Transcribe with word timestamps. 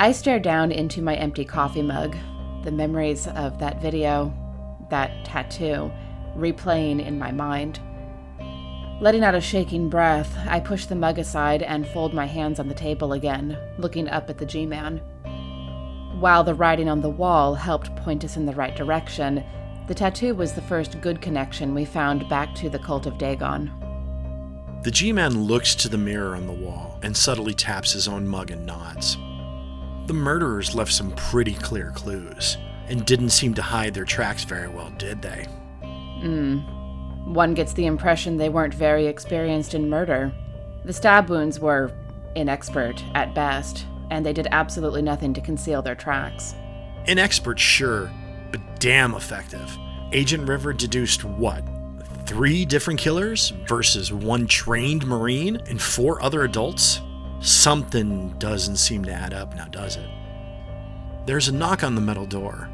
I 0.00 0.12
stare 0.12 0.38
down 0.38 0.70
into 0.70 1.02
my 1.02 1.16
empty 1.16 1.44
coffee 1.44 1.82
mug, 1.82 2.16
the 2.62 2.70
memories 2.70 3.26
of 3.26 3.58
that 3.58 3.82
video, 3.82 4.32
that 4.90 5.24
tattoo, 5.24 5.90
replaying 6.36 7.04
in 7.04 7.18
my 7.18 7.32
mind. 7.32 7.80
Letting 9.00 9.24
out 9.24 9.34
a 9.34 9.40
shaking 9.40 9.88
breath, 9.88 10.32
I 10.46 10.60
push 10.60 10.86
the 10.86 10.94
mug 10.94 11.18
aside 11.18 11.64
and 11.64 11.84
fold 11.84 12.14
my 12.14 12.26
hands 12.26 12.60
on 12.60 12.68
the 12.68 12.76
table 12.76 13.12
again, 13.12 13.58
looking 13.76 14.08
up 14.08 14.30
at 14.30 14.38
the 14.38 14.46
G 14.46 14.66
Man. 14.66 14.98
While 16.20 16.44
the 16.44 16.54
writing 16.54 16.88
on 16.88 17.00
the 17.00 17.10
wall 17.10 17.56
helped 17.56 17.96
point 17.96 18.24
us 18.24 18.36
in 18.36 18.46
the 18.46 18.54
right 18.54 18.76
direction, 18.76 19.42
the 19.88 19.96
tattoo 19.96 20.32
was 20.32 20.52
the 20.52 20.62
first 20.62 21.00
good 21.00 21.20
connection 21.20 21.74
we 21.74 21.84
found 21.84 22.28
back 22.28 22.54
to 22.54 22.70
the 22.70 22.78
cult 22.78 23.06
of 23.06 23.18
Dagon. 23.18 23.72
The 24.84 24.92
G 24.92 25.10
Man 25.10 25.42
looks 25.42 25.74
to 25.74 25.88
the 25.88 25.98
mirror 25.98 26.36
on 26.36 26.46
the 26.46 26.52
wall 26.52 27.00
and 27.02 27.16
subtly 27.16 27.52
taps 27.52 27.94
his 27.94 28.06
own 28.06 28.28
mug 28.28 28.52
and 28.52 28.64
nods. 28.64 29.16
The 30.08 30.14
murderers 30.14 30.74
left 30.74 30.90
some 30.90 31.10
pretty 31.10 31.52
clear 31.52 31.90
clues, 31.94 32.56
and 32.88 33.04
didn't 33.04 33.28
seem 33.28 33.52
to 33.52 33.60
hide 33.60 33.92
their 33.92 34.06
tracks 34.06 34.42
very 34.42 34.66
well, 34.66 34.88
did 34.96 35.20
they? 35.20 35.46
Hmm. 35.82 36.60
One 37.34 37.52
gets 37.52 37.74
the 37.74 37.84
impression 37.84 38.38
they 38.38 38.48
weren't 38.48 38.72
very 38.72 39.06
experienced 39.06 39.74
in 39.74 39.90
murder. 39.90 40.32
The 40.86 40.94
stab 40.94 41.28
wounds 41.28 41.60
were 41.60 41.92
inexpert 42.34 43.02
at 43.14 43.34
best, 43.34 43.84
and 44.10 44.24
they 44.24 44.32
did 44.32 44.48
absolutely 44.50 45.02
nothing 45.02 45.34
to 45.34 45.42
conceal 45.42 45.82
their 45.82 45.94
tracks. 45.94 46.54
Inexpert, 47.04 47.58
sure, 47.58 48.10
but 48.50 48.62
damn 48.80 49.12
effective. 49.12 49.76
Agent 50.12 50.48
River 50.48 50.72
deduced 50.72 51.22
what? 51.22 51.62
Three 52.24 52.64
different 52.64 52.98
killers 52.98 53.50
versus 53.66 54.10
one 54.10 54.46
trained 54.46 55.06
Marine 55.06 55.56
and 55.68 55.82
four 55.82 56.22
other 56.22 56.44
adults? 56.44 57.02
Something 57.40 58.30
doesn't 58.38 58.76
seem 58.76 59.04
to 59.04 59.12
add 59.12 59.32
up 59.32 59.54
now, 59.54 59.66
does 59.66 59.96
it? 59.96 60.08
There's 61.26 61.48
a 61.48 61.54
knock 61.54 61.84
on 61.84 61.94
the 61.94 62.00
metal 62.00 62.26
door. 62.26 62.68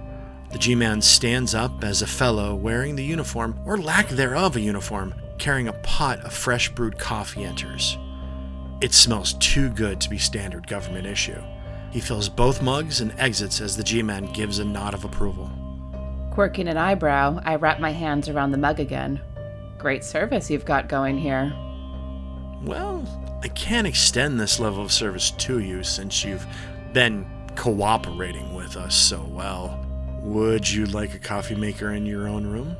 The 0.52 0.58
G 0.58 0.74
Man 0.74 1.02
stands 1.02 1.54
up 1.54 1.82
as 1.82 2.00
a 2.00 2.06
fellow 2.06 2.54
wearing 2.54 2.96
the 2.96 3.04
uniform, 3.04 3.58
or 3.66 3.76
lack 3.76 4.08
thereof 4.08 4.56
a 4.56 4.60
uniform, 4.60 5.14
carrying 5.38 5.68
a 5.68 5.72
pot 5.72 6.20
of 6.20 6.32
fresh 6.32 6.70
brewed 6.70 6.98
coffee 6.98 7.44
enters. 7.44 7.98
It 8.80 8.92
smells 8.92 9.34
too 9.34 9.70
good 9.70 10.00
to 10.00 10.08
be 10.08 10.18
standard 10.18 10.66
government 10.66 11.06
issue. 11.06 11.42
He 11.90 12.00
fills 12.00 12.28
both 12.28 12.62
mugs 12.62 13.00
and 13.00 13.12
exits 13.18 13.60
as 13.60 13.76
the 13.76 13.84
G 13.84 14.02
Man 14.02 14.32
gives 14.32 14.60
a 14.60 14.64
nod 14.64 14.94
of 14.94 15.04
approval. 15.04 15.50
Quirking 16.30 16.68
an 16.68 16.76
eyebrow, 16.76 17.40
I 17.44 17.56
wrap 17.56 17.80
my 17.80 17.92
hands 17.92 18.28
around 18.28 18.52
the 18.52 18.58
mug 18.58 18.80
again. 18.80 19.20
Great 19.78 20.04
service 20.04 20.50
you've 20.50 20.64
got 20.64 20.88
going 20.88 21.18
here. 21.18 21.52
Well, 22.64 23.06
I 23.42 23.48
can't 23.48 23.86
extend 23.86 24.40
this 24.40 24.58
level 24.58 24.82
of 24.82 24.90
service 24.90 25.30
to 25.32 25.58
you 25.58 25.82
since 25.82 26.24
you've 26.24 26.46
been 26.94 27.26
cooperating 27.56 28.54
with 28.54 28.76
us 28.76 28.94
so 28.94 29.22
well. 29.22 29.78
Would 30.22 30.70
you 30.70 30.86
like 30.86 31.14
a 31.14 31.18
coffee 31.18 31.54
maker 31.54 31.92
in 31.92 32.06
your 32.06 32.26
own 32.26 32.46
room? 32.46 32.74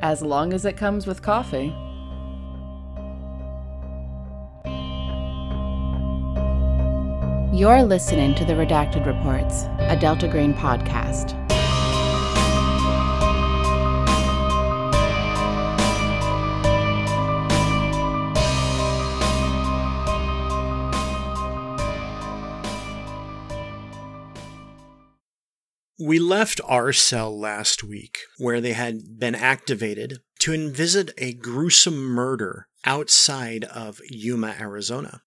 As 0.00 0.22
long 0.22 0.52
as 0.52 0.64
it 0.64 0.76
comes 0.76 1.06
with 1.06 1.22
coffee. 1.22 1.74
You're 7.52 7.82
listening 7.82 8.36
to 8.36 8.44
the 8.44 8.52
Redacted 8.52 9.06
Reports, 9.06 9.64
a 9.80 9.98
Delta 10.00 10.28
Green 10.28 10.54
podcast. 10.54 11.39
We 26.10 26.18
left 26.18 26.60
our 26.64 26.92
cell 26.92 27.38
last 27.38 27.84
week, 27.84 28.18
where 28.36 28.60
they 28.60 28.72
had 28.72 29.20
been 29.20 29.36
activated 29.36 30.18
to 30.40 30.68
visit 30.72 31.12
a 31.16 31.34
gruesome 31.34 32.02
murder 32.02 32.66
outside 32.84 33.62
of 33.62 34.00
Yuma, 34.10 34.56
Arizona. 34.58 35.22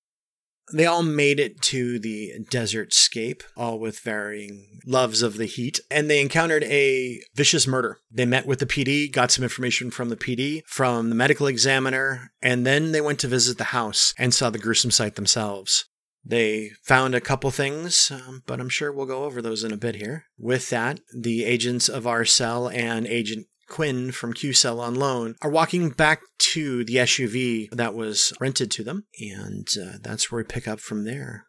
They 0.74 0.86
all 0.86 1.02
made 1.02 1.40
it 1.40 1.62
to 1.62 2.00
the 2.00 2.34
desert 2.50 2.94
scape, 2.94 3.44
all 3.56 3.80
with 3.80 4.02
varying 4.02 4.82
loves 4.86 5.22
of 5.22 5.38
the 5.38 5.46
heat, 5.46 5.80
and 5.90 6.10
they 6.10 6.20
encountered 6.20 6.66
a 6.66 7.22
vicious 7.34 7.66
murder. 7.66 8.00
They 8.12 8.26
met 8.26 8.46
with 8.46 8.60
the 8.60 8.66
PD, 8.66 9.10
got 9.10 9.32
some 9.32 9.44
information 9.44 9.90
from 9.90 10.10
the 10.10 10.18
PD, 10.18 10.64
from 10.68 11.08
the 11.08 11.16
medical 11.16 11.48
examiner, 11.48 12.34
and 12.42 12.68
then 12.68 12.92
they 12.92 13.00
went 13.00 13.20
to 13.20 13.30
visit 13.30 13.58
the 13.58 13.72
house 13.72 14.14
and 14.18 14.34
saw 14.34 14.50
the 14.50 14.60
gruesome 14.60 14.92
sight 14.92 15.16
themselves. 15.16 15.86
They 16.26 16.72
found 16.82 17.16
a 17.16 17.22
couple 17.22 17.52
things, 17.52 18.12
um, 18.12 18.44
but 18.46 18.60
I'm 18.60 18.70
sure 18.70 18.92
we'll 18.92 19.06
go 19.06 19.26
over 19.26 19.42
those 19.42 19.64
in 19.64 19.74
a 19.74 19.78
bit 19.78 19.96
here. 19.96 20.26
With 20.38 20.70
that, 20.70 21.02
the 21.14 21.44
agents 21.44 21.90
of 21.90 22.08
our 22.08 22.24
cell 22.24 22.70
and 22.70 23.06
Agent 23.06 23.48
Quinn 23.68 24.12
from 24.12 24.34
Q 24.34 24.54
Cell 24.54 24.80
on 24.80 24.96
loan 24.96 25.36
are 25.42 25.50
walking 25.50 25.90
back 25.90 26.22
to 26.38 26.86
the 26.86 26.96
SUV 26.96 27.70
that 27.72 27.94
was 27.94 28.32
rented 28.40 28.72
to 28.72 28.84
them, 28.84 29.06
and 29.20 29.68
uh, 29.82 29.98
that's 30.02 30.32
where 30.32 30.44
we 30.44 30.48
pick 30.48 30.68
up 30.68 30.80
from 30.80 31.04
there. 31.04 31.48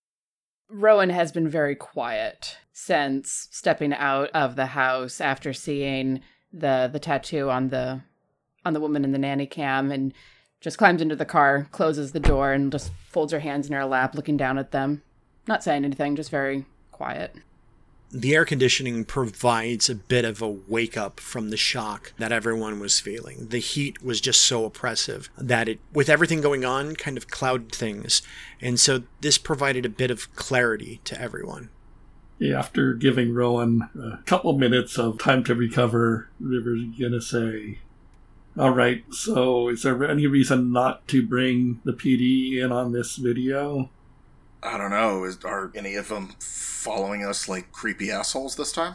Rowan 0.68 1.10
has 1.10 1.30
been 1.30 1.48
very 1.48 1.76
quiet 1.76 2.56
since 2.72 3.48
stepping 3.50 3.92
out 3.92 4.30
of 4.30 4.56
the 4.56 4.66
house 4.66 5.20
after 5.20 5.52
seeing 5.52 6.20
the 6.52 6.88
the 6.92 6.98
tattoo 6.98 7.50
on 7.50 7.68
the 7.68 8.00
on 8.64 8.72
the 8.72 8.80
woman 8.80 9.04
in 9.04 9.12
the 9.12 9.18
nanny 9.18 9.46
cam 9.46 9.92
and 9.92 10.14
just 10.64 10.78
climbs 10.78 11.02
into 11.02 11.14
the 11.14 11.26
car, 11.26 11.69
closes 11.72 12.12
the 12.12 12.20
door, 12.20 12.52
and 12.54 12.72
just 12.72 12.91
folds 13.10 13.34
her 13.34 13.41
hands 13.41 13.66
in 13.66 13.75
her 13.75 13.84
lap, 13.84 14.14
looking 14.14 14.38
down 14.38 14.56
at 14.56 14.70
them. 14.70 15.02
Not 15.47 15.62
saying 15.62 15.84
anything, 15.84 16.16
just 16.16 16.30
very 16.30 16.64
quiet. 16.91 17.36
The 18.10 18.34
air 18.34 18.47
conditioning 18.47 19.04
provides 19.04 19.91
a 19.91 19.94
bit 19.94 20.25
of 20.25 20.41
a 20.41 20.48
wake 20.48 20.97
up 20.97 21.20
from 21.20 21.50
the 21.50 21.58
shock 21.58 22.14
that 22.16 22.32
everyone 22.32 22.80
was 22.80 22.98
feeling. 22.98 23.48
The 23.48 23.58
heat 23.58 24.02
was 24.02 24.22
just 24.22 24.41
so 24.41 24.64
oppressive 24.64 25.28
that 25.36 25.69
it, 25.69 25.80
with 25.92 26.08
everything 26.08 26.41
going 26.41 26.64
on, 26.64 26.96
kind 26.96 27.19
of 27.19 27.28
clouded 27.28 27.72
things. 27.72 28.22
And 28.62 28.81
so 28.81 29.02
this 29.20 29.36
provided 29.36 29.84
a 29.84 29.91
bit 29.91 30.10
of 30.10 30.34
clarity 30.34 31.02
to 31.04 31.20
everyone. 31.20 31.69
After 32.54 32.94
giving 32.94 33.34
Rowan 33.34 33.91
a 33.94 34.22
couple 34.25 34.56
minutes 34.56 34.98
of 34.98 35.19
time 35.19 35.44
to 35.44 35.54
recover, 35.54 36.31
River's 36.41 36.84
gonna 36.98 37.20
say, 37.20 37.81
all 38.56 38.70
right. 38.70 39.04
So, 39.12 39.69
is 39.69 39.82
there 39.82 40.09
any 40.09 40.26
reason 40.26 40.72
not 40.72 41.09
to 41.09 41.26
bring 41.26 41.81
the 41.84 41.92
PD 41.92 42.62
in 42.62 42.70
on 42.70 42.92
this 42.92 43.16
video? 43.16 43.91
I 44.62 44.78
don't 44.78 44.91
know. 44.91 45.25
Is, 45.25 45.38
are 45.44 45.72
any 45.75 45.97
of 45.97 46.09
them 46.09 46.34
following 46.38 47.25
us 47.25 47.48
like 47.48 47.72
creepy 47.72 48.10
assholes 48.10 48.54
this 48.54 48.72
time? 48.72 48.94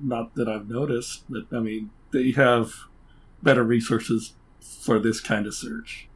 Not 0.00 0.34
that 0.34 0.48
I've 0.48 0.68
noticed, 0.68 1.24
but 1.28 1.44
I 1.52 1.60
mean, 1.60 1.90
they 2.12 2.30
have 2.32 2.72
better 3.42 3.62
resources 3.62 4.32
for 4.60 4.98
this 4.98 5.20
kind 5.20 5.46
of 5.46 5.54
search. 5.54 6.08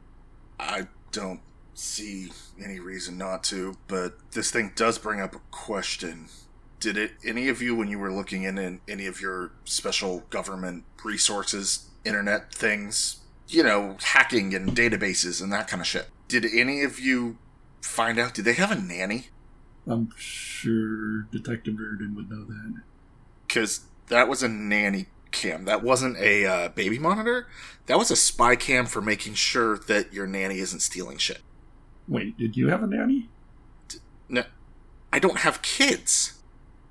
I 0.59 0.87
don't 1.11 1.41
see 1.73 2.31
any 2.63 2.79
reason 2.79 3.17
not 3.17 3.43
to, 3.45 3.77
but 3.87 4.17
this 4.31 4.49
thing 4.49 4.71
does 4.75 4.97
bring 4.97 5.21
up 5.21 5.35
a 5.35 5.41
question. 5.51 6.29
Did 6.79 6.97
it 6.97 7.11
any 7.23 7.47
of 7.47 7.61
you 7.61 7.75
when 7.75 7.89
you 7.89 7.99
were 7.99 8.11
looking 8.11 8.43
in, 8.43 8.57
in 8.57 8.81
any 8.87 9.05
of 9.05 9.21
your 9.21 9.51
special 9.65 10.21
government 10.31 10.83
resources 11.03 11.90
internet 12.05 12.53
things, 12.53 13.21
you 13.47 13.63
know, 13.63 13.97
hacking 14.01 14.53
and 14.53 14.75
databases 14.75 15.41
and 15.41 15.51
that 15.51 15.67
kind 15.67 15.81
of 15.81 15.87
shit. 15.87 16.07
Did 16.27 16.45
any 16.45 16.83
of 16.83 16.99
you 16.99 17.37
find 17.81 18.19
out? 18.19 18.33
Did 18.33 18.45
they 18.45 18.53
have 18.53 18.71
a 18.71 18.75
nanny? 18.75 19.27
I'm 19.87 20.11
sure 20.17 21.23
Detective 21.31 21.75
Reardon 21.77 22.15
would 22.15 22.29
know 22.29 22.45
that. 22.45 22.81
Because 23.47 23.81
that 24.07 24.27
was 24.27 24.43
a 24.43 24.47
nanny 24.47 25.07
cam. 25.31 25.65
That 25.65 25.83
wasn't 25.83 26.17
a 26.17 26.45
uh, 26.45 26.69
baby 26.69 26.99
monitor. 26.99 27.47
That 27.87 27.97
was 27.97 28.11
a 28.11 28.15
spy 28.15 28.55
cam 28.55 28.85
for 28.85 29.01
making 29.01 29.33
sure 29.33 29.77
that 29.77 30.13
your 30.13 30.27
nanny 30.27 30.59
isn't 30.59 30.81
stealing 30.81 31.17
shit. 31.17 31.41
Wait, 32.07 32.37
did 32.37 32.55
you 32.55 32.69
have 32.69 32.83
a 32.83 32.87
nanny? 32.87 33.29
D- 33.87 33.99
no, 34.29 34.43
I 35.11 35.19
don't 35.19 35.39
have 35.39 35.61
kids. 35.61 36.40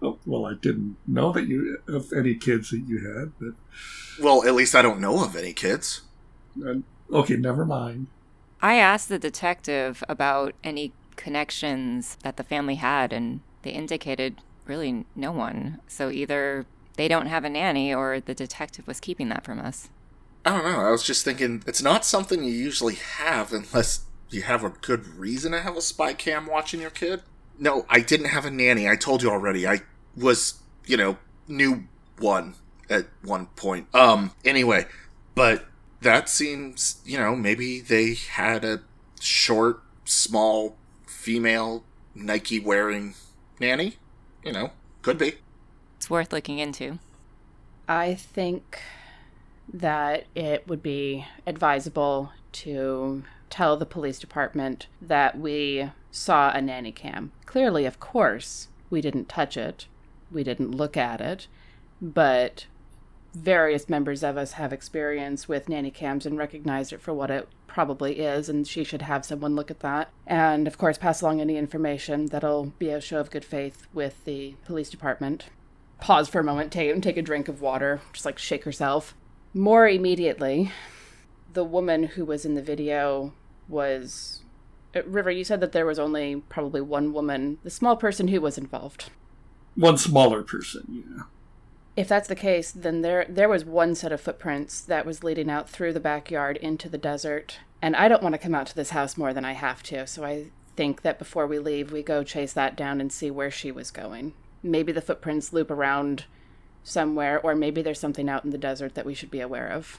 Oh, 0.03 0.19
well, 0.25 0.47
I 0.47 0.55
didn't 0.55 0.97
know 1.07 1.33
that 1.33 1.47
you 1.47 1.79
have 1.89 2.13
any 2.13 2.35
kids 2.35 2.71
that 2.71 2.85
you 2.87 3.01
had, 3.07 3.33
but 3.39 3.55
well, 4.23 4.47
at 4.47 4.55
least 4.55 4.75
I 4.75 4.83
don't 4.83 5.01
know 5.01 5.25
of 5.25 5.37
any 5.37 5.53
kids. 5.53 6.03
Uh, 6.65 6.77
okay, 7.13 7.37
never 7.37 7.65
mind. 7.65 8.07
I 8.63 8.77
asked 8.77 9.09
the 9.09 9.19
detective 9.19 10.03
about 10.09 10.55
any 10.65 10.93
connections 11.17 12.17
that 12.23 12.37
the 12.37 12.45
family 12.45 12.77
had, 12.77 13.13
and 13.13 13.41
they 13.63 13.71
indicated 13.71 14.37
really 14.67 15.05
no 15.15 15.33
one. 15.33 15.81
So 15.87 16.11
either 16.11 16.67
they 16.97 17.09
don't 17.09 17.27
have 17.27 17.45
a 17.45 17.51
nanny 17.51 17.95
or 17.95 18.21
the 18.21 18.35
detective 18.35 18.87
was 18.87 19.01
keeping 19.01 19.29
that 19.29 19.45
from 19.45 19.59
us. 19.59 19.91
I 20.45 20.51
don't 20.51 20.65
know. 20.65 20.81
I 20.81 20.91
was 20.91 21.03
just 21.03 21.25
thinking 21.25 21.63
it's 21.67 21.83
not 21.83 22.05
something 22.05 22.43
you 22.43 22.53
usually 22.53 22.95
have 22.95 23.53
unless 23.53 24.05
you 24.31 24.43
have 24.43 24.65
a 24.65 24.71
good 24.71 25.07
reason 25.07 25.53
to 25.53 25.61
have 25.61 25.77
a 25.77 25.83
spy 25.83 26.15
cam 26.15 26.47
watching 26.47 26.81
your 26.81 26.91
kid. 26.91 27.23
No, 27.59 27.85
I 27.91 28.01
didn't 28.01 28.27
have 28.27 28.47
a 28.47 28.51
nanny. 28.51 28.89
I 28.89 28.97
told 28.97 29.23
you 29.23 29.31
already. 29.31 29.67
I 29.67 29.83
was, 30.17 30.61
you 30.87 30.97
know, 30.97 31.19
new 31.49 31.85
one 32.19 32.55
at 32.89 33.07
one 33.23 33.47
point. 33.57 33.87
Um, 33.95 34.33
anyway, 34.45 34.87
but 35.35 35.67
that 36.01 36.29
seems, 36.29 37.01
you 37.05 37.19
know, 37.19 37.37
maybe 37.37 37.81
they 37.81 38.15
had 38.15 38.65
a 38.65 38.83
short, 39.21 39.83
small, 40.05 40.77
female 41.07 41.85
Nike 42.15 42.59
wearing 42.59 43.15
nanny? 43.59 43.97
You 44.45 44.53
know, 44.53 44.71
could 45.03 45.19
be. 45.19 45.35
It's 45.97 46.11
worth 46.11 46.33
looking 46.33 46.59
into. 46.59 46.99
I 47.89 48.15
think 48.15 48.81
that 49.73 50.27
it 50.35 50.67
would 50.67 50.83
be 50.83 51.27
advisable 51.47 52.33
to 52.53 53.23
tell 53.51 53.77
the 53.77 53.87
police 53.87 54.19
department 54.19 54.87
that 55.01 55.39
we 55.39 55.91
saw 56.11 56.51
a 56.53 56.61
nanny 56.61 56.93
cam. 56.93 57.33
Clearly, 57.47 57.85
of 57.85 58.01
course, 58.01 58.69
we 58.89 59.01
didn't 59.01 59.29
touch 59.29 59.57
it, 59.57 59.87
we 60.31 60.45
didn't 60.45 60.75
look 60.75 60.97
at 60.97 61.21
it, 61.21 61.47
but 62.01 62.67
various 63.35 63.89
members 63.89 64.23
of 64.23 64.37
us 64.37 64.53
have 64.53 64.73
experience 64.73 65.49
with 65.49 65.69
nanny 65.69 65.91
cams 65.91 66.27
and 66.27 66.37
recognized 66.37 66.93
it 66.93 67.01
for 67.01 67.15
what 67.15 67.31
it 67.31 67.49
probably 67.67 68.19
is, 68.19 68.49
and 68.49 68.67
she 68.67 68.83
should 68.83 69.03
have 69.03 69.25
someone 69.25 69.55
look 69.55 69.71
at 69.71 69.81
that. 69.81 70.11
And 70.27 70.67
of 70.67 70.79
course, 70.79 70.99
pass 70.99 71.23
along 71.23 71.41
any 71.41 71.57
information 71.57 72.27
that'll 72.27 72.73
be 72.79 72.91
a 72.91 73.01
show 73.01 73.21
of 73.21 73.31
good 73.31 73.45
faith 73.45 73.87
with 73.93 74.25
the 74.25 74.55
police 74.65 74.91
department. 74.91 75.47
Pause 76.01 76.29
for 76.29 76.41
a 76.41 76.45
moment, 76.45 76.73
take, 76.73 77.01
take 77.03 77.17
a 77.17 77.23
drink 77.23 77.49
of 77.49 77.61
water, 77.61 78.01
just 78.13 78.25
like 78.25 78.39
shake 78.39 78.65
herself. 78.65 79.15
More 79.55 79.89
immediately, 79.89 80.73
the 81.53 81.65
woman 81.65 82.05
who 82.05 82.25
was 82.25 82.45
in 82.45 82.55
the 82.55 82.63
video 82.63 83.33
was. 83.69 84.43
Uh, 84.95 85.05
River, 85.05 85.31
you 85.31 85.45
said 85.45 85.61
that 85.61 85.71
there 85.71 85.87
was 85.87 86.01
only 86.01 86.43
probably 86.49 86.81
one 86.81 87.13
woman, 87.13 87.59
the 87.63 87.71
small 87.71 87.97
person 87.97 88.29
who 88.29 88.41
was 88.41 88.59
involved. 88.59 89.11
One 89.81 89.97
smaller 89.97 90.43
person, 90.43 91.05
yeah. 91.09 91.23
If 91.97 92.07
that's 92.07 92.29
the 92.29 92.37
case, 92.37 92.71
then 92.71 93.01
there 93.01 93.25
there 93.29 93.49
was 93.49 93.65
one 93.65 93.95
set 93.95 94.13
of 94.13 94.21
footprints 94.21 94.83
that 94.83 95.07
was 95.07 95.25
leading 95.25 95.51
out 95.51 95.71
through 95.71 95.95
the 95.95 96.01
backyard 96.01 96.59
into 96.59 96.89
the 96.91 96.99
desert. 96.99 97.59
And 97.81 97.97
I 97.97 98.07
don't 98.07 98.23
want 98.23 98.35
to 98.35 98.39
come 98.39 98.55
out 98.55 98.67
to 98.67 98.77
this 98.77 98.91
house 98.91 99.17
more 99.17 99.33
than 99.33 99.45
I 99.45 99.53
have 99.53 99.83
to, 99.85 100.07
so 100.07 100.23
I 100.23 100.51
think 100.77 101.01
that 101.01 101.19
before 101.19 101.47
we 101.47 101.59
leave, 101.59 101.93
we 101.93 102.03
go 102.03 102.23
chase 102.23 102.53
that 102.53 102.77
down 102.77 103.01
and 103.01 103.11
see 103.11 103.31
where 103.31 103.51
she 103.51 103.73
was 103.73 103.91
going. 103.91 104.35
Maybe 104.63 104.93
the 104.93 105.01
footprints 105.01 105.51
loop 105.53 105.71
around 105.71 106.27
somewhere, 106.83 107.41
or 107.41 107.55
maybe 107.55 107.81
there's 107.81 108.01
something 108.01 108.29
out 108.29 108.45
in 108.45 108.51
the 108.51 108.59
desert 108.59 108.95
that 108.95 109.07
we 109.07 109.15
should 109.15 109.31
be 109.31 109.41
aware 109.41 109.69
of. 109.69 109.99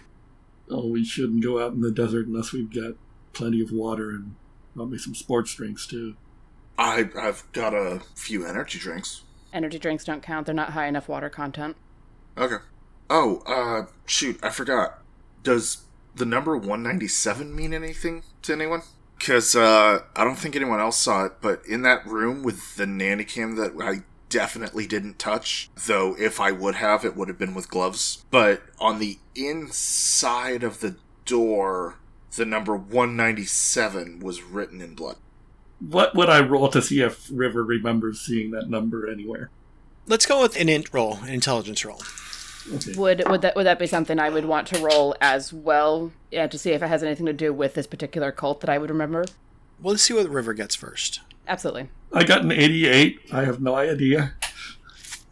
Oh, 0.70 0.88
we 0.90 1.04
shouldn't 1.04 1.44
go 1.44 1.64
out 1.64 1.74
in 1.74 1.82
the 1.82 1.92
desert 1.92 2.28
unless 2.28 2.54
we've 2.54 2.74
got 2.74 2.94
plenty 3.34 3.62
of 3.62 3.72
water 3.72 4.12
and 4.12 4.36
probably 4.76 5.00
some 5.00 5.16
sports 5.16 5.56
drinks 5.56 5.88
too. 5.88 6.16
I, 6.78 7.10
I've 7.20 7.52
got 7.52 7.74
a 7.74 8.02
few 8.16 8.46
energy 8.46 8.78
drinks. 8.78 9.24
Energy 9.54 9.80
drinks 9.80 10.04
don't 10.04 10.24
count, 10.24 10.46
they're 10.46 10.56
not 10.56 10.72
high 10.72 10.88
enough 10.88 11.10
water 11.10 11.30
content. 11.30 11.76
Okay. 12.38 12.58
Oh, 13.10 13.44
uh, 13.46 13.92
shoot, 14.06 14.40
I 14.42 14.50
forgot. 14.50 15.02
Does 15.44 15.86
the 16.16 16.26
number 16.26 16.56
197 16.56 17.54
mean 17.56 17.74
anything 17.74 18.24
to 18.44 18.54
anyone? 18.54 18.84
Because, 19.18 19.56
uh, 19.56 20.00
I 20.16 20.24
don't 20.24 20.38
think 20.38 20.56
anyone 20.56 20.80
else 20.80 20.98
saw 20.98 21.26
it, 21.26 21.34
but 21.42 21.66
in 21.66 21.82
that 21.84 22.06
room 22.06 22.44
with 22.44 22.76
the 22.76 22.88
nanny 22.88 23.24
cam 23.24 23.56
that 23.58 23.74
I 23.80 24.04
definitely 24.30 24.88
didn't 24.88 25.20
touch, 25.20 25.70
though 25.86 26.16
if 26.18 26.40
I 26.40 26.52
would 26.52 26.76
have, 26.76 27.06
it 27.06 27.16
would 27.16 27.28
have 27.28 27.38
been 27.38 27.54
with 27.54 27.70
gloves. 27.70 28.26
But 28.32 28.64
on 28.80 28.98
the 28.98 29.20
inside 29.36 30.64
of 30.64 30.80
the 30.80 30.96
door, 31.26 31.98
the 32.36 32.46
number 32.46 32.76
197 32.76 34.20
was 34.22 34.42
written 34.42 34.82
in 34.82 34.96
blood. 34.96 35.18
What 35.88 36.16
would 36.16 36.30
I 36.30 36.42
roll 36.42 36.70
to 36.70 36.82
see 36.82 37.02
if 37.02 37.28
River 37.32 37.64
remembers 37.64 38.22
seeing 38.22 38.52
that 38.52 38.70
number 38.70 39.10
anywhere? 39.10 39.50
Let's 40.08 40.26
go 40.26 40.42
with 40.42 40.60
an 40.60 40.70
int 40.70 40.94
roll, 40.94 41.18
an 41.24 41.30
intelligence 41.30 41.84
roll. 41.84 42.02
Okay. 42.72 42.94
Would 42.96 43.28
would 43.28 43.42
that 43.42 43.56
would 43.56 43.66
that 43.66 43.80
be 43.80 43.88
something 43.88 44.20
I 44.20 44.30
would 44.30 44.46
want 44.46 44.68
to 44.68 44.80
roll 44.80 45.16
as 45.20 45.52
well? 45.52 46.12
Yeah, 46.30 46.48
to 46.48 46.58
see 46.58 46.72
if 46.72 46.84
it 46.84 46.88
has 46.88 47.02
anything 47.02 47.26
to 47.26 47.34
do 47.34 47.52
with 47.52 47.74
this 47.74 47.88
particular 47.88 48.32
cult 48.32 48.62
that 48.62 48.70
I 48.70 48.78
would 48.78 48.90
remember. 48.92 49.26
Well, 49.82 49.94
let's 49.94 50.04
see 50.04 50.14
what 50.14 50.30
River 50.30 50.54
gets 50.54 50.76
first. 50.76 51.22
Absolutely. 51.48 51.90
I 52.14 52.24
got 52.24 52.44
an 52.44 52.52
88. 52.52 53.20
I 53.32 53.46
have 53.46 53.60
no 53.62 53.76
idea. 53.76 54.34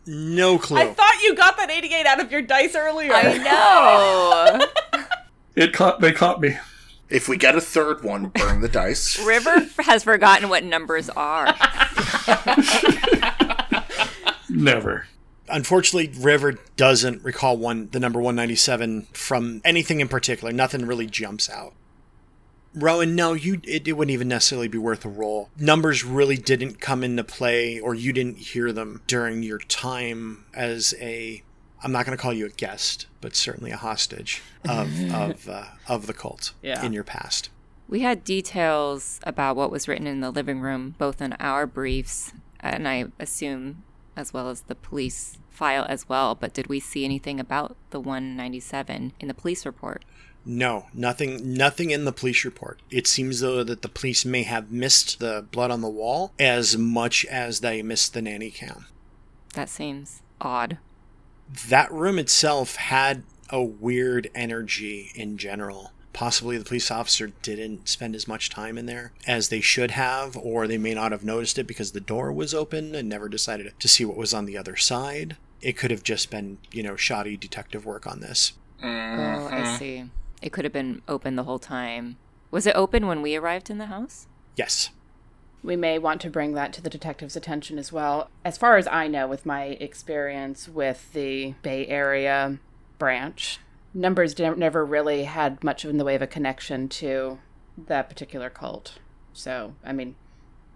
No 0.07 0.57
clue. 0.57 0.78
I 0.80 0.92
thought 0.92 1.22
you 1.22 1.36
got 1.36 1.56
that 1.57 1.69
88 1.69 2.06
out 2.07 2.19
of 2.19 2.31
your 2.31 2.42
dice 2.42 2.75
earlier. 2.75 3.13
I 3.13 3.38
know. 3.38 5.06
It 5.56 5.74
caught. 5.74 6.00
They 6.00 6.13
caught 6.13 6.40
me. 6.40 6.57
If 7.09 7.27
we 7.27 7.38
get 7.38 7.56
a 7.56 7.61
third 7.61 8.03
one, 8.03 8.27
burn 8.27 8.61
the 8.61 8.69
dice. 8.69 9.19
River 9.25 9.67
has 9.79 10.03
forgotten 10.03 10.50
what 10.50 10.63
numbers 10.63 11.09
are. 11.09 11.56
Never. 14.50 15.07
Unfortunately, 15.47 16.11
River 16.21 16.59
doesn't 16.75 17.23
recall 17.23 17.57
one 17.57 17.89
the 17.91 18.00
number 18.00 18.19
197 18.19 19.07
from 19.13 19.61
anything 19.65 20.00
in 20.00 20.07
particular. 20.07 20.53
Nothing 20.53 20.85
really 20.85 21.07
jumps 21.07 21.50
out. 21.50 21.73
Rowan, 22.75 23.15
no, 23.15 23.33
you 23.33 23.59
it, 23.63 23.88
it 23.88 23.94
wouldn't 23.94 24.13
even 24.13 24.27
necessarily 24.27 24.67
be 24.67 24.77
worth 24.77 25.03
a 25.03 25.09
roll. 25.09 25.50
Numbers 25.57 26.03
really 26.03 26.38
didn't 26.38 26.79
come 26.79 27.03
into 27.03 27.23
play, 27.23 27.79
or 27.79 27.95
you 27.95 28.13
didn't 28.13 28.38
hear 28.38 28.71
them 28.71 29.01
during 29.07 29.41
your 29.41 29.57
time 29.57 30.45
as 30.53 30.94
a. 31.00 31.41
I'm 31.81 31.91
not 31.91 32.05
going 32.05 32.17
to 32.17 32.21
call 32.21 32.33
you 32.33 32.45
a 32.45 32.49
guest, 32.49 33.07
but 33.21 33.35
certainly 33.35 33.71
a 33.71 33.77
hostage 33.77 34.41
of 34.67 34.89
of 35.13 35.47
uh, 35.49 35.65
of 35.87 36.07
the 36.07 36.13
cult 36.13 36.53
Yeah. 36.61 36.83
in 36.83 36.93
your 36.93 37.03
past. 37.03 37.49
We 37.87 38.01
had 38.01 38.23
details 38.23 39.19
about 39.23 39.55
what 39.55 39.71
was 39.71 39.87
written 39.87 40.05
in 40.05 40.19
the 40.21 40.29
living 40.31 40.59
room, 40.61 40.93
both 40.99 41.21
in 41.21 41.33
our 41.39 41.65
briefs, 41.65 42.33
and 42.59 42.87
I 42.87 43.05
assume 43.19 43.83
as 44.15 44.31
well 44.33 44.49
as 44.49 44.61
the 44.61 44.75
police 44.75 45.37
file 45.49 45.85
as 45.89 46.07
well. 46.07 46.35
But 46.35 46.53
did 46.53 46.67
we 46.67 46.79
see 46.79 47.03
anything 47.05 47.39
about 47.39 47.75
the 47.89 47.99
197 47.99 49.13
in 49.19 49.27
the 49.27 49.33
police 49.33 49.65
report? 49.65 50.05
No, 50.45 50.85
nothing 50.93 51.53
nothing 51.53 51.91
in 51.91 52.05
the 52.05 52.11
police 52.11 52.45
report. 52.45 52.81
It 52.89 53.07
seems 53.07 53.39
though 53.41 53.63
that 53.63 53.81
the 53.81 53.89
police 53.89 54.23
may 54.25 54.43
have 54.43 54.71
missed 54.71 55.19
the 55.19 55.45
blood 55.51 55.69
on 55.71 55.81
the 55.81 55.89
wall 55.89 56.31
as 56.39 56.77
much 56.77 57.25
as 57.25 57.59
they 57.59 57.81
missed 57.81 58.13
the 58.13 58.21
nanny 58.21 58.49
cam. 58.51 58.85
That 59.53 59.69
seems 59.69 60.21
odd. 60.39 60.77
That 61.68 61.92
room 61.92 62.19
itself 62.19 62.75
had 62.75 63.24
a 63.50 63.63
weird 63.63 64.30
energy 64.36 65.12
in 65.16 65.38
general. 65.38 65.92
Possibly 66.13 66.57
the 66.57 66.66
police 66.66 66.92
officer 66.92 67.31
didn't 67.42 67.88
spend 67.88 68.16
as 68.16 68.28
much 68.28 68.50
time 68.50 68.78
in 68.78 68.86
there 68.86 69.13
as 69.25 69.50
they 69.50 69.62
should 69.62 69.92
have, 69.92 70.36
or 70.38 70.68
they 70.68 70.78
may 70.78 70.94
not 70.94 71.12
have 71.12 71.24
noticed 71.24 71.57
it 71.57 71.68
because 71.68 71.92
the 71.92 72.00
door 72.00 72.31
was 72.31 72.54
open 72.54 72.94
and 72.94 73.07
never 73.07 73.30
decided 73.30 73.72
to 73.80 73.88
see 73.88 74.06
what 74.06 74.18
was 74.18 74.34
on 74.34 74.46
the 74.46 74.57
other 74.57 74.75
side. 74.75 75.38
It 75.62 75.78
could 75.78 75.92
have 75.92 76.04
just 76.04 76.30
been, 76.30 76.57
you 76.72 76.84
know, 76.84 76.96
shoddy 76.96 77.38
detective 77.38 77.86
work 77.86 78.06
on 78.06 78.19
this. 78.19 78.54
Mm-hmm. 78.84 79.19
Oh, 79.19 79.48
I 79.51 79.78
see. 79.78 80.06
It 80.42 80.51
could 80.51 80.66
have 80.66 80.74
been 80.74 81.01
open 81.07 81.36
the 81.36 81.44
whole 81.44 81.60
time. 81.60 82.18
Was 82.51 82.66
it 82.66 82.75
open 82.75 83.07
when 83.07 83.22
we 83.22 83.36
arrived 83.36 83.69
in 83.69 83.78
the 83.78 83.88
house? 83.88 84.28
Yes. 84.56 84.89
We 85.63 85.75
may 85.75 86.00
want 86.00 86.22
to 86.22 86.30
bring 86.30 86.54
that 86.54 86.72
to 86.74 86.82
the 86.82 86.89
detective's 86.89 87.36
attention 87.36 87.78
as 87.78 87.92
well. 87.92 88.30
As 88.46 88.58
far 88.58 88.78
as 88.78 88.88
I 88.88 89.08
know, 89.08 89.28
with 89.28 89.46
my 89.46 89.63
experience 89.63 90.70
with 90.70 91.12
the 91.13 91.54
Bay 91.62 91.86
Area 91.88 92.60
branch, 92.98 93.60
numbers 93.94 94.38
never 94.39 94.86
really 94.86 95.25
had 95.25 95.63
much 95.63 95.84
in 95.84 95.98
the 95.98 96.06
way 96.06 96.16
of 96.16 96.22
a 96.22 96.28
connection 96.28 96.88
to 96.89 97.39
that 97.88 98.10
particular 98.10 98.50
cult. 98.50 99.00
So, 99.34 99.75
I 99.84 99.92
mean, 99.92 100.16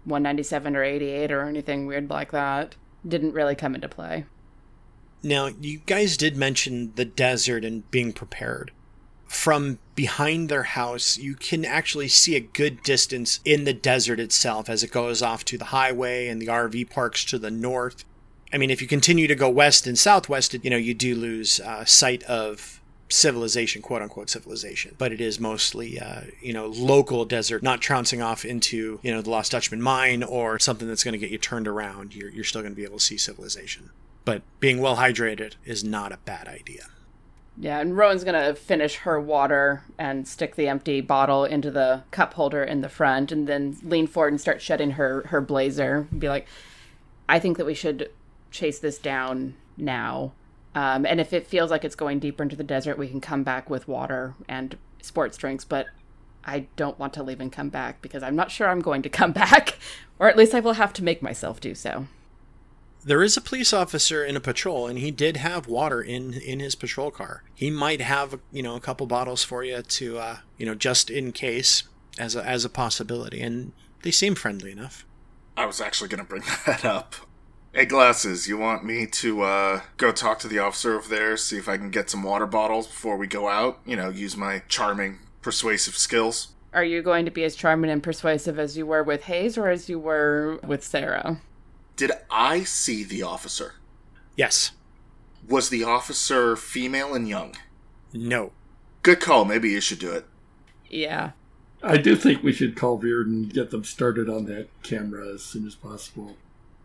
197 0.04 0.76
or 0.76 0.84
88 0.84 1.32
or 1.32 1.42
anything 1.42 1.86
weird 1.86 2.10
like 2.10 2.30
that 2.32 2.76
didn't 3.06 3.32
really 3.32 3.54
come 3.54 3.74
into 3.74 3.88
play. 3.88 4.26
Now, 5.22 5.46
you 5.46 5.78
guys 5.86 6.18
did 6.18 6.36
mention 6.36 6.92
the 6.96 7.06
desert 7.06 7.64
and 7.64 7.90
being 7.90 8.12
prepared. 8.12 8.70
From 9.34 9.78
behind 9.94 10.48
their 10.48 10.62
house, 10.62 11.18
you 11.18 11.34
can 11.34 11.64
actually 11.64 12.08
see 12.08 12.36
a 12.36 12.40
good 12.40 12.82
distance 12.82 13.40
in 13.44 13.64
the 13.64 13.74
desert 13.74 14.20
itself 14.20 14.68
as 14.68 14.82
it 14.82 14.90
goes 14.90 15.22
off 15.22 15.44
to 15.46 15.58
the 15.58 15.66
highway 15.66 16.28
and 16.28 16.40
the 16.40 16.46
RV 16.46 16.90
parks 16.90 17.24
to 17.26 17.38
the 17.38 17.50
north. 17.50 18.04
I 18.52 18.58
mean, 18.58 18.70
if 18.70 18.80
you 18.80 18.88
continue 18.88 19.26
to 19.26 19.34
go 19.34 19.48
west 19.50 19.86
and 19.86 19.98
southwest, 19.98 20.54
you 20.54 20.70
know, 20.70 20.76
you 20.76 20.94
do 20.94 21.14
lose 21.14 21.60
uh, 21.60 21.84
sight 21.84 22.22
of 22.24 22.80
civilization, 23.08 23.82
quote 23.82 24.02
unquote 24.02 24.30
civilization. 24.30 24.94
But 24.98 25.12
it 25.12 25.20
is 25.20 25.40
mostly, 25.40 25.98
uh, 25.98 26.22
you 26.40 26.52
know, 26.52 26.66
local 26.66 27.24
desert, 27.24 27.62
not 27.62 27.80
trouncing 27.80 28.22
off 28.22 28.44
into, 28.44 29.00
you 29.02 29.12
know, 29.12 29.20
the 29.20 29.30
Lost 29.30 29.52
Dutchman 29.52 29.82
mine 29.82 30.22
or 30.22 30.58
something 30.58 30.88
that's 30.88 31.04
going 31.04 31.12
to 31.12 31.18
get 31.18 31.30
you 31.30 31.38
turned 31.38 31.68
around. 31.68 32.14
You're, 32.14 32.30
you're 32.30 32.44
still 32.44 32.62
going 32.62 32.72
to 32.72 32.76
be 32.76 32.84
able 32.84 32.98
to 32.98 33.04
see 33.04 33.18
civilization 33.18 33.90
but 34.24 34.42
being 34.60 34.80
well 34.80 34.96
hydrated 34.96 35.54
is 35.64 35.84
not 35.84 36.12
a 36.12 36.18
bad 36.18 36.48
idea. 36.48 36.86
Yeah, 37.56 37.80
and 37.80 37.96
Rowan's 37.96 38.24
gonna 38.24 38.54
finish 38.54 38.96
her 38.96 39.20
water 39.20 39.84
and 39.96 40.26
stick 40.26 40.56
the 40.56 40.68
empty 40.68 41.00
bottle 41.00 41.44
into 41.44 41.70
the 41.70 42.02
cup 42.10 42.34
holder 42.34 42.64
in 42.64 42.80
the 42.80 42.88
front, 42.88 43.30
and 43.30 43.46
then 43.46 43.76
lean 43.82 44.06
forward 44.06 44.32
and 44.32 44.40
start 44.40 44.60
shedding 44.60 44.92
her 44.92 45.26
her 45.28 45.40
blazer. 45.40 46.08
And 46.10 46.20
be 46.20 46.28
like, 46.28 46.46
"I 47.28 47.38
think 47.38 47.56
that 47.58 47.66
we 47.66 47.74
should 47.74 48.10
chase 48.50 48.80
this 48.80 48.98
down 48.98 49.54
now, 49.76 50.32
um, 50.74 51.06
and 51.06 51.20
if 51.20 51.32
it 51.32 51.46
feels 51.46 51.70
like 51.70 51.84
it's 51.84 51.94
going 51.94 52.18
deeper 52.18 52.42
into 52.42 52.56
the 52.56 52.64
desert, 52.64 52.98
we 52.98 53.08
can 53.08 53.20
come 53.20 53.44
back 53.44 53.70
with 53.70 53.86
water 53.86 54.34
and 54.48 54.76
sports 55.00 55.36
drinks. 55.36 55.64
But 55.64 55.86
I 56.44 56.66
don't 56.76 56.98
want 56.98 57.12
to 57.14 57.22
leave 57.22 57.40
and 57.40 57.52
come 57.52 57.68
back 57.68 58.02
because 58.02 58.22
I'm 58.24 58.36
not 58.36 58.50
sure 58.50 58.68
I'm 58.68 58.80
going 58.80 59.02
to 59.02 59.08
come 59.08 59.32
back, 59.44 59.78
or 60.18 60.28
at 60.28 60.36
least 60.36 60.54
I 60.54 60.60
will 60.60 60.74
have 60.74 60.92
to 60.94 61.04
make 61.04 61.22
myself 61.22 61.60
do 61.60 61.74
so." 61.76 62.06
There 63.06 63.22
is 63.22 63.36
a 63.36 63.42
police 63.42 63.74
officer 63.74 64.24
in 64.24 64.34
a 64.34 64.40
patrol, 64.40 64.86
and 64.86 64.98
he 64.98 65.10
did 65.10 65.36
have 65.36 65.66
water 65.66 66.00
in 66.00 66.32
in 66.32 66.60
his 66.60 66.74
patrol 66.74 67.10
car. 67.10 67.42
He 67.54 67.70
might 67.70 68.00
have, 68.00 68.40
you 68.50 68.62
know, 68.62 68.76
a 68.76 68.80
couple 68.80 69.06
bottles 69.06 69.44
for 69.44 69.62
you 69.62 69.82
to, 69.82 70.18
uh, 70.18 70.36
you 70.56 70.64
know, 70.64 70.74
just 70.74 71.10
in 71.10 71.32
case, 71.32 71.82
as 72.18 72.34
a 72.34 72.42
as 72.46 72.64
a 72.64 72.70
possibility. 72.70 73.42
And 73.42 73.72
they 74.02 74.10
seem 74.10 74.34
friendly 74.34 74.72
enough. 74.72 75.04
I 75.54 75.66
was 75.66 75.82
actually 75.82 76.08
going 76.08 76.22
to 76.22 76.28
bring 76.28 76.44
that 76.66 76.84
up. 76.84 77.14
Hey, 77.74 77.84
Glasses, 77.84 78.48
you 78.48 78.56
want 78.56 78.84
me 78.84 79.06
to 79.06 79.42
uh, 79.42 79.80
go 79.96 80.12
talk 80.12 80.38
to 80.38 80.48
the 80.48 80.60
officer 80.60 80.96
over 80.96 81.08
there, 81.08 81.36
see 81.36 81.58
if 81.58 81.68
I 81.68 81.76
can 81.76 81.90
get 81.90 82.08
some 82.08 82.22
water 82.22 82.46
bottles 82.46 82.86
before 82.86 83.16
we 83.16 83.26
go 83.26 83.48
out? 83.48 83.80
You 83.84 83.96
know, 83.96 84.10
use 84.10 84.36
my 84.36 84.62
charming, 84.68 85.18
persuasive 85.42 85.96
skills? 85.96 86.52
Are 86.72 86.84
you 86.84 87.02
going 87.02 87.24
to 87.24 87.30
be 87.30 87.44
as 87.44 87.56
charming 87.56 87.90
and 87.90 88.02
persuasive 88.02 88.58
as 88.58 88.76
you 88.76 88.86
were 88.86 89.02
with 89.02 89.24
Hayes 89.24 89.58
or 89.58 89.68
as 89.68 89.88
you 89.88 89.98
were 89.98 90.60
with 90.64 90.84
Sarah? 90.84 91.40
Did 91.96 92.12
I 92.30 92.64
see 92.64 93.04
the 93.04 93.22
officer? 93.22 93.74
Yes. 94.36 94.72
Was 95.48 95.68
the 95.68 95.84
officer 95.84 96.56
female 96.56 97.14
and 97.14 97.28
young? 97.28 97.54
No. 98.12 98.52
Good 99.02 99.20
call. 99.20 99.44
Maybe 99.44 99.70
you 99.70 99.80
should 99.80 99.98
do 99.98 100.10
it. 100.10 100.26
Yeah. 100.88 101.32
I 101.82 101.98
do 101.98 102.16
think 102.16 102.42
we 102.42 102.52
should 102.52 102.76
call 102.76 102.96
Reardon 102.96 103.34
and 103.34 103.52
get 103.52 103.70
them 103.70 103.84
started 103.84 104.28
on 104.28 104.46
that 104.46 104.68
camera 104.82 105.34
as 105.34 105.42
soon 105.42 105.66
as 105.66 105.74
possible. 105.74 106.36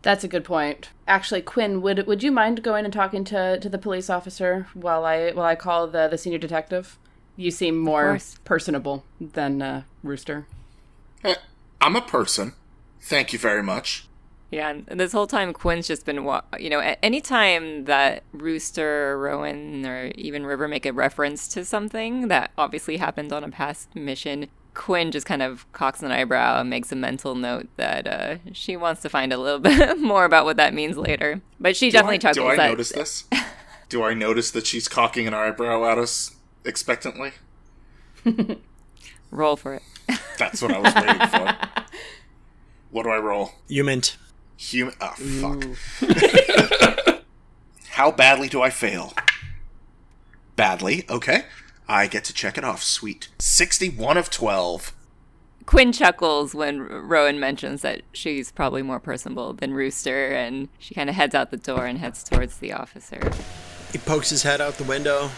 That's 0.02 0.24
a 0.24 0.28
good 0.28 0.44
point. 0.44 0.90
Actually, 1.06 1.42
Quinn, 1.42 1.82
would 1.82 2.06
would 2.06 2.22
you 2.22 2.30
mind 2.30 2.62
going 2.62 2.84
and 2.84 2.92
talking 2.92 3.24
to, 3.24 3.58
to 3.58 3.68
the 3.68 3.78
police 3.78 4.08
officer 4.08 4.66
while 4.74 5.04
I 5.04 5.32
while 5.32 5.46
I 5.46 5.56
call 5.56 5.86
the, 5.86 6.08
the 6.08 6.18
senior 6.18 6.38
detective? 6.38 6.98
You 7.36 7.50
seem 7.50 7.78
more 7.78 8.18
personable 8.44 9.04
than 9.20 9.62
uh, 9.62 9.82
Rooster. 10.02 10.46
Eh, 11.24 11.36
I'm 11.80 11.96
a 11.96 12.02
person. 12.02 12.52
Thank 13.00 13.32
you 13.32 13.38
very 13.38 13.62
much. 13.62 14.06
Yeah, 14.50 14.70
and 14.88 14.98
this 14.98 15.12
whole 15.12 15.28
time 15.28 15.52
Quinn's 15.52 15.86
just 15.86 16.04
been, 16.04 16.24
wa- 16.24 16.42
you 16.58 16.70
know, 16.70 16.80
a- 16.80 16.98
anytime 17.04 17.84
that 17.84 18.24
Rooster, 18.32 19.16
Rowan, 19.18 19.86
or 19.86 20.10
even 20.16 20.44
River 20.44 20.66
make 20.66 20.84
a 20.86 20.92
reference 20.92 21.46
to 21.48 21.64
something 21.64 22.26
that 22.28 22.50
obviously 22.58 22.96
happened 22.96 23.32
on 23.32 23.44
a 23.44 23.48
past 23.50 23.94
mission, 23.94 24.48
Quinn 24.74 25.12
just 25.12 25.24
kind 25.26 25.40
of 25.42 25.70
cocks 25.72 26.02
an 26.02 26.10
eyebrow 26.10 26.60
and 26.60 26.68
makes 26.68 26.90
a 26.90 26.96
mental 26.96 27.36
note 27.36 27.68
that 27.76 28.06
uh, 28.08 28.36
she 28.52 28.76
wants 28.76 29.02
to 29.02 29.08
find 29.08 29.32
a 29.32 29.38
little 29.38 29.58
bit 29.60 30.00
more 30.00 30.24
about 30.24 30.44
what 30.44 30.56
that 30.56 30.74
means 30.74 30.96
later. 30.96 31.40
But 31.60 31.76
she 31.76 31.90
definitely 31.92 32.18
do 32.18 32.28
I, 32.28 32.32
chuckles 32.32 32.44
Do 32.46 32.50
I 32.52 32.56
that. 32.56 32.68
notice 32.70 32.88
this? 32.92 33.24
do 33.88 34.02
I 34.02 34.14
notice 34.14 34.50
that 34.50 34.66
she's 34.66 34.88
cocking 34.88 35.28
an 35.28 35.34
eyebrow 35.34 35.84
at 35.84 35.96
us 35.98 36.34
expectantly? 36.64 37.32
Roll 39.30 39.56
for 39.56 39.74
it. 39.74 39.82
That's 40.38 40.60
what 40.60 40.72
I 40.72 40.78
was 40.78 40.94
waiting 40.94 41.28
for. 41.28 41.56
What 42.92 43.04
do 43.04 43.10
I 43.10 43.18
roll? 43.18 43.52
You 43.68 43.84
meant 43.84 44.16
Human. 44.60 44.94
Oh, 45.00 45.14
fuck. 45.14 45.64
How 47.92 48.10
badly 48.10 48.48
do 48.48 48.60
I 48.60 48.68
fail? 48.68 49.14
Badly. 50.54 51.06
Okay. 51.08 51.44
I 51.88 52.06
get 52.06 52.24
to 52.24 52.34
check 52.34 52.58
it 52.58 52.64
off. 52.64 52.82
Sweet. 52.82 53.28
61 53.38 54.18
of 54.18 54.28
12. 54.28 54.94
Quinn 55.64 55.92
chuckles 55.92 56.54
when 56.54 56.82
Rowan 56.82 57.40
mentions 57.40 57.80
that 57.80 58.02
she's 58.12 58.52
probably 58.52 58.82
more 58.82 59.00
personable 59.00 59.54
than 59.54 59.72
Rooster, 59.72 60.28
and 60.28 60.68
she 60.78 60.94
kind 60.94 61.08
of 61.08 61.16
heads 61.16 61.34
out 61.34 61.50
the 61.50 61.56
door 61.56 61.86
and 61.86 61.98
heads 61.98 62.22
towards 62.22 62.58
the 62.58 62.72
officer. 62.74 63.20
he 63.92 63.98
pokes 63.98 64.28
his 64.28 64.42
head 64.42 64.60
out 64.60 64.74
the 64.74 64.84
window. 64.84 65.30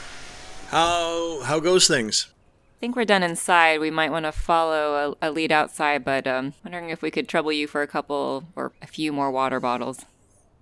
How 0.68 1.42
how 1.42 1.60
goes 1.60 1.86
things? 1.86 2.32
I 2.82 2.84
think 2.84 2.96
we're 2.96 3.04
done 3.04 3.22
inside. 3.22 3.78
We 3.78 3.92
might 3.92 4.10
want 4.10 4.24
to 4.24 4.32
follow 4.32 5.16
a, 5.22 5.28
a 5.28 5.30
lead 5.30 5.52
outside, 5.52 6.04
but 6.04 6.26
um, 6.26 6.52
wondering 6.64 6.90
if 6.90 7.00
we 7.00 7.12
could 7.12 7.28
trouble 7.28 7.52
you 7.52 7.68
for 7.68 7.80
a 7.80 7.86
couple 7.86 8.42
or 8.56 8.72
a 8.82 8.88
few 8.88 9.12
more 9.12 9.30
water 9.30 9.60
bottles. 9.60 10.04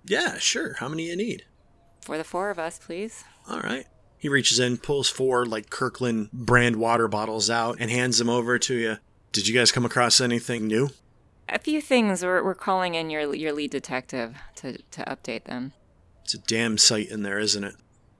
Yeah, 0.05 0.37
sure. 0.37 0.75
How 0.75 0.87
many 0.87 1.07
you 1.07 1.15
need? 1.15 1.45
For 2.01 2.19
the 2.19 2.23
four 2.23 2.51
of 2.51 2.59
us, 2.59 2.77
please. 2.77 3.23
All 3.49 3.61
right. 3.61 3.87
He 4.19 4.29
reaches 4.29 4.59
in, 4.59 4.77
pulls 4.77 5.09
four 5.09 5.47
like 5.47 5.71
Kirkland 5.71 6.31
brand 6.31 6.75
water 6.75 7.07
bottles 7.07 7.49
out, 7.49 7.77
and 7.79 7.89
hands 7.89 8.19
them 8.19 8.29
over 8.29 8.59
to 8.59 8.75
you. 8.75 8.97
Did 9.31 9.47
you 9.47 9.55
guys 9.55 9.71
come 9.71 9.83
across 9.83 10.21
anything 10.21 10.67
new? 10.67 10.89
A 11.49 11.57
few 11.57 11.81
things. 11.81 12.23
We're, 12.23 12.43
we're 12.43 12.53
calling 12.53 12.93
in 12.93 13.09
your 13.09 13.33
your 13.33 13.51
lead 13.51 13.71
detective 13.71 14.35
to, 14.57 14.77
to 14.77 15.03
update 15.05 15.45
them. 15.45 15.73
It's 16.23 16.35
a 16.35 16.37
damn 16.37 16.77
sight 16.77 17.09
in 17.09 17.23
there, 17.23 17.39
isn't 17.39 17.63
it? 17.63 17.73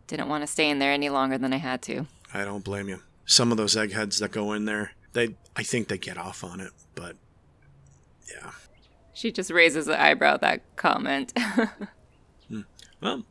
Didn't 0.08 0.28
want 0.28 0.42
to 0.42 0.48
stay 0.48 0.72
in 0.72 0.80
there 0.80 0.92
any 0.92 1.10
longer 1.10 1.38
than 1.38 1.54
I 1.54 1.58
had 1.58 1.84
to. 1.84 2.08
I 2.34 2.46
don't 2.46 2.64
blame 2.64 2.90
you. 2.90 3.02
Some 3.32 3.52
of 3.52 3.58
those 3.58 3.78
eggheads 3.78 4.20
that 4.20 4.32
go 4.32 4.52
in 4.52 4.66
there, 4.66 4.92
they 5.14 5.36
I 5.56 5.64
think 5.64 5.88
they 5.88 5.98
get 5.98 6.18
off 6.18 6.44
on 6.44 6.60
it, 6.60 6.72
but 6.96 7.16
yeah. 8.30 8.52
She 9.14 9.32
just 9.32 9.52
raises 9.52 9.88
an 9.88 9.96
eyebrow 9.96 10.34
at 10.34 10.42
that 10.42 10.76
comment. 10.76 11.34
Well, 13.02 13.26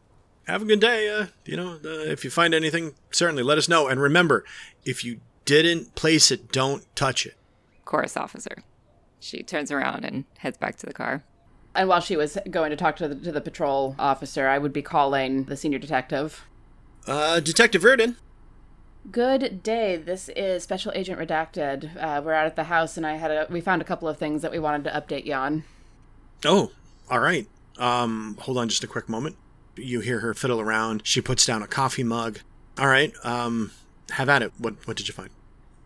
have 0.46 0.62
a 0.62 0.64
good 0.64 0.80
day. 0.80 1.08
Uh, 1.08 1.26
you 1.44 1.56
know, 1.56 1.74
uh, 1.84 2.10
if 2.10 2.24
you 2.24 2.30
find 2.30 2.54
anything, 2.54 2.94
certainly 3.12 3.42
let 3.42 3.56
us 3.56 3.68
know. 3.68 3.86
And 3.86 4.00
remember, 4.00 4.44
if 4.84 5.04
you 5.04 5.20
didn't 5.44 5.94
place 5.94 6.30
it, 6.30 6.50
don't 6.50 6.84
touch 6.96 7.24
it. 7.24 7.36
Chorus 7.84 8.16
officer. 8.16 8.64
She 9.20 9.42
turns 9.42 9.70
around 9.70 10.04
and 10.04 10.24
heads 10.38 10.58
back 10.58 10.76
to 10.78 10.86
the 10.86 10.92
car. 10.92 11.22
And 11.74 11.88
while 11.88 12.00
she 12.00 12.16
was 12.16 12.36
going 12.50 12.70
to 12.70 12.76
talk 12.76 12.96
to 12.96 13.06
the, 13.06 13.14
to 13.14 13.30
the 13.30 13.40
patrol 13.40 13.94
officer, 13.96 14.48
I 14.48 14.58
would 14.58 14.72
be 14.72 14.82
calling 14.82 15.44
the 15.44 15.56
senior 15.56 15.78
detective. 15.78 16.44
Uh, 17.06 17.38
Detective 17.38 17.82
Verdon. 17.82 18.16
Good 19.08 19.62
day. 19.62 19.96
This 19.96 20.28
is 20.36 20.62
Special 20.62 20.92
Agent 20.94 21.18
Redacted. 21.18 21.96
Uh, 21.96 22.20
we're 22.22 22.34
out 22.34 22.46
at 22.46 22.54
the 22.54 22.64
house, 22.64 22.98
and 22.98 23.06
I 23.06 23.14
had 23.16 23.30
a 23.30 23.46
we 23.48 23.60
found 23.62 23.80
a 23.80 23.84
couple 23.84 24.06
of 24.06 24.18
things 24.18 24.42
that 24.42 24.52
we 24.52 24.58
wanted 24.58 24.84
to 24.84 24.90
update 24.90 25.24
you 25.24 25.32
on. 25.32 25.64
Oh, 26.44 26.70
all 27.10 27.18
right. 27.18 27.48
Um, 27.78 28.36
hold 28.40 28.58
on 28.58 28.68
just 28.68 28.84
a 28.84 28.86
quick 28.86 29.08
moment. 29.08 29.36
You 29.74 30.00
hear 30.00 30.20
her 30.20 30.34
fiddle 30.34 30.60
around. 30.60 31.00
She 31.04 31.22
puts 31.22 31.46
down 31.46 31.62
a 31.62 31.66
coffee 31.66 32.04
mug. 32.04 32.40
All 32.78 32.88
right. 32.88 33.12
Um, 33.24 33.72
have 34.10 34.28
at 34.28 34.42
it. 34.42 34.52
What 34.58 34.86
What 34.86 34.98
did 34.98 35.08
you 35.08 35.14
find? 35.14 35.30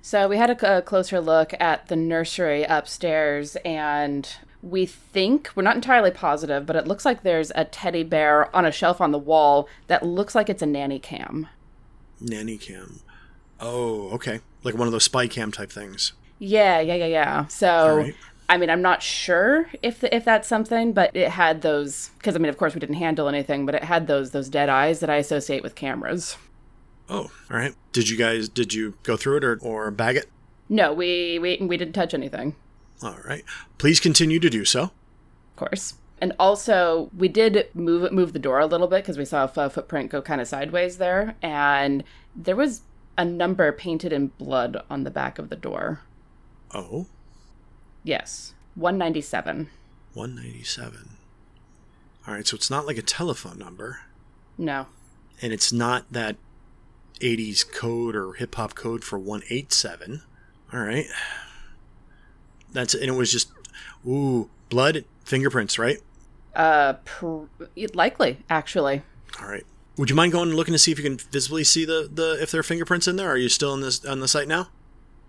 So 0.03 0.29
we 0.29 0.37
had 0.37 0.51
a, 0.51 0.79
a 0.79 0.83
closer 0.83 1.21
look 1.21 1.55
at 1.61 1.87
the 1.87 1.97
nursery 1.97 2.65
upstairs, 2.65 3.57
and 3.65 4.29
we 4.61 4.87
think 4.87 5.51
we're 5.55 5.63
not 5.63 5.77
entirely 5.77 6.11
positive, 6.11 6.67
but 6.67 6.75
it 6.75 6.89
looks 6.89 7.05
like 7.05 7.23
there's 7.23 7.53
a 7.55 7.65
teddy 7.65 8.03
bear 8.03 8.55
on 8.55 8.67
a 8.67 8.73
shelf 8.73 9.01
on 9.01 9.13
the 9.13 9.19
wall 9.19 9.69
that 9.87 10.05
looks 10.05 10.35
like 10.35 10.51
it's 10.51 10.63
a 10.63 10.67
nanny 10.67 10.99
cam. 10.99 11.47
Nanny 12.21 12.57
cam. 12.57 13.01
Oh, 13.61 14.11
okay. 14.11 14.41
Like 14.63 14.75
one 14.75 14.87
of 14.89 14.93
those 14.93 15.05
spy 15.05 15.27
cam 15.29 15.53
type 15.53 15.71
things. 15.71 16.13
Yeah, 16.39 16.81
yeah, 16.81 16.95
yeah, 16.95 17.07
yeah. 17.07 17.47
So, 17.47 17.97
right. 17.99 18.15
I 18.49 18.59
mean, 18.59 18.69
I'm 18.71 18.83
not 18.83 19.03
sure 19.03 19.71
if 19.83 20.03
if 20.05 20.25
that's 20.25 20.49
something, 20.49 20.93
but 20.93 21.15
it 21.17 21.31
had 21.31 21.63
those 21.63 22.11
because 22.19 22.35
I 22.37 22.39
mean, 22.39 22.51
of 22.51 22.59
course, 22.59 22.75
we 22.75 22.81
didn't 22.81 22.97
handle 22.97 23.29
anything, 23.29 23.65
but 23.67 23.75
it 23.75 23.85
had 23.85 24.07
those 24.07 24.33
those 24.33 24.49
dead 24.49 24.69
eyes 24.69 25.01
that 25.01 25.09
I 25.11 25.17
associate 25.17 25.63
with 25.63 25.75
cameras. 25.75 26.37
Oh, 27.09 27.31
all 27.51 27.57
right. 27.57 27.75
Did 27.93 28.09
you 28.09 28.17
guys 28.17 28.49
did 28.49 28.75
you 28.75 28.95
go 29.03 29.17
through 29.17 29.39
it 29.39 29.45
or, 29.45 29.59
or 29.63 29.91
bag 29.91 30.17
it? 30.17 30.27
No, 30.69 30.93
we 30.93 31.39
we 31.39 31.59
we 31.61 31.77
didn't 31.77 31.95
touch 31.95 32.15
anything, 32.15 32.57
All 33.03 33.19
right. 33.27 33.45
Please 33.79 34.01
continue 34.01 34.41
to 34.41 34.51
do 34.51 34.65
so. 34.65 34.83
of 34.85 35.57
course. 35.57 35.95
And 36.21 36.33
also, 36.39 37.11
we 37.17 37.29
did 37.29 37.69
move 37.75 38.11
move 38.13 38.33
the 38.33 38.39
door 38.39 38.61
a 38.61 38.67
little 38.67 38.87
bit 38.87 39.03
because 39.03 39.19
we 39.19 39.25
saw 39.27 39.45
a 39.55 39.69
footprint 39.71 40.11
go 40.11 40.23
kind 40.23 40.41
of 40.41 40.49
sideways 40.49 40.97
there, 40.99 41.37
and 41.43 42.03
there 42.35 42.57
was 42.57 42.83
a 43.17 43.25
number 43.25 43.71
painted 43.73 44.13
in 44.13 44.29
blood 44.29 44.77
on 44.91 45.05
the 45.05 45.11
back 45.11 45.39
of 45.39 45.49
the 45.51 45.57
door. 45.57 46.01
Oh, 46.73 47.07
Yes, 48.03 48.55
one 48.75 48.99
ninety 48.99 49.21
seven. 49.23 49.71
197. 50.15 51.09
All 52.27 52.35
right, 52.35 52.47
so 52.47 52.55
it's 52.55 52.71
not 52.71 52.87
like 52.87 52.97
a 52.99 53.03
telephone 53.03 53.59
number, 53.59 54.01
No, 54.59 54.87
and 55.43 55.53
it's 55.53 55.73
not 55.73 56.13
that 56.13 56.37
80s 57.21 57.65
code 57.71 58.15
or 58.15 58.35
hip 58.35 58.55
hop 58.55 58.75
code 58.75 59.03
for 59.05 59.19
187. 59.19 60.23
All 60.73 60.81
right. 60.81 61.07
That's 62.73 62.95
and 62.95 63.05
it 63.05 63.13
was 63.13 63.31
just 63.33 63.51
ooh, 64.07 64.51
blood, 64.69 65.05
fingerprints, 65.25 65.79
right? 65.79 65.99
uh, 66.55 66.95
pr- 67.05 67.45
likely 67.95 68.39
actually. 68.51 69.03
All 69.41 69.49
right. 69.49 69.65
Would 69.97 70.11
you 70.11 70.17
mind 70.17 70.33
going 70.33 70.49
and 70.49 70.57
looking 70.57 70.73
to 70.73 70.79
see 70.79 70.91
if 70.91 70.99
you 70.99 71.05
can 71.05 71.19
visibly 71.19 71.65
see 71.65 71.85
the, 71.85 72.09
the 72.13 72.43
if 72.43 72.51
there 72.51 72.61
are 72.61 72.65
fingerprints 72.65 73.07
in 73.07 73.17
there? 73.17 73.31
Are 73.31 73.37
you 73.37 73.49
still 73.49 73.73
on 73.73 73.81
this 73.81 74.05
on 74.05 74.21
the 74.21 74.29
site 74.29 74.49
now? 74.49 74.69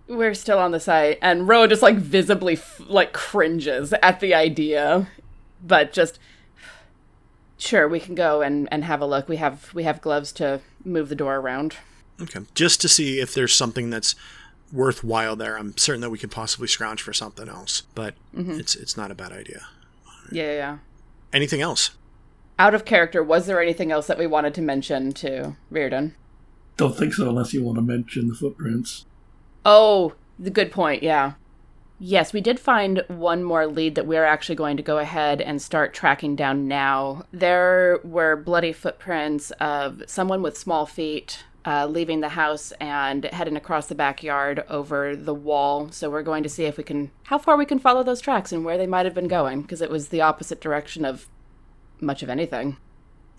We're 0.07 0.33
still 0.33 0.59
on 0.59 0.71
the 0.71 0.79
site, 0.79 1.17
and 1.21 1.47
Rowan 1.47 1.69
just 1.69 1.81
like 1.81 1.97
visibly 1.97 2.53
f- 2.53 2.81
like 2.87 3.13
cringes 3.13 3.93
at 4.01 4.19
the 4.19 4.33
idea, 4.33 5.07
but 5.63 5.93
just 5.93 6.19
sure 7.57 7.87
we 7.87 7.99
can 7.99 8.15
go 8.15 8.41
and 8.41 8.67
and 8.71 8.83
have 8.83 9.01
a 9.01 9.05
look. 9.05 9.29
We 9.29 9.37
have 9.37 9.73
we 9.73 9.83
have 9.83 10.01
gloves 10.01 10.31
to 10.33 10.61
move 10.83 11.09
the 11.09 11.15
door 11.15 11.37
around. 11.37 11.75
Okay. 12.21 12.41
Just 12.53 12.81
to 12.81 12.89
see 12.89 13.19
if 13.19 13.33
there's 13.33 13.53
something 13.53 13.89
that's 13.89 14.15
worthwhile 14.71 15.35
there. 15.35 15.57
I'm 15.57 15.77
certain 15.77 16.01
that 16.01 16.09
we 16.09 16.17
could 16.17 16.31
possibly 16.31 16.67
scrounge 16.67 17.01
for 17.01 17.13
something 17.13 17.47
else, 17.47 17.83
but 17.93 18.15
mm-hmm. 18.35 18.59
it's 18.59 18.75
it's 18.75 18.97
not 18.97 19.11
a 19.11 19.15
bad 19.15 19.31
idea. 19.31 19.67
Yeah, 20.31 20.43
yeah, 20.43 20.53
yeah. 20.53 20.77
Anything 21.33 21.61
else? 21.61 21.91
Out 22.57 22.73
of 22.73 22.85
character, 22.85 23.21
was 23.21 23.47
there 23.47 23.61
anything 23.61 23.91
else 23.91 24.07
that 24.07 24.17
we 24.17 24.27
wanted 24.27 24.53
to 24.53 24.61
mention 24.61 25.11
to 25.13 25.57
Reardon? 25.69 26.15
Don't 26.77 26.95
think 26.95 27.13
so 27.13 27.29
unless 27.29 27.53
you 27.53 27.63
want 27.63 27.77
to 27.77 27.81
mention 27.81 28.27
the 28.27 28.35
footprints. 28.35 29.05
Oh, 29.65 30.13
the 30.39 30.49
good 30.49 30.71
point. 30.71 31.03
Yeah. 31.03 31.33
Yes, 31.99 32.33
we 32.33 32.41
did 32.41 32.59
find 32.59 33.03
one 33.07 33.43
more 33.43 33.67
lead 33.67 33.95
that 33.95 34.07
we're 34.07 34.25
actually 34.25 34.55
going 34.55 34.75
to 34.77 34.83
go 34.83 34.97
ahead 34.97 35.39
and 35.41 35.61
start 35.61 35.93
tracking 35.93 36.35
down 36.35 36.67
now. 36.67 37.25
There 37.31 37.99
were 38.03 38.35
bloody 38.35 38.73
footprints 38.73 39.51
of 39.51 40.03
someone 40.05 40.41
with 40.41 40.57
small 40.57 40.85
feet 40.85 41.43
uh, 41.65 41.87
leaving 41.87 42.19
the 42.19 42.29
house 42.29 42.71
and 42.73 43.25
heading 43.25 43.55
across 43.55 43.87
the 43.87 43.95
backyard 43.95 44.63
over 44.69 45.15
the 45.15 45.33
wall. 45.33 45.89
So 45.91 46.09
we're 46.09 46.21
going 46.21 46.43
to 46.43 46.49
see 46.49 46.65
if 46.65 46.77
we 46.77 46.83
can, 46.83 47.11
how 47.23 47.37
far 47.37 47.57
we 47.57 47.65
can 47.65 47.79
follow 47.79 48.03
those 48.03 48.21
tracks 48.21 48.51
and 48.51 48.63
where 48.63 48.77
they 48.77 48.87
might 48.87 49.05
have 49.05 49.15
been 49.15 49.27
going, 49.27 49.61
because 49.61 49.81
it 49.81 49.89
was 49.89 50.09
the 50.09 50.21
opposite 50.21 50.61
direction 50.61 51.05
of 51.05 51.27
much 52.01 52.23
of 52.23 52.29
anything. 52.29 52.77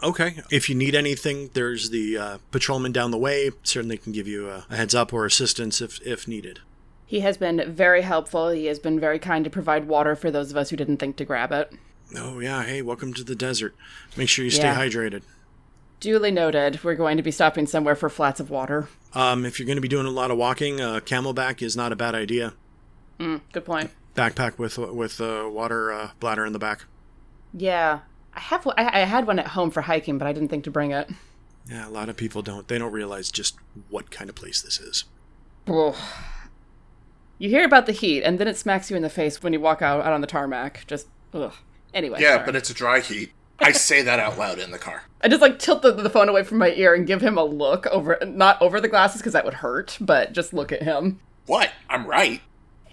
Okay. 0.03 0.41
If 0.51 0.69
you 0.69 0.75
need 0.75 0.95
anything, 0.95 1.51
there's 1.55 1.91
the 1.91 2.19
uh, 2.19 2.39
patrolman 2.51 2.93
down 2.93 3.11
the 3.11 3.19
way. 3.19 3.51
Certainly 3.63 3.99
can 3.99 4.13
give 4.13 4.27
you 4.29 4.49
a, 4.51 4.67
a 4.69 4.77
heads 4.77 4.95
up 4.95 5.13
or 5.13 5.25
assistance 5.25 5.81
if, 5.81 6.01
if 6.07 6.29
needed. 6.29 6.61
He 7.07 7.21
has 7.21 7.37
been 7.37 7.73
very 7.73 8.03
helpful. 8.03 8.51
He 8.51 8.67
has 8.67 8.79
been 8.79 8.99
very 9.01 9.19
kind 9.19 9.45
to 9.45 9.51
provide 9.51 9.87
water 9.87 10.15
for 10.17 10.31
those 10.31 10.51
of 10.51 10.57
us 10.57 10.71
who 10.71 10.77
didn't 10.77 10.99
think 10.99 11.17
to 11.17 11.25
grab 11.25 11.53
it. 11.53 11.73
Oh, 12.17 12.41
yeah. 12.41 12.63
Hey, 12.65 12.83
welcome 12.83 13.15
to 13.15 13.25
the 13.25 13.35
desert. 13.35 13.75
Make 14.17 14.29
sure 14.29 14.45
you 14.45 14.51
stay 14.51 14.65
Yeah. 14.65 14.77
hydrated. 14.79 15.23
Duly 15.99 16.31
noted. 16.31 16.85
We're 16.85 16.95
going 16.95 17.17
to 17.17 17.23
be 17.23 17.31
stopping 17.31 17.67
somewhere 17.67 17.97
for 17.97 18.11
flats 18.11 18.39
of 18.39 18.51
water. 18.51 18.89
Um, 19.15 19.47
if 19.47 19.59
you're 19.59 19.67
going 19.67 19.77
to 19.79 19.83
be 19.83 19.89
doing 19.89 20.05
a 20.07 20.11
lot 20.11 20.31
of 20.31 20.37
walking, 20.37 20.79
uh, 20.81 21.01
CamelBak 21.01 21.63
is 21.63 21.75
not 21.75 21.91
a 21.91 21.97
bad 21.97 22.15
idea. 22.15 22.53
Mm, 23.19 23.41
good 23.53 23.65
point. 23.65 23.91
Backpack 24.15 24.59
with 24.59 24.77
with 24.77 25.21
uh, 25.23 25.49
water 25.51 25.91
uh, 25.93 26.11
bladder 26.21 26.45
in 26.45 26.53
the 26.53 26.59
back. 26.59 26.85
Yeah, 27.55 28.01
I 28.37 28.41
have. 28.41 28.65
one- 28.67 28.75
I, 28.79 29.03
I 29.03 29.05
had 29.05 29.27
one 29.27 29.39
at 29.39 29.49
home 29.49 29.71
for 29.71 29.81
hiking, 29.83 30.19
but 30.19 30.29
I 30.29 30.33
didn't 30.33 30.49
think 30.49 30.65
to 30.65 30.71
bring 30.71 30.91
it. 30.93 31.09
Yeah, 31.69 31.89
a 31.89 31.91
lot 31.91 32.09
of 32.09 32.17
people 32.17 32.43
don't. 32.43 32.69
They 32.69 32.79
don't 32.79 32.93
realize 32.93 33.31
just 33.33 33.57
what 33.89 34.11
kind 34.13 34.31
of 34.31 34.37
place 34.37 34.63
this 34.63 34.79
is. 34.79 35.05
Ugh. 35.67 35.97
You 37.39 37.49
hear 37.51 37.65
about 37.65 37.87
the 37.87 37.93
heat, 37.93 38.23
and 38.23 38.39
then 38.39 38.49
it 38.49 38.57
smacks 38.57 38.91
you 38.91 38.97
in 38.97 39.03
the 39.03 39.11
face 39.11 39.43
when 39.43 39.53
you 39.53 39.61
walk 39.61 39.83
out, 39.83 40.01
out 40.05 40.13
on 40.13 40.21
the 40.21 40.27
tarmac. 40.27 40.85
Just 40.87 41.09
ugh. 41.35 41.53
Anyway, 41.93 42.21
Yeah, 42.21 42.35
sorry. 42.35 42.47
but 42.47 42.57
it's 42.57 42.71
a 42.71 42.75
dry 42.75 43.01
heat. 43.01 43.33
I 43.59 43.73
say 43.73 44.03
that 44.03 44.19
out 44.19 44.39
loud 44.39 44.59
in 44.59 44.71
the 44.71 44.79
car. 44.79 45.05
I 45.23 45.29
just 45.29 45.41
like 45.43 45.59
tilt 45.59 45.83
the, 45.83 45.93
the 45.93 46.11
phone 46.11 46.29
away 46.29 46.45
from 46.45 46.59
my 46.59 46.71
ear 46.73 46.95
and 46.95 47.07
give 47.07 47.23
him 47.23 47.39
a 47.39 47.45
look 47.45 47.87
over, 47.87 48.19
not 48.27 48.61
over 48.61 48.81
the 48.81 48.89
glasses 48.89 49.21
because 49.23 49.33
that 49.33 49.45
would 49.47 49.55
hurt, 49.55 49.97
but 50.01 50.33
just 50.33 50.53
look 50.53 50.73
at 50.73 50.83
him. 50.83 51.21
What? 51.47 51.71
I'm 51.89 52.07
right. 52.07 52.43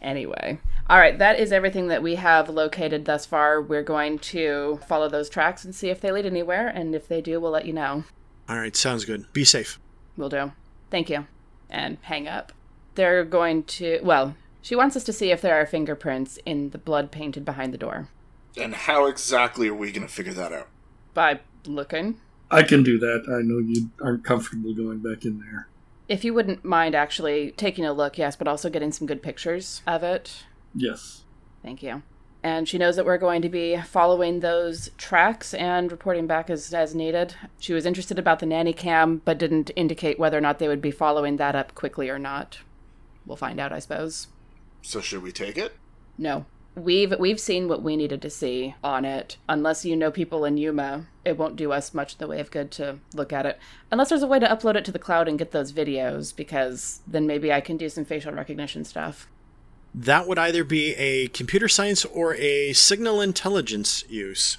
Anyway. 0.01 0.59
All 0.89 0.99
right, 0.99 1.17
that 1.17 1.39
is 1.39 1.53
everything 1.53 1.87
that 1.87 2.03
we 2.03 2.15
have 2.15 2.49
located 2.49 3.05
thus 3.05 3.25
far. 3.25 3.61
We're 3.61 3.83
going 3.83 4.19
to 4.19 4.79
follow 4.87 5.07
those 5.07 5.29
tracks 5.29 5.63
and 5.63 5.73
see 5.73 5.89
if 5.89 6.01
they 6.01 6.11
lead 6.11 6.25
anywhere, 6.25 6.67
and 6.67 6.93
if 6.93 7.07
they 7.07 7.21
do, 7.21 7.39
we'll 7.39 7.51
let 7.51 7.65
you 7.65 7.73
know. 7.73 8.03
All 8.49 8.57
right, 8.57 8.75
sounds 8.75 9.05
good. 9.05 9.31
Be 9.31 9.45
safe. 9.45 9.79
We'll 10.17 10.29
do. 10.29 10.51
Thank 10.91 11.09
you. 11.09 11.25
And 11.69 11.97
hang 12.01 12.27
up. 12.27 12.51
They're 12.95 13.23
going 13.23 13.63
to. 13.63 13.99
Well, 14.03 14.35
she 14.61 14.75
wants 14.75 14.95
us 14.95 15.05
to 15.05 15.13
see 15.13 15.31
if 15.31 15.41
there 15.41 15.59
are 15.59 15.65
fingerprints 15.65 16.37
in 16.45 16.71
the 16.71 16.77
blood 16.77 17.11
painted 17.11 17.45
behind 17.45 17.73
the 17.73 17.77
door. 17.77 18.09
And 18.57 18.75
how 18.75 19.07
exactly 19.07 19.69
are 19.69 19.73
we 19.73 19.91
going 19.91 20.05
to 20.05 20.13
figure 20.13 20.33
that 20.33 20.51
out? 20.51 20.67
By 21.13 21.39
looking. 21.65 22.19
I 22.51 22.61
can 22.61 22.83
do 22.83 22.99
that. 22.99 23.23
I 23.27 23.41
know 23.41 23.57
you 23.57 23.89
aren't 24.01 24.23
comfortable 24.25 24.73
going 24.73 24.99
back 24.99 25.25
in 25.25 25.39
there. 25.39 25.69
If 26.07 26.23
you 26.23 26.33
wouldn't 26.33 26.65
mind 26.65 26.93
actually 26.93 27.51
taking 27.51 27.85
a 27.85 27.93
look, 27.93 28.17
yes, 28.17 28.35
but 28.35 28.47
also 28.47 28.69
getting 28.69 28.91
some 28.91 29.07
good 29.07 29.23
pictures 29.23 29.81
of 29.87 30.03
it. 30.03 30.43
Yes. 30.75 31.23
Thank 31.61 31.83
you. 31.83 32.03
And 32.43 32.67
she 32.67 32.77
knows 32.77 32.97
that 32.97 33.05
we're 33.05 33.17
going 33.17 33.41
to 33.41 33.49
be 33.49 33.77
following 33.77 34.41
those 34.41 34.89
tracks 34.97 35.53
and 35.53 35.89
reporting 35.89 36.27
back 36.27 36.49
as, 36.49 36.73
as 36.73 36.93
needed. 36.93 37.35
She 37.57 37.73
was 37.73 37.85
interested 37.85 38.19
about 38.19 38.39
the 38.39 38.45
nanny 38.45 38.73
cam, 38.73 39.21
but 39.23 39.37
didn't 39.37 39.71
indicate 39.77 40.19
whether 40.19 40.37
or 40.37 40.41
not 40.41 40.59
they 40.59 40.67
would 40.67 40.81
be 40.81 40.91
following 40.91 41.37
that 41.37 41.55
up 41.55 41.73
quickly 41.73 42.09
or 42.09 42.19
not. 42.19 42.59
We'll 43.25 43.37
find 43.37 43.61
out, 43.61 43.71
I 43.71 43.79
suppose. 43.79 44.27
So 44.81 44.99
should 44.99 45.23
we 45.23 45.31
take 45.31 45.57
it? 45.57 45.73
No. 46.17 46.45
We've 46.75 47.13
we've 47.19 47.39
seen 47.39 47.67
what 47.67 47.83
we 47.83 47.95
needed 47.95 48.21
to 48.23 48.29
see 48.29 48.75
on 48.83 49.05
it. 49.05 49.37
Unless 49.47 49.85
you 49.85 49.95
know 49.95 50.11
people 50.11 50.43
in 50.43 50.57
Yuma, 50.57 51.05
it 51.23 51.37
won't 51.37 51.55
do 51.55 51.71
us 51.71 51.93
much 51.93 52.13
in 52.13 52.17
the 52.17 52.27
way 52.27 52.39
of 52.39 52.51
good 52.51 52.71
to 52.71 52.97
look 53.13 53.31
at 53.31 53.45
it. 53.45 53.59
Unless 53.91 54.09
there's 54.09 54.23
a 54.23 54.27
way 54.27 54.39
to 54.39 54.47
upload 54.47 54.75
it 54.75 54.83
to 54.85 54.91
the 54.91 54.99
cloud 54.99 55.27
and 55.27 55.37
get 55.37 55.51
those 55.51 55.71
videos, 55.71 56.35
because 56.35 57.01
then 57.07 57.27
maybe 57.27 57.53
I 57.53 57.61
can 57.61 57.77
do 57.77 57.89
some 57.89 58.05
facial 58.05 58.33
recognition 58.33 58.83
stuff. 58.83 59.27
That 59.95 60.27
would 60.27 60.39
either 60.39 60.63
be 60.63 60.95
a 60.95 61.27
computer 61.27 61.67
science 61.67 62.03
or 62.05 62.35
a 62.35 62.73
signal 62.73 63.21
intelligence 63.21 64.03
use. 64.09 64.57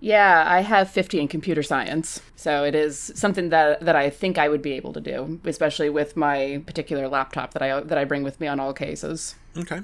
Yeah, 0.00 0.44
I 0.46 0.60
have 0.60 0.90
50 0.90 1.20
in 1.20 1.28
computer 1.28 1.62
science, 1.62 2.22
so 2.34 2.64
it 2.64 2.74
is 2.74 3.12
something 3.14 3.50
that 3.50 3.80
that 3.82 3.94
I 3.94 4.08
think 4.08 4.38
I 4.38 4.48
would 4.48 4.62
be 4.62 4.72
able 4.72 4.94
to 4.94 5.00
do, 5.00 5.38
especially 5.44 5.90
with 5.90 6.16
my 6.16 6.62
particular 6.66 7.06
laptop 7.06 7.52
that 7.52 7.62
I 7.62 7.80
that 7.80 7.98
I 7.98 8.04
bring 8.04 8.22
with 8.22 8.40
me 8.40 8.46
on 8.46 8.58
all 8.58 8.72
cases. 8.72 9.34
Okay. 9.56 9.80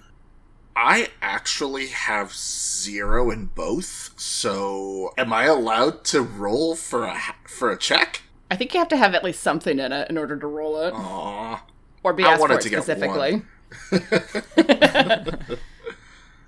I 0.74 1.08
actually 1.22 1.88
have 1.88 2.34
zero 2.34 3.30
in 3.30 3.46
both. 3.46 4.12
So 4.16 5.12
am 5.16 5.32
I 5.32 5.44
allowed 5.44 6.04
to 6.04 6.22
roll 6.22 6.76
for 6.76 7.04
a 7.04 7.20
for 7.46 7.70
a 7.70 7.78
check? 7.78 8.22
I 8.50 8.56
think 8.56 8.72
you 8.72 8.80
have 8.80 8.88
to 8.88 8.96
have 8.96 9.14
at 9.14 9.22
least 9.22 9.42
something 9.42 9.78
in 9.78 9.92
it 9.92 10.08
in 10.08 10.16
order 10.16 10.36
to 10.36 10.46
roll 10.46 10.80
it, 10.80 10.94
Aw. 10.94 11.62
or 12.02 12.12
be 12.14 12.24
I 12.24 12.32
asked 12.32 12.46
for 12.46 12.52
it 12.52 12.60
to 12.62 12.70
get 12.70 12.84
specifically. 12.84 13.42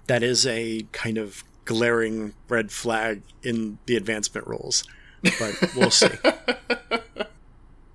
That 0.09 0.23
is 0.23 0.47
a 0.47 0.87
kind 0.93 1.19
of 1.19 1.45
glaring 1.67 2.33
red 2.49 2.73
flag 2.73 3.23
in 3.43 3.79
the 3.85 3.95
advancement 3.95 4.47
rules. 4.47 4.83
But 5.23 5.71
we'll 5.77 5.91
see. 5.91 6.09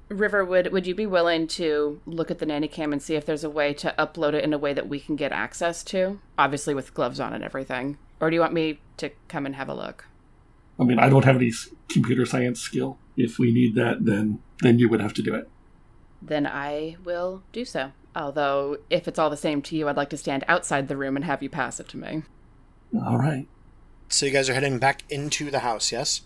River, 0.10 0.46
would 0.46 0.72
would 0.72 0.86
you 0.86 0.94
be 0.94 1.08
willing 1.08 1.48
to 1.48 2.00
look 2.06 2.30
at 2.30 2.38
the 2.38 2.46
nanny 2.46 2.68
cam 2.68 2.94
and 2.94 3.02
see 3.02 3.16
if 3.16 3.26
there's 3.26 3.44
a 3.44 3.50
way 3.50 3.74
to 3.74 3.96
upload 3.98 4.34
it 4.34 4.44
in 4.44 4.54
a 4.54 4.60
way 4.60 4.74
that 4.74 4.88
we 4.88 5.00
can 5.00 5.16
get 5.16 5.32
access 5.32 5.84
to? 5.86 6.20
Obviously 6.38 6.76
with 6.76 6.94
gloves 6.94 7.20
on 7.20 7.34
and 7.34 7.44
everything. 7.44 7.98
Or 8.20 8.30
do 8.30 8.36
you 8.36 8.42
want 8.42 8.54
me 8.54 8.80
to 8.98 9.10
come 9.28 9.48
and 9.48 9.56
have 9.56 9.68
a 9.68 9.74
look? 9.74 10.06
I 10.80 10.84
mean, 10.84 11.00
I 11.00 11.10
don't 11.10 11.26
have 11.26 11.38
any 11.38 11.52
computer 11.90 12.28
science 12.28 12.60
skill. 12.60 13.00
If 13.18 13.40
we 13.40 13.52
need 13.52 13.74
that, 13.74 14.06
then 14.06 14.40
then 14.62 14.78
you 14.78 14.88
would 14.88 15.02
have 15.02 15.14
to 15.16 15.24
do 15.24 15.34
it. 15.34 15.50
Then 16.22 16.46
I 16.46 16.98
will 17.04 17.42
do 17.52 17.66
so. 17.66 17.92
Although, 18.16 18.78
if 18.90 19.08
it's 19.08 19.18
all 19.18 19.30
the 19.30 19.38
same 19.38 19.62
to 19.64 19.76
you, 19.76 19.88
I'd 19.88 19.98
like 19.98 20.10
to 20.12 20.18
stand 20.18 20.44
outside 20.48 20.88
the 20.88 20.98
room 20.98 21.16
and 21.16 21.26
have 21.26 21.42
you 21.42 21.50
pass 21.50 21.80
it 21.80 21.88
to 21.90 21.98
me. 21.98 22.24
All 23.06 23.18
right. 23.18 23.48
so 24.08 24.26
you 24.28 24.32
guys 24.32 24.50
are 24.50 24.54
heading 24.54 24.78
back 24.78 25.04
into 25.10 25.50
the 25.50 25.60
house, 25.60 25.92
yes? 25.92 26.22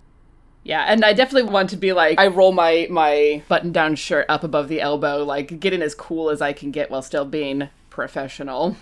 Yeah, 0.64 0.84
and 0.84 1.06
I 1.06 1.14
definitely 1.14 1.50
want 1.50 1.70
to 1.70 1.78
be 1.78 1.94
like 1.94 2.20
I 2.20 2.28
roll 2.28 2.52
my 2.52 2.88
my 2.90 3.42
button 3.48 3.72
down 3.72 3.96
shirt 3.96 4.26
up 4.28 4.44
above 4.44 4.68
the 4.68 4.82
elbow, 4.82 5.24
like 5.24 5.62
getting 5.62 5.82
as 5.82 5.96
cool 5.96 6.30
as 6.30 6.42
I 6.42 6.52
can 6.52 6.72
get 6.72 6.92
while 6.92 7.02
still 7.02 7.24
being 7.24 7.70
professional. 7.90 8.76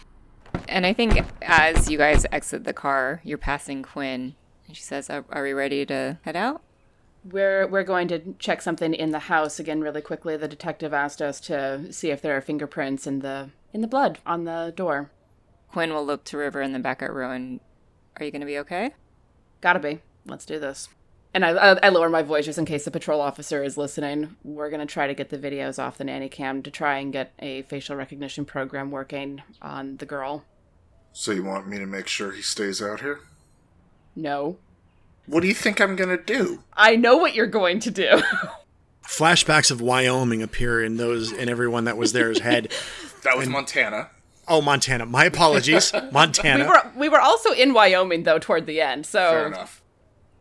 And 0.68 0.86
I 0.86 0.94
think 0.94 1.24
as 1.44 1.90
you 1.92 2.00
guys 2.00 2.26
exit 2.32 2.64
the 2.64 2.74
car, 2.74 3.22
you're 3.24 3.38
passing 3.38 3.84
Quinn, 3.84 4.34
and 4.66 4.76
she 4.76 4.82
says, 4.82 5.12
"Are, 5.12 5.26
are 5.30 5.44
we 5.44 5.54
ready 5.54 5.86
to 5.86 6.18
head 6.24 6.36
out?" 6.36 6.64
We're 7.30 7.68
we're 7.68 7.84
going 7.84 8.08
to 8.10 8.36
check 8.38 8.62
something 8.62 8.94
in 8.94 9.10
the 9.12 9.20
house 9.20 9.60
again 9.60 9.82
really 9.82 10.02
quickly. 10.02 10.38
The 10.38 10.48
detective 10.48 10.94
asked 10.94 11.22
us 11.22 11.40
to 11.42 11.92
see 11.92 12.12
if 12.12 12.22
there 12.22 12.38
are 12.38 12.42
fingerprints 12.42 13.08
in 13.08 13.20
the 13.20 13.50
in 13.74 13.82
the 13.82 13.88
blood 13.88 14.20
on 14.26 14.44
the 14.44 14.74
door. 14.76 15.12
Quinn 15.72 15.94
will 15.94 16.06
look 16.06 16.24
to 16.26 16.38
River 16.38 16.62
and 16.62 16.74
then 16.74 16.82
back 16.82 17.02
at 17.02 17.12
Rowan. 17.12 17.60
Are 18.18 18.24
you 18.24 18.32
going 18.32 18.42
to 18.42 18.46
be 18.48 18.60
okay? 18.60 18.92
Gotta 19.60 19.80
be. 19.80 20.02
Let's 20.26 20.46
do 20.46 20.60
this. 20.60 20.88
And 21.34 21.44
I, 21.44 21.50
I, 21.50 21.80
I 21.84 21.90
lower 21.90 22.08
my 22.08 22.22
voice 22.22 22.46
just 22.46 22.58
in 22.58 22.64
case 22.64 22.86
the 22.86 22.92
patrol 22.92 23.20
officer 23.20 23.62
is 23.62 23.76
listening. 23.78 24.38
We're 24.46 24.70
gonna 24.70 24.86
try 24.86 25.06
to 25.06 25.14
get 25.14 25.32
the 25.32 25.38
videos 25.38 25.78
off 25.78 25.98
the 25.98 26.06
nanny 26.06 26.30
cam 26.30 26.64
to 26.64 26.72
try 26.72 27.00
and 27.00 27.12
get 27.12 27.34
a 27.40 27.64
facial 27.64 27.98
recognition 27.98 28.46
program 28.46 28.90
working 28.90 29.44
on 29.62 29.98
the 29.98 30.06
girl. 30.06 30.46
So 31.12 31.34
you 31.34 31.44
want 31.44 31.68
me 31.68 31.78
to 31.78 31.86
make 31.86 32.08
sure 32.08 32.32
he 32.32 32.42
stays 32.42 32.82
out 32.82 33.02
here? 33.02 33.20
No, 34.16 34.60
What 35.28 35.42
do 35.42 35.48
you 35.48 35.54
think 35.54 35.80
I'm 35.82 35.96
going 35.96 36.16
to 36.16 36.24
do? 36.24 36.64
I 36.74 36.96
know 36.96 37.18
what 37.18 37.34
you're 37.36 37.48
going 37.48 37.80
to 37.82 37.92
do. 37.92 38.22
Flashbacks 39.04 39.72
of 39.72 39.82
Wyoming 39.82 40.42
appear 40.42 40.84
in 40.84 40.98
those 40.98 41.32
in 41.32 41.48
everyone 41.50 41.86
that 41.86 41.98
was 41.98 42.14
there's 42.14 42.40
head. 42.40 42.72
That 43.24 43.38
was 43.40 43.50
Montana. 43.50 44.12
Oh, 44.48 44.62
Montana. 44.62 45.08
My 45.08 45.26
apologies. 45.26 45.92
Montana. 46.12 46.64
we 46.66 46.70
were 46.70 46.92
we 46.96 47.10
were 47.10 47.20
also 47.20 47.50
in 47.54 47.74
Wyoming 47.74 48.22
though 48.22 48.38
toward 48.38 48.68
the 48.68 48.82
end. 48.82 49.08
So 49.08 49.18
Fair 49.32 49.48
enough. 49.48 49.82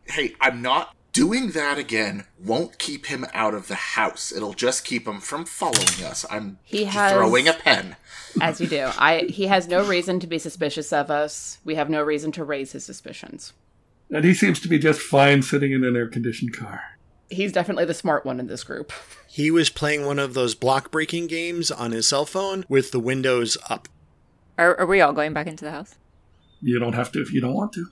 Hey, 0.05 0.35
I'm 0.39 0.61
not 0.61 0.95
doing 1.11 1.49
that 1.53 1.79
again. 1.79 2.25
Won't 2.37 2.77
keep 2.77 3.07
him 3.07 3.25
out 3.33 3.55
of 3.55 3.67
the 3.69 3.73
house. 3.73 4.31
It'll 4.31 4.53
just 4.53 4.85
keep 4.85 5.07
him 5.07 5.19
from 5.19 5.45
following 5.45 6.03
us. 6.05 6.27
I'm 6.29 6.59
He 6.63 6.83
has- 6.83 7.13
throwing 7.13 7.47
a 7.47 7.53
pen. 7.53 7.95
as 8.39 8.61
you 8.61 8.67
do, 8.67 8.91
I 8.99 9.21
he 9.29 9.47
has 9.47 9.67
no 9.67 9.83
reason 9.83 10.19
to 10.19 10.27
be 10.27 10.37
suspicious 10.37 10.93
of 10.93 11.09
us. 11.09 11.57
We 11.65 11.73
have 11.73 11.89
no 11.89 12.03
reason 12.03 12.31
to 12.33 12.43
raise 12.43 12.73
his 12.73 12.85
suspicions. 12.85 13.51
And 14.09 14.23
he 14.23 14.33
seems 14.33 14.59
to 14.61 14.67
be 14.67 14.79
just 14.79 15.01
fine 15.01 15.41
sitting 15.41 15.71
in 15.71 15.83
an 15.83 15.95
air 15.95 16.07
conditioned 16.07 16.53
car. 16.53 16.81
He's 17.29 17.51
definitely 17.51 17.85
the 17.85 17.93
smart 17.93 18.25
one 18.25 18.39
in 18.39 18.47
this 18.47 18.63
group. 18.63 18.91
He 19.27 19.51
was 19.51 19.69
playing 19.69 20.05
one 20.05 20.17
of 20.17 20.33
those 20.33 20.55
block 20.55 20.91
breaking 20.91 21.27
games 21.27 21.69
on 21.69 21.91
his 21.91 22.07
cell 22.07 22.25
phone 22.25 22.63
with 22.69 22.91
the 22.91 23.01
windows 23.01 23.57
up. 23.69 23.89
Are, 24.57 24.79
are 24.79 24.85
we 24.85 25.01
all 25.01 25.11
going 25.11 25.33
back 25.33 25.45
into 25.45 25.65
the 25.65 25.71
house? 25.71 25.95
You 26.61 26.79
don't 26.79 26.93
have 26.93 27.11
to 27.11 27.21
if 27.21 27.33
you 27.33 27.41
don't 27.41 27.53
want 27.53 27.73
to. 27.73 27.87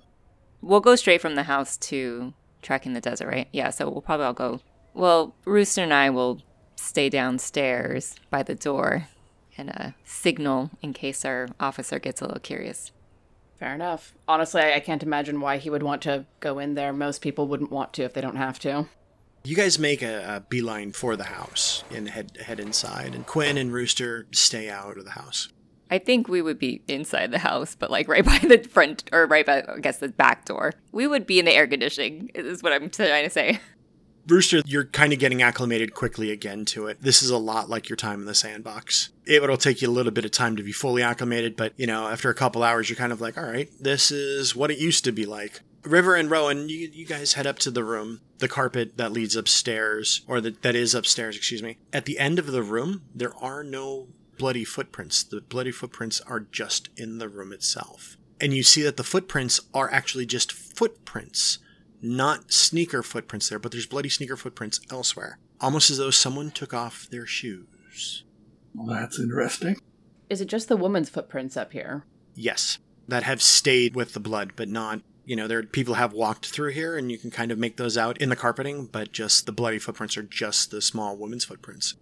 We'll 0.61 0.79
go 0.79 0.95
straight 0.95 1.19
from 1.19 1.35
the 1.35 1.43
house 1.43 1.75
to 1.77 2.33
tracking 2.61 2.93
the 2.93 3.01
desert, 3.01 3.27
right? 3.27 3.49
Yeah, 3.51 3.71
so 3.71 3.89
we'll 3.89 4.01
probably 4.01 4.25
all 4.25 4.31
go. 4.31 4.61
Well, 4.93 5.35
Rooster 5.43 5.83
and 5.83 5.93
I 5.93 6.09
will 6.09 6.41
stay 6.77 7.09
downstairs 7.09 8.15
by 8.29 8.41
the 8.41 8.55
door 8.55 9.09
and 9.57 9.69
uh, 9.69 9.91
signal 10.05 10.71
in 10.81 10.93
case 10.93 11.25
our 11.25 11.49
officer 11.59 11.99
gets 11.99 12.21
a 12.21 12.25
little 12.25 12.39
curious. 12.39 12.93
Fair 13.63 13.75
enough. 13.75 14.13
Honestly, 14.27 14.59
I, 14.59 14.73
I 14.73 14.79
can't 14.81 15.01
imagine 15.01 15.39
why 15.39 15.55
he 15.55 15.69
would 15.69 15.83
want 15.83 16.01
to 16.01 16.25
go 16.41 16.59
in 16.59 16.73
there. 16.73 16.91
Most 16.91 17.21
people 17.21 17.47
wouldn't 17.47 17.71
want 17.71 17.93
to 17.93 18.03
if 18.03 18.13
they 18.13 18.19
don't 18.19 18.35
have 18.35 18.59
to. 18.59 18.89
You 19.45 19.55
guys 19.55 19.79
make 19.79 20.01
a, 20.01 20.35
a 20.35 20.39
beeline 20.41 20.91
for 20.91 21.15
the 21.15 21.23
house 21.23 21.85
and 21.89 22.09
head 22.09 22.37
head 22.41 22.59
inside, 22.59 23.15
and 23.15 23.25
Quinn 23.25 23.57
and 23.57 23.71
Rooster 23.71 24.27
stay 24.31 24.69
out 24.69 24.97
of 24.97 25.05
the 25.05 25.11
house. 25.11 25.47
I 25.89 25.97
think 25.97 26.27
we 26.27 26.41
would 26.41 26.59
be 26.59 26.81
inside 26.89 27.31
the 27.31 27.39
house, 27.39 27.73
but 27.73 27.89
like 27.89 28.07
right 28.09 28.25
by 28.25 28.37
the 28.39 28.57
front 28.69 29.09
or 29.13 29.27
right 29.27 29.45
by, 29.45 29.63
I 29.65 29.79
guess, 29.79 29.99
the 29.99 30.09
back 30.09 30.43
door. 30.43 30.73
We 30.91 31.07
would 31.07 31.25
be 31.25 31.39
in 31.39 31.45
the 31.45 31.53
air 31.53 31.65
conditioning, 31.65 32.31
is 32.35 32.63
what 32.63 32.73
I'm 32.73 32.89
trying 32.89 33.23
to 33.23 33.29
say. 33.29 33.61
Rooster, 34.27 34.61
you're 34.65 34.85
kind 34.85 35.11
of 35.11 35.19
getting 35.19 35.41
acclimated 35.41 35.93
quickly 35.93 36.31
again 36.31 36.63
to 36.65 36.87
it. 36.87 37.01
This 37.01 37.21
is 37.21 37.29
a 37.29 37.37
lot 37.37 37.69
like 37.69 37.89
your 37.89 37.97
time 37.97 38.21
in 38.21 38.25
the 38.25 38.35
sandbox. 38.35 39.09
It, 39.25 39.41
will 39.41 39.57
take 39.57 39.81
you 39.81 39.89
a 39.89 39.91
little 39.91 40.11
bit 40.11 40.25
of 40.25 40.31
time 40.31 40.55
to 40.55 40.63
be 40.63 40.71
fully 40.71 41.01
acclimated, 41.01 41.57
but 41.57 41.73
you 41.75 41.87
know, 41.87 42.07
after 42.07 42.29
a 42.29 42.35
couple 42.35 42.63
hours, 42.63 42.89
you're 42.89 42.97
kind 42.97 43.11
of 43.11 43.19
like, 43.19 43.37
all 43.37 43.43
right, 43.43 43.69
this 43.79 44.11
is 44.11 44.55
what 44.55 44.71
it 44.71 44.77
used 44.77 45.03
to 45.05 45.11
be 45.11 45.25
like. 45.25 45.61
River 45.83 46.15
and 46.15 46.31
Rowan, 46.31 46.69
you, 46.69 46.89
you 46.93 47.05
guys 47.05 47.33
head 47.33 47.45
up 47.45 47.59
to 47.59 47.71
the 47.71 47.83
room, 47.83 48.21
the 48.37 48.47
carpet 48.47 48.95
that 48.95 49.11
leads 49.11 49.35
upstairs, 49.35 50.21
or 50.27 50.39
the, 50.39 50.51
that 50.61 50.75
is 50.75 50.95
upstairs, 50.95 51.35
excuse 51.35 51.61
me. 51.61 51.77
At 51.91 52.05
the 52.05 52.19
end 52.19 52.39
of 52.39 52.47
the 52.47 52.63
room, 52.63 53.03
there 53.13 53.35
are 53.35 53.63
no 53.63 54.07
bloody 54.37 54.63
footprints. 54.63 55.23
The 55.23 55.41
bloody 55.41 55.71
footprints 55.71 56.21
are 56.21 56.39
just 56.39 56.87
in 56.95 57.17
the 57.17 57.27
room 57.27 57.51
itself. 57.51 58.17
And 58.39 58.53
you 58.53 58.63
see 58.63 58.81
that 58.83 58.95
the 58.95 59.03
footprints 59.03 59.59
are 59.73 59.91
actually 59.91 60.25
just 60.25 60.51
footprints 60.53 61.59
not 62.03 62.51
sneaker 62.51 63.01
footprints 63.01 63.49
there, 63.49 63.59
but 63.59 63.71
there's 63.71 63.85
bloody 63.85 64.09
sneaker 64.09 64.35
footprints 64.35 64.79
elsewhere. 64.91 65.39
Almost 65.61 65.89
as 65.89 65.97
though 65.97 66.11
someone 66.11 66.51
took 66.51 66.73
off 66.73 67.07
their 67.09 67.25
shoes. 67.25 68.25
Well, 68.75 68.87
that's 68.87 69.19
interesting. 69.19 69.77
Is 70.29 70.41
it 70.41 70.47
just 70.47 70.67
the 70.67 70.77
woman's 70.77 71.09
footprints 71.09 71.55
up 71.55 71.71
here? 71.71 72.03
Yes, 72.35 72.79
that 73.07 73.23
have 73.23 73.41
stayed 73.41 73.95
with 73.95 74.13
the 74.13 74.19
blood, 74.19 74.51
but 74.55 74.67
not. 74.67 75.01
You 75.25 75.37
know, 75.37 75.47
there 75.47 75.63
people 75.63 75.93
have 75.93 76.11
walked 76.11 76.47
through 76.47 76.71
here, 76.71 76.97
and 76.97 77.09
you 77.09 77.17
can 77.17 77.31
kind 77.31 77.51
of 77.51 77.57
make 77.57 77.77
those 77.77 77.97
out 77.97 78.17
in 78.17 78.27
the 78.27 78.35
carpeting, 78.35 78.87
but 78.87 79.13
just 79.13 79.45
the 79.45 79.53
bloody 79.53 79.79
footprints 79.79 80.17
are 80.17 80.23
just 80.23 80.71
the 80.71 80.81
small 80.81 81.15
woman's 81.15 81.45
footprints. 81.45 81.95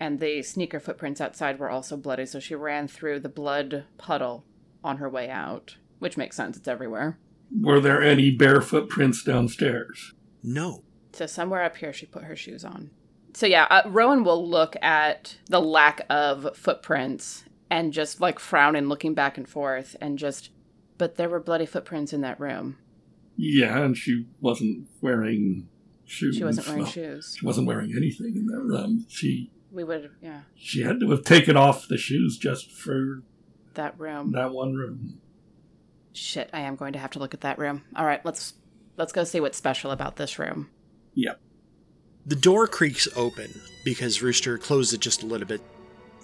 And 0.00 0.18
the 0.18 0.42
sneaker 0.42 0.80
footprints 0.80 1.20
outside 1.20 1.58
were 1.58 1.70
also 1.70 1.96
bloody, 1.96 2.24
so 2.24 2.40
she 2.40 2.54
ran 2.54 2.88
through 2.88 3.20
the 3.20 3.28
blood 3.28 3.84
puddle 3.98 4.44
on 4.82 4.96
her 4.96 5.08
way 5.08 5.28
out, 5.28 5.76
which 5.98 6.16
makes 6.16 6.36
sense. 6.36 6.56
It's 6.56 6.66
everywhere. 6.66 7.18
Were 7.60 7.80
there 7.80 8.02
any 8.02 8.30
bare 8.30 8.60
footprints 8.60 9.22
downstairs? 9.22 10.14
No. 10.42 10.84
So 11.12 11.26
somewhere 11.26 11.62
up 11.62 11.76
here, 11.76 11.92
she 11.92 12.06
put 12.06 12.24
her 12.24 12.36
shoes 12.36 12.64
on. 12.64 12.90
So 13.34 13.46
yeah, 13.46 13.66
uh, 13.70 13.82
Rowan 13.88 14.24
will 14.24 14.48
look 14.48 14.76
at 14.82 15.36
the 15.48 15.60
lack 15.60 16.04
of 16.10 16.56
footprints 16.56 17.44
and 17.70 17.92
just 17.92 18.20
like 18.20 18.38
frown 18.38 18.76
and 18.76 18.88
looking 18.88 19.14
back 19.14 19.38
and 19.38 19.48
forth 19.48 19.96
and 20.00 20.18
just, 20.18 20.50
but 20.98 21.16
there 21.16 21.28
were 21.28 21.40
bloody 21.40 21.66
footprints 21.66 22.12
in 22.12 22.20
that 22.22 22.40
room. 22.40 22.76
Yeah, 23.36 23.78
and 23.78 23.96
she 23.96 24.26
wasn't 24.40 24.88
wearing 25.00 25.68
shoes. 26.04 26.36
She 26.36 26.44
wasn't 26.44 26.68
wearing 26.68 26.86
shoes. 26.86 27.36
She 27.38 27.46
wasn't 27.46 27.66
wearing 27.66 27.92
anything 27.96 28.36
in 28.36 28.46
that 28.46 28.60
room. 28.60 29.06
She. 29.08 29.50
We 29.70 29.84
would, 29.84 30.10
yeah. 30.20 30.42
She 30.54 30.82
had 30.82 31.00
to 31.00 31.10
have 31.10 31.24
taken 31.24 31.56
off 31.56 31.88
the 31.88 31.96
shoes 31.96 32.36
just 32.36 32.70
for 32.70 33.22
that 33.74 33.98
room. 33.98 34.32
That 34.32 34.52
one 34.52 34.74
room. 34.74 35.18
Shit, 36.12 36.50
I 36.52 36.60
am 36.60 36.76
going 36.76 36.92
to 36.92 36.98
have 36.98 37.10
to 37.12 37.18
look 37.18 37.34
at 37.34 37.40
that 37.42 37.58
room. 37.58 37.82
All 37.96 38.04
right, 38.04 38.24
let's 38.24 38.54
let's 38.96 39.12
go 39.12 39.24
see 39.24 39.40
what's 39.40 39.58
special 39.58 39.90
about 39.90 40.16
this 40.16 40.38
room. 40.38 40.68
Yep. 41.14 41.40
The 42.26 42.36
door 42.36 42.66
creaks 42.68 43.08
open 43.16 43.60
because 43.84 44.22
Rooster 44.22 44.58
closed 44.58 44.94
it 44.94 45.00
just 45.00 45.22
a 45.22 45.26
little 45.26 45.46
bit. 45.46 45.60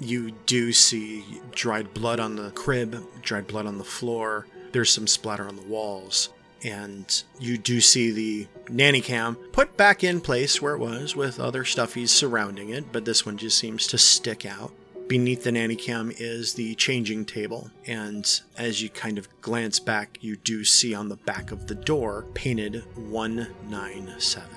You 0.00 0.30
do 0.46 0.72
see 0.72 1.24
dried 1.52 1.92
blood 1.92 2.20
on 2.20 2.36
the 2.36 2.50
crib, 2.52 3.04
dried 3.22 3.48
blood 3.48 3.66
on 3.66 3.78
the 3.78 3.84
floor. 3.84 4.46
There's 4.72 4.90
some 4.90 5.06
splatter 5.06 5.48
on 5.48 5.56
the 5.56 5.62
walls. 5.62 6.28
And 6.64 7.22
you 7.38 7.56
do 7.56 7.80
see 7.80 8.10
the 8.10 8.48
nanny 8.68 9.00
cam 9.00 9.36
put 9.52 9.76
back 9.76 10.02
in 10.02 10.20
place 10.20 10.60
where 10.60 10.74
it 10.74 10.80
was 10.80 11.14
with 11.14 11.38
other 11.38 11.64
stuffies 11.64 12.08
surrounding 12.08 12.70
it, 12.70 12.92
but 12.92 13.04
this 13.04 13.24
one 13.24 13.36
just 13.36 13.58
seems 13.58 13.86
to 13.88 13.98
stick 13.98 14.44
out. 14.44 14.72
Beneath 15.08 15.42
the 15.42 15.52
nanny 15.52 15.74
cam 15.74 16.12
is 16.18 16.52
the 16.52 16.74
changing 16.74 17.24
table, 17.24 17.70
and 17.86 18.42
as 18.58 18.82
you 18.82 18.90
kind 18.90 19.16
of 19.16 19.40
glance 19.40 19.80
back, 19.80 20.18
you 20.20 20.36
do 20.36 20.64
see 20.64 20.92
on 20.92 21.08
the 21.08 21.16
back 21.16 21.50
of 21.50 21.66
the 21.66 21.74
door 21.74 22.26
painted 22.34 22.84
197. 23.08 24.50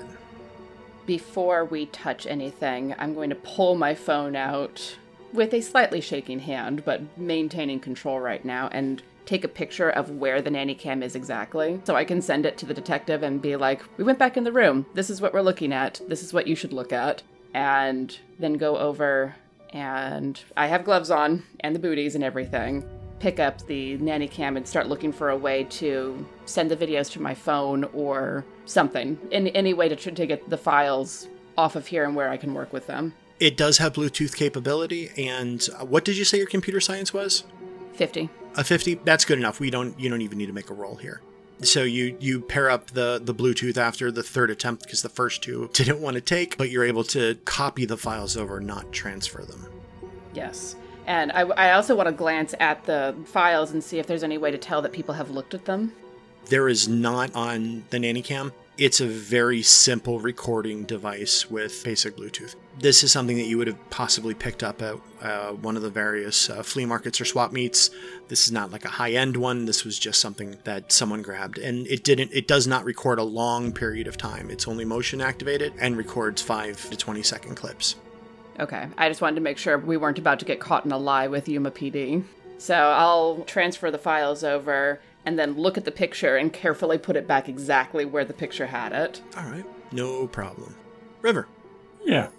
Before 1.06 1.64
we 1.64 1.86
touch 1.86 2.28
anything, 2.28 2.94
I'm 3.00 3.14
going 3.14 3.30
to 3.30 3.36
pull 3.36 3.76
my 3.76 3.96
phone 3.96 4.36
out 4.36 4.98
with 5.32 5.54
a 5.54 5.62
slightly 5.62 6.02
shaking 6.02 6.40
hand, 6.40 6.84
but 6.84 7.18
maintaining 7.18 7.80
control 7.80 8.20
right 8.20 8.44
now, 8.44 8.68
and 8.74 9.02
take 9.26 9.46
a 9.46 9.48
picture 9.48 9.90
of 9.90 10.10
where 10.10 10.42
the 10.42 10.52
nanny 10.52 10.76
cam 10.76 11.02
is 11.02 11.16
exactly 11.16 11.80
so 11.86 11.96
I 11.96 12.04
can 12.04 12.22
send 12.22 12.46
it 12.46 12.58
to 12.58 12.66
the 12.66 12.74
detective 12.74 13.24
and 13.24 13.42
be 13.42 13.56
like, 13.56 13.84
we 13.98 14.04
went 14.04 14.20
back 14.20 14.36
in 14.36 14.44
the 14.44 14.52
room. 14.52 14.86
This 14.96 15.10
is 15.10 15.22
what 15.22 15.34
we're 15.34 15.42
looking 15.42 15.72
at. 15.72 16.02
This 16.10 16.24
is 16.24 16.34
what 16.34 16.48
you 16.48 16.56
should 16.56 16.74
look 16.74 16.92
at. 16.92 17.24
And 17.54 18.18
then 18.40 18.54
go 18.54 18.78
over 18.78 19.36
and 19.74 20.40
I 20.58 20.68
have 20.68 20.84
gloves 20.84 21.12
on 21.12 21.44
and 21.62 21.76
the 21.76 21.80
booties 21.80 22.16
and 22.16 22.24
everything. 22.24 22.84
Pick 23.20 23.40
up 23.40 23.66
the 23.68 23.98
nanny 23.98 24.28
cam 24.28 24.58
and 24.58 24.68
start 24.68 24.88
looking 24.88 25.12
for 25.12 25.30
a 25.30 25.38
way 25.38 25.66
to 25.66 26.26
send 26.46 26.72
the 26.72 26.78
videos 26.78 27.12
to 27.12 27.22
my 27.22 27.34
phone 27.34 27.84
or 27.94 28.44
something. 28.66 29.18
In 29.30 29.48
any 29.50 29.74
way 29.74 29.90
to, 29.90 29.96
to 29.96 30.26
get 30.26 30.50
the 30.50 30.58
files 30.58 31.28
off 31.58 31.76
of 31.76 31.86
here 31.88 32.04
and 32.04 32.16
where 32.16 32.30
I 32.30 32.38
can 32.38 32.54
work 32.54 32.74
with 32.74 32.88
them. 32.88 33.14
It 33.40 33.58
does 33.58 33.78
have 33.80 33.94
Bluetooth 33.94 34.36
capability, 34.36 35.10
and 35.18 35.68
uh, 35.80 35.86
what 35.86 36.06
did 36.06 36.16
you 36.16 36.24
say 36.24 36.38
your 36.38 36.48
computer 36.48 36.80
science 36.80 37.12
was? 37.12 37.44
Fifty. 37.94 38.30
A 38.56 38.64
fifty. 38.64 38.96
That's 38.96 39.26
good 39.26 39.40
enough. 39.40 39.60
We 39.60 39.72
don't. 39.72 40.00
You 40.00 40.10
don't 40.10 40.22
even 40.22 40.38
need 40.38 40.46
to 40.46 40.54
make 40.54 40.70
a 40.70 40.76
roll 40.76 40.96
here. 40.96 41.22
So 41.62 41.84
you 41.84 42.18
you 42.20 42.42
pair 42.42 42.70
up 42.70 42.88
the 42.92 43.22
the 43.24 43.34
Bluetooth 43.34 43.78
after 43.78 44.12
the 44.12 44.24
third 44.24 44.50
attempt 44.50 44.84
because 44.84 45.02
the 45.02 45.10
first 45.10 45.44
two 45.44 45.70
didn't 45.74 46.02
want 46.02 46.16
to 46.16 46.22
take, 46.22 46.58
but 46.58 46.70
you're 46.70 46.86
able 46.86 47.04
to 47.06 47.36
copy 47.46 47.86
the 47.86 47.98
files 47.98 48.36
over, 48.36 48.60
not 48.60 48.92
transfer 48.92 49.44
them. 49.44 49.68
Yes. 50.34 50.76
And 51.08 51.32
I, 51.32 51.42
I 51.42 51.72
also 51.74 51.96
want 51.96 52.08
to 52.08 52.14
glance 52.14 52.54
at 52.60 52.84
the 52.86 53.16
files 53.26 53.72
and 53.72 53.84
see 53.84 54.00
if 54.00 54.08
there's 54.08 54.24
any 54.24 54.38
way 54.38 54.52
to 54.52 54.58
tell 54.58 54.82
that 54.84 54.92
people 54.92 55.16
have 55.16 55.32
looked 55.32 55.54
at 55.54 55.66
them. 55.66 55.94
There 56.46 56.70
is 56.70 56.88
not 56.88 57.34
on 57.36 57.86
the 57.90 58.00
nanny 58.00 58.22
cam. 58.22 58.52
It's 58.82 59.00
a 59.00 59.06
very 59.06 59.62
simple 59.62 60.20
recording 60.20 60.86
device 60.86 61.52
with 61.52 61.84
basic 61.84 62.18
Bluetooth. 62.18 62.56
This 62.80 63.04
is 63.04 63.12
something 63.12 63.38
that 63.38 63.46
you 63.46 63.60
would 63.60 63.68
have 63.68 63.78
possibly 63.92 64.34
picked 64.34 64.64
up 64.64 64.82
at 64.82 64.96
uh, 65.22 65.52
one 65.52 65.78
of 65.78 65.84
the 65.84 65.92
various 65.92 66.50
uh, 66.50 66.64
flea 66.64 66.88
markets 66.88 67.22
or 67.22 67.26
swap 67.26 67.52
meets. 67.52 67.92
This 68.28 68.48
is 68.48 68.52
not 68.52 68.72
like 68.72 68.84
a 68.84 68.90
high-end 68.90 69.38
one. 69.38 69.66
This 69.66 69.86
was 69.86 70.00
just 70.00 70.20
something 70.20 70.58
that 70.64 70.92
someone 70.92 71.22
grabbed, 71.22 71.60
and 71.60 71.86
it 71.86 72.04
didn't. 72.04 72.32
It 72.34 72.48
does 72.48 72.66
not 72.66 72.84
record 72.84 73.20
a 73.20 73.24
long 73.24 73.72
period 73.72 74.08
of 74.08 74.18
time. 74.18 74.50
It's 74.50 74.68
only 74.68 74.84
motion 74.84 75.22
activated 75.22 75.74
and 75.80 75.96
records 75.96 76.42
five 76.42 76.90
to 76.90 76.98
twenty 76.98 77.22
second 77.22 77.54
clips. 77.54 77.98
Okay, 78.60 78.88
I 78.98 79.10
just 79.10 79.22
wanted 79.22 79.36
to 79.36 79.42
make 79.42 79.60
sure 79.60 79.78
we 79.78 79.96
weren't 79.96 80.18
about 80.18 80.40
to 80.40 80.46
get 80.46 80.60
caught 80.60 80.86
in 80.86 80.92
a 80.92 80.98
lie 80.98 81.28
with 81.28 81.48
Yuma 81.48 81.70
PD. 81.70 82.24
So 82.58 82.74
I'll 82.74 83.44
transfer 83.44 83.92
the 83.92 84.00
files 84.00 84.44
over 84.44 85.00
and 85.26 85.38
then 85.38 85.54
look 85.54 85.78
at 85.78 85.86
the 85.86 85.92
picture 85.92 86.38
and 86.38 86.52
carefully 86.52 86.98
put 86.98 87.16
it 87.16 87.28
back 87.28 87.48
exactly 87.48 88.06
where 88.06 88.26
the 88.26 88.34
picture 88.34 88.68
had 88.68 88.92
it. 88.92 89.22
All 89.38 89.46
right, 89.46 89.66
no 89.92 90.28
problem. 90.28 90.76
River. 91.22 91.48
Yeah. 92.04 92.30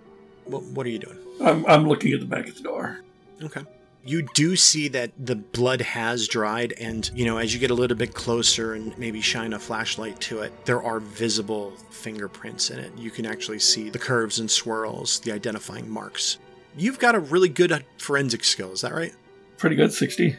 What, 0.45 0.64
what 0.64 0.87
are 0.87 0.90
you 0.90 0.99
doing? 0.99 1.18
I'm, 1.40 1.64
I'm 1.66 1.88
looking 1.88 2.12
at 2.12 2.21
the 2.21 2.27
back 2.27 2.49
of 2.49 2.57
the 2.57 2.62
door. 2.62 3.01
Okay. 3.42 3.62
You 4.05 4.27
do 4.35 4.57
see 4.57 4.88
that 4.88 5.12
the 5.16 5.37
blood 5.37 5.81
has 5.81 6.27
dried, 6.27 6.73
and 6.73 7.09
you 7.14 7.25
know, 7.25 7.38
as 7.38 7.55
you 7.55 7.61
get 7.61 7.71
a 7.71 7.75
little 7.75 7.97
bit 7.97 8.14
closer 8.14 8.75
and 8.75 8.97
maybe 8.99 9.21
shine 9.21 9.53
a 9.53 9.61
flashlight 9.61 10.21
to 10.23 10.40
it, 10.40 10.66
there 10.66 10.83
are 10.83 10.99
visible 10.99 11.73
fingerprints 11.90 12.71
in 12.71 12.81
it. 12.81 12.92
You 12.99 13.12
can 13.12 13.25
actually 13.25 13.61
see 13.61 13.90
the 13.90 14.01
curves 14.01 14.40
and 14.40 14.51
swirls, 14.51 15.21
the 15.21 15.31
identifying 15.31 15.88
marks. 15.88 16.38
You've 16.77 16.99
got 16.99 17.14
a 17.14 17.21
really 17.21 17.49
good 17.49 17.71
uh, 17.71 17.81
forensic 17.99 18.42
skill, 18.42 18.73
is 18.73 18.81
that 18.81 18.92
right? 18.92 19.14
Pretty 19.57 19.77
good, 19.77 19.92
60 19.92 20.37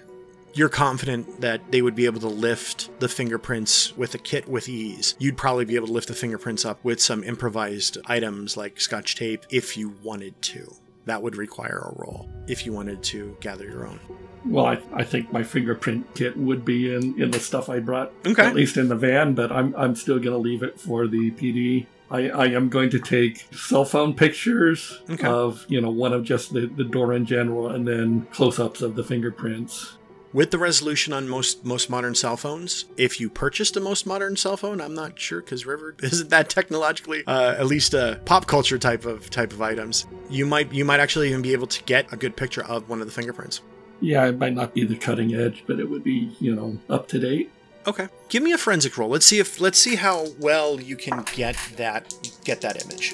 you're 0.54 0.70
confident 0.70 1.42
that 1.42 1.72
they 1.72 1.82
would 1.82 1.96
be 1.96 2.06
able 2.06 2.22
to 2.22 2.28
lift 2.28 2.90
the 3.00 3.10
fingerprints 3.10 3.96
with 3.98 4.14
a 4.14 4.18
kit 4.18 4.48
with 4.48 4.70
ease. 4.70 5.16
You'd 5.20 5.38
probably 5.38 5.66
be 5.66 5.76
able 5.76 5.88
to 5.88 5.94
lift 5.94 6.08
the 6.08 6.14
fingerprints 6.14 6.64
up 6.64 6.84
with 6.84 7.02
some 7.02 7.24
improvised 7.24 7.98
items 8.06 8.56
like 8.56 8.80
scotch 8.80 9.16
tape 9.16 9.46
if 9.50 9.76
you 9.78 9.96
wanted 10.04 10.40
to. 10.44 10.76
That 11.06 11.22
would 11.22 11.36
require 11.36 11.80
a 11.80 12.00
roll 12.00 12.30
if 12.48 12.66
you 12.66 12.72
wanted 12.72 13.04
to 13.04 13.36
gather 13.42 13.66
your 13.66 13.88
own. 13.88 14.00
Well, 14.46 14.66
I, 14.66 14.80
I 14.94 15.04
think 15.04 15.32
my 15.32 15.44
fingerprint 15.44 16.14
kit 16.16 16.38
would 16.38 16.66
be 16.66 16.94
in, 16.94 17.22
in 17.22 17.32
the 17.32 17.40
stuff 17.40 17.70
I 17.70 17.80
brought, 17.80 18.12
okay. 18.26 18.46
at 18.46 18.56
least 18.56 18.78
in 18.78 18.90
the 18.90 18.96
van, 18.96 19.34
but 19.36 19.52
I'm, 19.52 19.74
I'm 19.76 19.96
still 19.96 20.20
going 20.20 20.34
to 20.34 20.38
leave 20.38 20.64
it 20.64 20.80
for 20.80 21.08
the 21.08 21.32
PD. 21.32 21.88
I, 22.12 22.30
I 22.30 22.46
am 22.48 22.70
going 22.70 22.90
to 22.92 23.00
take 23.00 23.48
cell 23.54 23.86
phone 23.86 24.14
pictures 24.14 25.02
okay. 25.10 25.26
of, 25.26 25.66
you 25.68 25.82
know, 25.82 25.90
one 25.90 26.14
of 26.14 26.24
just 26.24 26.54
the, 26.54 26.68
the 26.68 26.84
door 26.84 27.14
in 27.14 27.26
general 27.26 27.70
and 27.70 27.88
then 27.88 28.28
close 28.32 28.60
ups 28.60 28.82
of 28.82 28.96
the 28.96 29.04
fingerprints 29.04 29.98
with 30.34 30.52
the 30.52 30.58
resolution 30.58 31.14
on 31.14 31.30
most 31.30 31.64
most 31.64 31.90
modern 31.90 32.16
cell 32.16 32.36
phones 32.36 32.86
if 32.98 33.20
you 33.20 33.30
purchased 33.30 33.78
a 33.78 33.80
most 33.80 34.06
modern 34.06 34.36
cell 34.36 34.58
phone 34.58 34.82
i'm 34.82 34.96
not 34.96 35.18
sure 35.20 35.42
because 35.42 35.66
river 35.66 35.96
isn't 36.04 36.30
that 36.30 36.50
technologically 36.50 37.24
uh, 37.28 37.56
at 37.58 37.68
least 37.68 37.94
a 37.94 38.20
pop 38.26 38.48
culture 38.48 38.78
type 38.78 39.06
of 39.06 39.30
type 39.30 39.54
of 39.54 39.62
items 39.62 40.06
you 40.30 40.46
might 40.46 40.72
you 40.74 40.84
might 40.84 41.00
actually 41.00 41.30
even 41.30 41.42
be 41.42 41.54
able 41.54 41.68
to 41.68 41.84
get 41.84 42.12
a 42.12 42.18
good 42.18 42.36
picture 42.36 42.64
of 42.66 42.90
one 42.90 43.00
of 43.00 43.08
the 43.08 43.14
fingerprints. 43.14 43.62
Yeah 44.02 44.26
it 44.26 44.38
might 44.38 44.54
not 44.54 44.74
be 44.74 44.84
the 44.84 44.96
cutting 44.96 45.34
edge 45.36 45.64
but 45.68 45.80
it 45.80 45.90
would 45.90 46.04
be 46.04 46.36
you 46.40 46.56
know 46.56 46.78
up 46.90 47.08
to 47.10 47.20
date. 47.20 47.52
Okay. 47.86 48.08
Give 48.30 48.42
me 48.42 48.54
a 48.54 48.58
forensic 48.58 48.98
roll 48.98 49.10
let's 49.10 49.26
see 49.26 49.40
if 49.40 49.60
let's 49.62 49.78
see 49.78 49.96
how 49.96 50.28
well 50.40 50.82
you 50.82 50.96
can 50.96 51.24
get 51.36 51.56
that 51.78 52.14
get 52.44 52.62
that 52.62 52.84
image. 52.84 53.14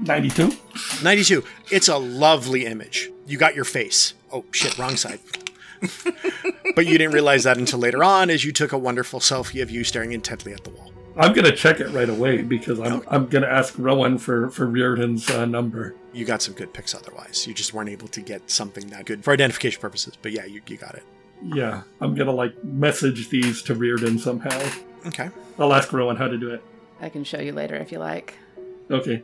92 0.00 0.52
92 1.02 1.44
it's 1.70 1.88
a 1.88 1.96
lovely 1.96 2.66
image. 2.66 3.10
You 3.26 3.38
got 3.38 3.54
your 3.54 3.64
face. 3.64 4.14
Oh 4.30 4.44
shit 4.52 4.78
wrong 4.78 4.96
side 4.96 5.20
but 6.74 6.86
you 6.86 6.98
didn't 6.98 7.12
realize 7.12 7.44
that 7.44 7.58
until 7.58 7.78
later 7.78 8.02
on 8.02 8.30
as 8.30 8.44
you 8.44 8.52
took 8.52 8.72
a 8.72 8.78
wonderful 8.78 9.20
selfie 9.20 9.62
of 9.62 9.70
you 9.70 9.84
staring 9.84 10.12
intently 10.12 10.52
at 10.52 10.64
the 10.64 10.70
wall. 10.70 10.92
I'm 11.18 11.32
gonna 11.32 11.54
check 11.54 11.80
it 11.80 11.88
right 11.88 12.08
away 12.08 12.42
because 12.42 12.78
I'm 12.78 13.02
I'm 13.08 13.26
gonna 13.26 13.46
ask 13.46 13.74
Rowan 13.78 14.18
for 14.18 14.50
for 14.50 14.66
Reardon's 14.66 15.30
uh, 15.30 15.46
number. 15.46 15.94
You 16.12 16.26
got 16.26 16.42
some 16.42 16.54
good 16.54 16.74
pics 16.74 16.94
otherwise. 16.94 17.46
You 17.46 17.54
just 17.54 17.72
weren't 17.72 17.88
able 17.88 18.08
to 18.08 18.20
get 18.20 18.50
something 18.50 18.86
that 18.88 19.06
good 19.06 19.24
for 19.24 19.32
identification 19.32 19.80
purposes. 19.80 20.14
But 20.20 20.32
yeah, 20.32 20.44
you, 20.44 20.60
you 20.66 20.76
got 20.76 20.94
it. 20.94 21.04
Yeah, 21.42 21.82
I'm 22.00 22.14
gonna 22.14 22.32
like 22.32 22.62
message 22.62 23.30
these 23.30 23.62
to 23.62 23.74
Reardon 23.74 24.18
somehow. 24.18 24.60
Okay. 25.06 25.30
I'll 25.58 25.72
ask 25.72 25.92
Rowan 25.92 26.16
how 26.16 26.28
to 26.28 26.36
do 26.36 26.50
it. 26.50 26.62
I 27.00 27.08
can 27.08 27.24
show 27.24 27.40
you 27.40 27.52
later 27.52 27.76
if 27.76 27.92
you 27.92 27.98
like. 27.98 28.34
Okay. 28.90 29.22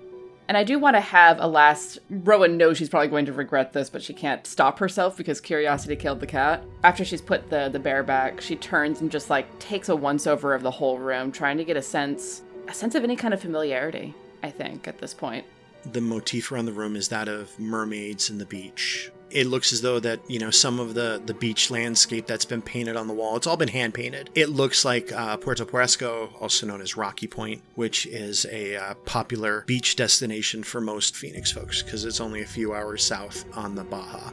And 0.53 0.59
I 0.59 0.65
do 0.65 0.79
want 0.79 0.97
to 0.97 1.01
have 1.01 1.41
a 1.41 1.47
last. 1.47 1.99
Rowan 2.11 2.59
knows 2.59 2.77
she's 2.77 2.91
probably 2.91 3.09
going 3.09 3.25
to 3.25 3.33
regret 3.33 3.73
this, 3.73 3.89
but 3.89 4.03
she 4.03 4.13
can't 4.13 4.47
stop 4.47 4.81
herself 4.81 5.17
because 5.17 5.41
curiosity 5.41 5.97
killed 5.97 6.21
the 6.21 6.27
cat. 6.27 6.63
After 6.85 7.07
she's 7.07 7.23
put 7.23 7.49
the, 7.49 7.71
the 7.71 7.79
bear 7.79 8.03
back, 8.03 8.39
she 8.43 8.57
turns 8.57 9.01
and 9.01 9.11
just 9.11 9.31
like 9.31 9.59
takes 9.61 9.89
a 9.89 9.97
once 9.97 10.27
over 10.27 10.53
of 10.53 10.63
the 10.63 10.71
whole 10.71 10.99
room, 10.99 11.33
trying 11.33 11.57
to 11.57 11.65
get 11.65 11.79
a 11.79 11.81
sense 11.81 12.43
a 12.69 12.75
sense 12.75 12.95
of 12.95 13.03
any 13.03 13.17
kind 13.17 13.33
of 13.33 13.41
familiarity, 13.41 14.15
I 14.43 14.51
think, 14.51 14.87
at 14.87 14.99
this 14.99 15.15
point. 15.15 15.47
The 15.91 16.03
motif 16.03 16.53
around 16.53 16.67
the 16.67 16.75
room 16.75 16.97
is 16.97 17.09
that 17.09 17.29
of 17.29 17.59
mermaids 17.59 18.29
and 18.29 18.39
the 18.39 18.45
beach. 18.45 19.11
It 19.33 19.47
looks 19.47 19.73
as 19.73 19.81
though 19.81 19.99
that, 20.01 20.21
you 20.31 20.39
know, 20.39 20.51
some 20.51 20.79
of 20.79 20.95
the, 20.95 21.23
the 21.25 21.33
beach 21.33 21.71
landscape 21.71 22.27
that's 22.27 22.45
been 22.45 22.61
painted 22.61 22.97
on 22.97 23.09
the 23.09 23.15
wall, 23.15 23.37
it's 23.37 23.47
all 23.47 23.57
been 23.57 23.69
hand 23.69 23.95
painted. 23.95 24.29
It 24.35 24.51
looks 24.51 24.85
like 24.85 25.11
uh, 25.11 25.39
Puerto 25.39 25.65
Peñasco, 25.65 26.31
also 26.41 26.67
known 26.67 26.83
as 26.83 26.97
Rocky 26.97 27.27
Point, 27.27 27.63
which 27.75 28.07
is 28.07 28.47
a 28.51 28.77
uh, 28.77 28.95
popular 29.07 29.65
beach 29.67 29.97
destination 29.97 30.63
for 30.63 30.81
most 30.81 31.17
Phoenix 31.17 31.51
folks 31.51 31.83
because 31.83 32.05
it's 32.05 32.21
only 32.21 32.43
a 32.43 32.47
few 32.47 32.75
hours 32.75 33.03
south 33.03 33.45
on 33.57 33.75
the 33.75 33.85
Baja. 33.85 34.31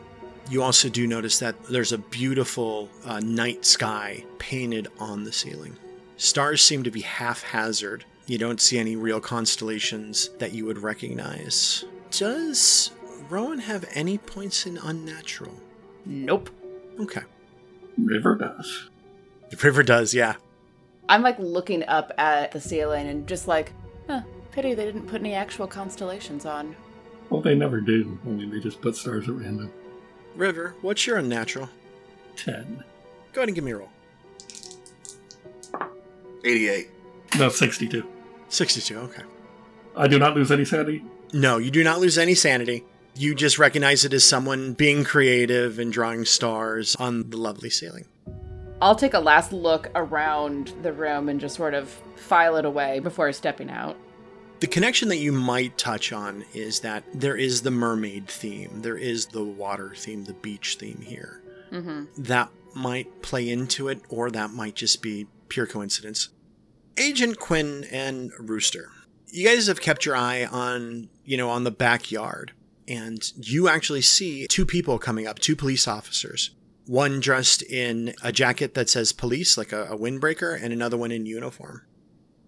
You 0.50 0.64
also 0.64 0.90
do 0.90 1.08
notice 1.08 1.40
that 1.40 1.56
there's 1.66 1.94
a 1.94 1.98
beautiful 1.98 2.90
uh, 3.06 3.20
night 3.20 3.66
sky 3.66 4.26
painted 4.40 4.88
on 5.00 5.24
the 5.24 5.32
ceiling. 5.32 5.78
Stars 6.18 6.62
seem 6.62 6.84
to 6.84 6.92
be 6.92 7.02
haphazard. 7.02 8.04
You 8.26 8.38
don't 8.38 8.60
see 8.60 8.80
any 8.80 8.96
real 8.96 9.22
constellations 9.22 10.30
that 10.40 10.52
you 10.52 10.66
would 10.66 10.80
recognize. 10.80 11.86
Does 12.12 12.92
Rowan 13.30 13.60
have 13.60 13.88
any 13.94 14.18
points 14.18 14.66
in 14.66 14.78
unnatural? 14.78 15.54
Nope. 16.06 16.50
Okay. 17.00 17.22
River 17.98 18.36
does. 18.36 18.90
The 19.50 19.58
river 19.58 19.84
does, 19.84 20.14
yeah. 20.14 20.36
I'm 21.08 21.22
like 21.22 21.38
looking 21.40 21.84
up 21.84 22.12
at 22.18 22.52
the 22.52 22.62
ceiling 22.62 23.08
and 23.08 23.28
just 23.28 23.48
like, 23.48 23.74
huh, 24.08 24.22
pity 24.52 24.74
they 24.74 24.86
didn't 24.86 25.08
put 25.08 25.22
any 25.22 25.34
actual 25.34 25.68
constellations 25.68 26.46
on. 26.46 26.76
Well, 27.30 27.42
they 27.42 27.56
never 27.56 27.82
do. 27.82 28.18
I 28.26 28.30
mean, 28.30 28.50
they 28.50 28.60
just 28.60 28.82
put 28.82 28.96
stars 28.96 29.28
at 29.28 29.36
random. 29.36 29.72
River, 30.36 30.76
what's 30.82 31.06
your 31.06 31.18
unnatural? 31.18 31.70
Ten. 32.36 32.84
Go 33.34 33.42
ahead 33.42 33.50
and 33.50 33.56
give 33.56 33.64
me 33.64 33.72
a 33.72 33.78
roll. 33.78 33.90
88. 36.44 36.90
No, 37.38 37.50
sixty-two. 37.50 38.08
62, 38.50 38.98
okay. 38.98 39.24
I 39.96 40.08
do 40.08 40.18
not 40.18 40.36
lose 40.36 40.52
any 40.52 40.66
sanity. 40.66 41.04
No, 41.34 41.58
you 41.58 41.70
do 41.70 41.84
not 41.84 42.00
lose 42.00 42.18
any 42.18 42.34
sanity. 42.34 42.84
You 43.20 43.36
just 43.36 43.60
recognize 43.60 44.06
it 44.06 44.14
as 44.14 44.24
someone 44.24 44.72
being 44.72 45.04
creative 45.04 45.78
and 45.78 45.92
drawing 45.92 46.24
stars 46.24 46.96
on 46.96 47.32
the 47.32 47.36
lovely 47.36 47.70
ceiling. 47.70 48.06
I'll 48.82 48.96
take 48.96 49.14
a 49.14 49.20
last 49.20 49.52
look 49.52 49.92
around 49.94 50.74
the 50.84 50.94
room 50.94 51.28
and 51.28 51.38
just 51.38 51.58
sort 51.58 51.74
of 51.74 51.90
file 52.16 52.56
it 52.56 52.64
away 52.64 53.02
before 53.02 53.34
stepping 53.34 53.70
out. 53.70 53.98
The 54.62 54.68
connection 54.68 55.10
that 55.10 55.18
you 55.18 55.34
might 55.34 55.78
touch 55.78 56.14
on 56.14 56.46
is 56.54 56.80
that 56.80 57.04
there 57.14 57.36
is 57.36 57.62
the 57.62 57.72
mermaid 57.72 58.30
theme, 58.30 58.84
there 58.84 58.98
is 58.98 59.26
the 59.26 59.44
water 59.44 59.94
theme, 59.98 60.24
the 60.24 60.34
beach 60.36 60.78
theme 60.80 61.02
here. 61.02 61.42
Mm-hmm. 61.74 62.24
That 62.24 62.50
might 62.74 63.22
play 63.22 63.50
into 63.50 63.90
it, 63.90 64.02
or 64.08 64.32
that 64.32 64.52
might 64.52 64.76
just 64.76 65.02
be 65.02 65.28
pure 65.50 65.68
coincidence. 65.68 66.30
Agent 66.96 67.38
Quinn 67.38 67.86
and 67.92 68.32
Rooster, 68.40 68.92
you 69.28 69.46
guys 69.46 69.68
have 69.68 69.82
kept 69.82 70.06
your 70.06 70.16
eye 70.16 70.46
on, 70.46 71.10
you 71.26 71.36
know, 71.36 71.50
on 71.50 71.66
the 71.66 71.72
backyard, 71.72 72.54
and 72.90 73.32
you 73.38 73.70
actually 73.70 74.02
see 74.02 74.48
two 74.48 74.66
people 74.66 74.98
coming 75.00 75.28
up, 75.28 75.40
two 75.40 75.56
police 75.56 75.88
officers. 75.88 76.52
One 76.88 77.20
dressed 77.20 77.62
in 77.62 78.16
a 78.24 78.32
jacket 78.32 78.74
that 78.74 78.90
says 78.90 79.14
police, 79.14 79.58
like 79.58 79.72
a, 79.72 79.84
a 79.86 79.98
windbreaker, 79.98 80.60
and 80.62 80.74
another 80.74 80.98
one 80.98 81.12
in 81.12 81.26
uniform. 81.28 81.84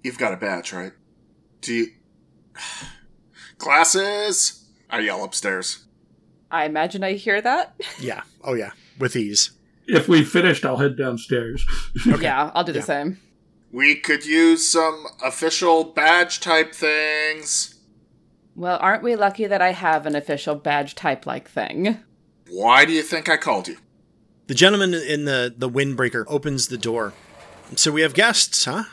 You've 0.04 0.18
got 0.18 0.34
a 0.34 0.38
badge, 0.38 0.74
right? 0.74 0.94
Do 1.62 1.74
you. 1.74 1.88
Glasses! 3.58 4.66
I 4.90 5.00
yell 5.00 5.24
upstairs. 5.24 5.86
I 6.50 6.66
imagine 6.66 7.04
I 7.04 7.14
hear 7.14 7.42
that. 7.42 7.76
Yeah. 8.00 8.24
Oh, 8.44 8.56
yeah. 8.56 8.72
With 9.00 9.16
ease. 9.16 9.52
If 9.88 10.08
we 10.08 10.24
finished, 10.24 10.66
I'll 10.66 10.78
head 10.78 10.98
downstairs. 10.98 11.66
Yeah, 12.06 12.52
I'll 12.54 12.64
do 12.64 12.72
the 12.72 12.80
Yeah. 12.80 12.86
same. 12.86 13.20
We 13.72 13.96
could 13.96 14.26
use 14.26 14.68
some 14.70 15.06
official 15.24 15.84
badge 15.86 16.40
type 16.40 16.74
things. 16.74 17.71
Well, 18.56 18.78
aren't 18.82 19.04
we 19.04 19.16
lucky 19.16 19.48
that 19.48 19.62
I 19.62 19.72
have 19.72 20.06
an 20.06 20.16
official 20.16 20.56
badge 20.56 20.96
type 20.96 21.26
like 21.26 21.50
thing? 21.50 22.00
Why 22.50 22.86
do 22.86 22.92
you 22.92 23.02
think 23.02 23.30
I 23.30 23.38
called 23.38 23.68
you? 23.68 23.78
The 24.48 24.54
gentleman 24.54 24.94
in 24.94 25.26
the, 25.26 25.54
the 25.56 25.70
windbreaker 25.70 26.26
opens 26.28 26.68
the 26.68 26.78
door. 26.78 27.14
So 27.76 27.92
we 27.92 28.02
have 28.02 28.14
guests, 28.14 28.66
huh? 28.66 28.84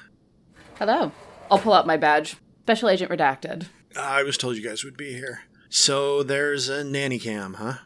Hello. 0.78 1.10
I'll 1.50 1.58
pull 1.58 1.72
out 1.72 1.86
my 1.86 1.96
badge. 1.96 2.36
Special 2.62 2.88
Agent 2.88 3.10
Redacted. 3.10 3.66
I 3.98 4.22
was 4.22 4.36
told 4.36 4.56
you 4.56 4.62
guys 4.62 4.84
would 4.84 4.96
be 4.96 5.14
here. 5.14 5.40
So 5.68 6.22
there's 6.22 6.68
a 6.68 6.84
nanny 6.84 7.18
cam, 7.18 7.54
huh? 7.54 7.78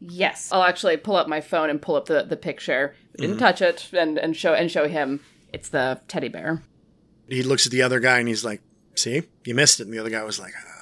Yes. 0.00 0.50
I'll 0.50 0.64
actually 0.64 0.96
pull 0.96 1.16
up 1.16 1.28
my 1.28 1.40
phone 1.40 1.70
and 1.70 1.80
pull 1.80 1.94
up 1.94 2.06
the, 2.06 2.24
the 2.24 2.36
picture. 2.36 2.96
We 3.16 3.26
didn't 3.26 3.38
touch 3.38 3.62
it 3.62 3.88
and, 3.92 4.18
and 4.18 4.36
show 4.36 4.54
and 4.54 4.70
show 4.70 4.88
him 4.88 5.20
it's 5.52 5.68
the 5.68 6.00
teddy 6.08 6.28
bear. 6.28 6.62
He 7.28 7.42
looks 7.42 7.66
at 7.66 7.72
the 7.72 7.82
other 7.82 8.00
guy 8.00 8.18
and 8.18 8.28
he's 8.28 8.44
like, 8.44 8.60
"See, 8.94 9.22
you 9.44 9.54
missed 9.54 9.80
it." 9.80 9.84
And 9.84 9.94
the 9.94 9.98
other 9.98 10.10
guy 10.10 10.22
was 10.22 10.38
like, 10.38 10.52
uh, 10.54 10.75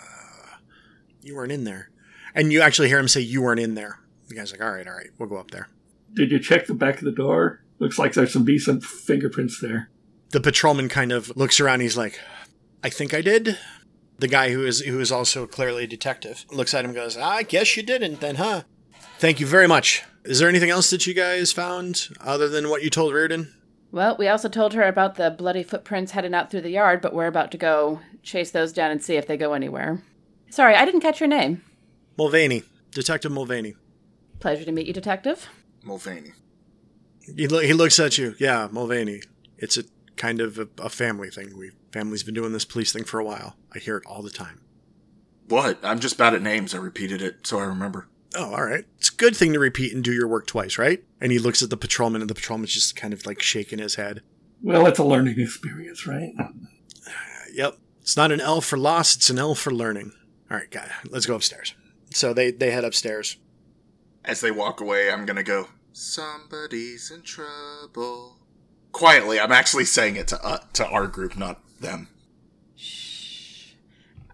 "You 1.25 1.37
weren't 1.37 1.53
in 1.53 1.65
there." 1.65 1.91
And 2.35 2.53
you 2.53 2.61
actually 2.61 2.89
hear 2.89 2.99
him 2.99 3.09
say, 3.09 3.21
"You 3.21 3.43
weren't 3.43 3.61
in 3.61 3.75
there." 3.75 4.01
The 4.29 4.35
guy's 4.35 4.53
like, 4.53 4.63
"All 4.63 4.73
right, 4.73 4.87
all 4.87 4.95
right, 4.95 5.11
we'll 5.19 5.29
go 5.29 5.39
up 5.39 5.51
there." 5.51 5.69
Did 6.13 6.31
you 6.31 6.39
check 6.39 6.67
the 6.67 6.75
back 6.75 6.99
of 6.99 7.05
the 7.05 7.13
door? 7.13 7.65
Looks 7.79 7.99
like 7.99 8.13
there's 8.13 8.33
some 8.33 8.45
decent 8.45 8.85
fingerprints 8.85 9.61
there. 9.61 9.91
The 10.31 10.41
patrolman 10.41 10.89
kind 10.89 11.13
of 11.13 11.37
looks 11.37 11.61
around. 11.61 11.81
He's 11.81 11.97
like, 11.97 12.21
"I 12.83 12.91
think 12.91 13.15
I 13.15 13.21
did." 13.21 13.59
The 14.19 14.29
guy 14.29 14.53
who 14.53 14.65
is 14.65 14.81
who 14.81 15.01
is 15.01 15.11
also 15.11 15.47
clearly 15.47 15.85
a 15.85 15.89
detective 15.89 16.45
looks 16.53 16.73
at 16.73 16.85
him 16.85 16.91
and 16.91 16.97
goes, 16.97 17.17
"I 17.17 17.43
guess 17.43 17.77
you 17.77 17.83
didn't 17.83 18.21
then, 18.21 18.37
huh?" 18.37 18.63
Thank 19.19 19.41
you 19.41 19.47
very 19.47 19.67
much. 19.67 20.03
Is 20.25 20.39
there 20.39 20.49
anything 20.49 20.71
else 20.71 20.91
that 20.91 21.07
you 21.07 21.15
guys 21.15 21.53
found 21.53 22.09
other 22.21 22.49
than 22.49 22.69
what 22.69 22.83
you 22.83 22.91
told 22.91 23.13
Reardon? 23.13 23.53
Well, 23.93 24.17
we 24.19 24.27
also 24.27 24.49
told 24.49 24.75
her 24.75 24.83
about 24.83 25.15
the 25.17 25.31
bloody 25.31 25.63
footprints 25.63 26.13
heading 26.13 26.35
out 26.35 26.51
through 26.51 26.63
the 26.63 26.71
yard, 26.71 27.01
but 27.01 27.15
we're 27.15 27.27
about 27.27 27.53
to 27.53 27.59
go 27.59 28.01
chase 28.23 28.51
those 28.51 28.73
down 28.73 28.91
and 28.91 29.03
see 29.03 29.15
if 29.17 29.27
they 29.27 29.37
go 29.37 29.53
anywhere. 29.53 30.03
Sorry, 30.55 30.77
I 30.77 30.85
didn't 30.85 31.01
catch 31.01 31.19
your 31.19 31.29
name. 31.29 31.63
Mulvaney, 32.17 32.63
Detective 32.93 33.33
Mulvaney. 33.33 33.75
Pleasure 34.39 34.65
to 34.65 34.71
meet 34.71 34.87
you, 34.87 34.93
Detective. 34.93 35.49
Mulvaney. 35.83 36.31
He, 37.37 37.49
lo- 37.49 37.59
he 37.59 37.73
looks 37.73 37.99
at 37.99 38.19
you. 38.19 38.37
Yeah, 38.39 38.69
Mulvaney. 38.71 39.23
It's 39.59 39.77
a 39.77 39.83
kind 40.15 40.41
of 40.41 40.61
a, 40.61 40.69
a 40.79 40.89
family 40.89 41.29
thing. 41.29 41.59
We 41.59 41.73
family's 41.91 42.23
been 42.23 42.37
doing 42.37 42.53
this 42.53 42.65
police 42.65 42.93
thing 42.93 43.03
for 43.03 43.19
a 43.19 43.25
while. 43.25 43.57
I 43.75 43.81
hear 43.81 43.97
it 43.97 44.05
all 44.07 44.23
the 44.23 44.31
time. 44.31 44.61
What? 45.49 45.81
I'm 45.83 45.99
just 45.99 46.19
bad 46.19 46.35
at 46.35 46.43
names. 46.43 46.73
I 46.73 46.79
repeated 46.79 47.21
it 47.21 47.45
so 47.49 47.59
I 47.59 47.65
remember. 47.65 48.07
Oh, 48.37 48.55
all 48.55 48.65
right. 48.65 48.85
It's 48.99 49.11
a 49.11 49.17
good 49.17 49.35
thing 49.35 49.55
to 49.55 49.59
repeat 49.59 49.93
and 49.93 50.05
do 50.05 50.13
your 50.13 50.29
work 50.29 50.47
twice, 50.47 50.79
right? 50.79 51.03
And 51.21 51.33
he 51.33 51.41
looks 51.41 51.65
at 51.65 51.71
the 51.71 51.77
patrolman, 51.77 52.21
and 52.21 52.31
the 52.31 52.35
patrolman's 52.35 52.73
just 52.73 52.95
kind 52.95 53.13
of 53.13 53.27
like 53.27 53.43
shaking 53.43 53.81
his 53.81 53.97
head. 53.97 54.23
Well, 54.63 54.87
it's 54.87 55.01
a 55.01 55.05
learning 55.05 55.41
experience, 55.41 56.07
right? 56.07 56.33
Yep. 57.55 57.77
It's 58.01 58.17
not 58.17 58.33
an 58.33 58.41
L 58.41 58.61
for 58.61 58.77
loss, 58.77 59.15
it's 59.17 59.31
an 59.31 59.39
L 59.39 59.55
for 59.55 59.73
learning. 59.73 60.13
All 60.55 60.61
right, 60.61 60.71
guy, 60.71 60.89
let's 61.11 61.27
go 61.27 61.35
upstairs. 61.35 61.75
So 62.13 62.33
they, 62.33 62.53
they 62.53 62.71
head 62.71 62.85
upstairs. 62.85 63.39
As 64.25 64.41
they 64.41 64.53
walk 64.53 64.81
away, 64.81 65.11
I'm 65.11 65.27
gonna 65.27 65.43
go, 65.43 65.67
Somebody's 65.93 67.11
in 67.11 67.23
trouble. 67.23 68.37
Quietly, 68.93 69.41
I'm 69.41 69.51
actually 69.51 69.85
saying 69.85 70.15
it 70.15 70.29
to 70.29 70.41
uh, 70.47 70.59
to 70.75 70.87
our 70.87 71.09
group, 71.09 71.37
not 71.37 71.61
them. 71.81 72.07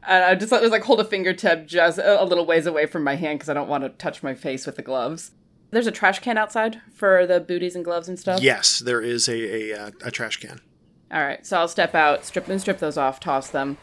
And 0.06 0.22
I 0.24 0.34
just 0.34 0.52
was 0.52 0.70
like 0.70 0.84
hold 0.84 1.00
a 1.00 1.04
fingertip 1.04 1.66
just 1.66 1.96
a, 1.96 2.22
a 2.22 2.24
little 2.26 2.44
ways 2.44 2.66
away 2.66 2.84
from 2.84 3.02
my 3.02 3.14
hand 3.14 3.38
because 3.38 3.48
I 3.48 3.54
don't 3.54 3.70
want 3.70 3.84
to 3.84 3.88
touch 3.88 4.22
my 4.22 4.34
face 4.34 4.66
with 4.66 4.76
the 4.76 4.82
gloves. 4.82 5.30
There's 5.70 5.86
a 5.86 5.90
trash 5.90 6.18
can 6.18 6.36
outside 6.36 6.82
for 6.92 7.26
the 7.26 7.40
booties 7.40 7.74
and 7.74 7.82
gloves 7.82 8.10
and 8.10 8.18
stuff. 8.18 8.42
Yes, 8.42 8.80
there 8.80 9.00
is 9.00 9.26
a, 9.26 9.72
a, 9.72 9.86
uh, 9.86 9.90
a 10.04 10.10
trash 10.10 10.36
can. 10.36 10.60
All 11.10 11.22
right, 11.22 11.46
so 11.46 11.56
I'll 11.56 11.66
step 11.66 11.94
out, 11.94 12.26
strip 12.26 12.46
and 12.46 12.60
strip 12.60 12.78
those 12.78 12.98
off, 12.98 13.20
toss 13.20 13.48
them. 13.48 13.78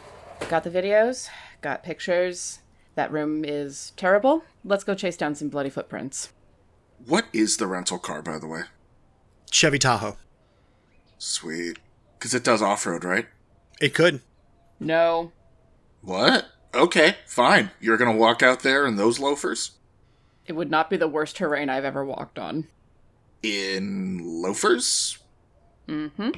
Got 0.50 0.64
the 0.64 0.70
videos, 0.70 1.30
got 1.62 1.84
pictures. 1.84 2.60
That 2.96 3.12
room 3.12 3.46
is 3.46 3.94
terrible. 3.96 4.44
Let's 4.66 4.84
go 4.84 4.96
chase 4.96 5.18
down 5.18 5.36
some 5.36 5.50
bloody 5.50 5.70
footprints. 5.70 6.34
What 7.06 7.26
is 7.32 7.58
the 7.58 7.68
rental 7.68 8.00
car, 8.00 8.22
by 8.22 8.40
the 8.40 8.48
way? 8.48 8.62
Chevy 9.52 9.78
Tahoe. 9.80 10.18
Sweet. 11.18 11.78
Because 12.18 12.34
it 12.34 12.44
does 12.44 12.62
off 12.62 12.86
road, 12.86 13.04
right? 13.04 13.28
It 13.80 13.94
could. 13.94 14.22
No, 14.80 15.32
What? 16.02 16.48
Okay, 16.74 17.16
fine. 17.26 17.72
You're 17.80 17.98
gonna 17.98 18.16
walk 18.18 18.44
out 18.44 18.60
there 18.62 18.86
in 18.86 18.96
those 18.98 19.20
loafers? 19.20 19.72
it 20.46 20.54
would 20.56 20.70
not 20.72 20.90
be 20.90 20.96
the 20.96 21.08
worst 21.10 21.36
terrain 21.36 21.70
I've 21.70 21.84
ever 21.84 22.06
walked 22.06 22.40
on. 22.40 22.68
in 23.44 24.42
loafers. 24.42 25.18
Mm-hmm. 25.88 26.32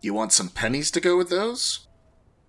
You 0.00 0.14
want 0.14 0.32
some 0.32 0.48
pennies 0.48 0.90
to 0.92 1.00
go 1.00 1.16
with 1.16 1.28
those? 1.30 1.86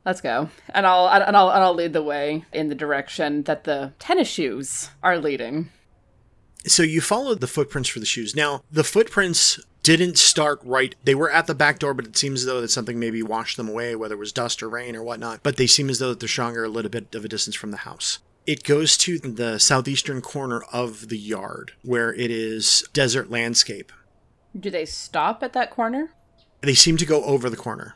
Let's 0.10 0.22
go, 0.22 0.50
and 0.70 0.88
I'll 0.88 1.08
and 1.08 1.38
I'll 1.38 1.52
and 1.52 1.64
I'll 1.64 1.76
lead 1.76 1.94
the 1.94 2.02
way 2.02 2.44
in 2.52 2.68
the 2.68 2.74
direction 2.74 3.44
that 3.44 3.66
the 3.66 3.94
tennis 4.00 4.28
shoes 4.28 4.90
are 5.04 5.20
leading. 5.20 5.70
So 6.66 6.82
you 6.82 7.00
followed 7.00 7.42
the 7.42 7.48
footprints 7.48 7.90
for 7.90 8.00
the 8.00 8.08
shoes. 8.08 8.36
Now, 8.36 8.64
the 8.72 8.84
footprints 8.84 9.60
didn't 9.84 10.18
start 10.18 10.62
right. 10.64 10.96
They 11.04 11.14
were 11.14 11.30
at 11.30 11.46
the 11.46 11.54
back 11.54 11.78
door, 11.78 11.94
but 11.94 12.08
it 12.08 12.18
seems 12.18 12.40
as 12.40 12.48
though 12.48 12.60
that 12.60 12.72
something 12.72 12.98
maybe 13.00 13.22
washed 13.22 13.56
them 13.56 13.70
away, 13.70 13.96
whether 13.96 14.16
it 14.16 14.18
was 14.18 14.32
dust 14.32 14.64
or 14.64 14.70
rain 14.70 14.96
or 14.96 15.04
whatnot. 15.04 15.44
But 15.44 15.58
they 15.58 15.68
seem 15.68 15.92
as 15.92 16.00
though 16.00 16.10
that 16.10 16.20
they're 16.20 16.28
stronger 16.28 16.64
a 16.64 16.70
little 16.70 16.90
bit 16.90 17.14
of 17.14 17.24
a 17.24 17.28
distance 17.28 17.56
from 17.56 17.70
the 17.70 17.78
house. 17.78 18.18
It 18.48 18.64
goes 18.64 18.98
to 18.98 19.20
the 19.20 19.60
southeastern 19.60 20.22
corner 20.22 20.64
of 20.74 21.10
the 21.10 21.20
yard 21.20 21.74
where 21.84 22.12
it 22.16 22.32
is 22.32 22.84
desert 22.94 23.30
landscape. 23.30 23.92
Do 24.60 24.72
they 24.72 24.86
stop 24.86 25.44
at 25.44 25.54
that 25.54 25.70
corner? 25.70 26.10
They 26.62 26.74
seem 26.74 26.98
to 26.98 27.06
go 27.06 27.24
over 27.26 27.48
the 27.48 27.56
corner. 27.56 27.96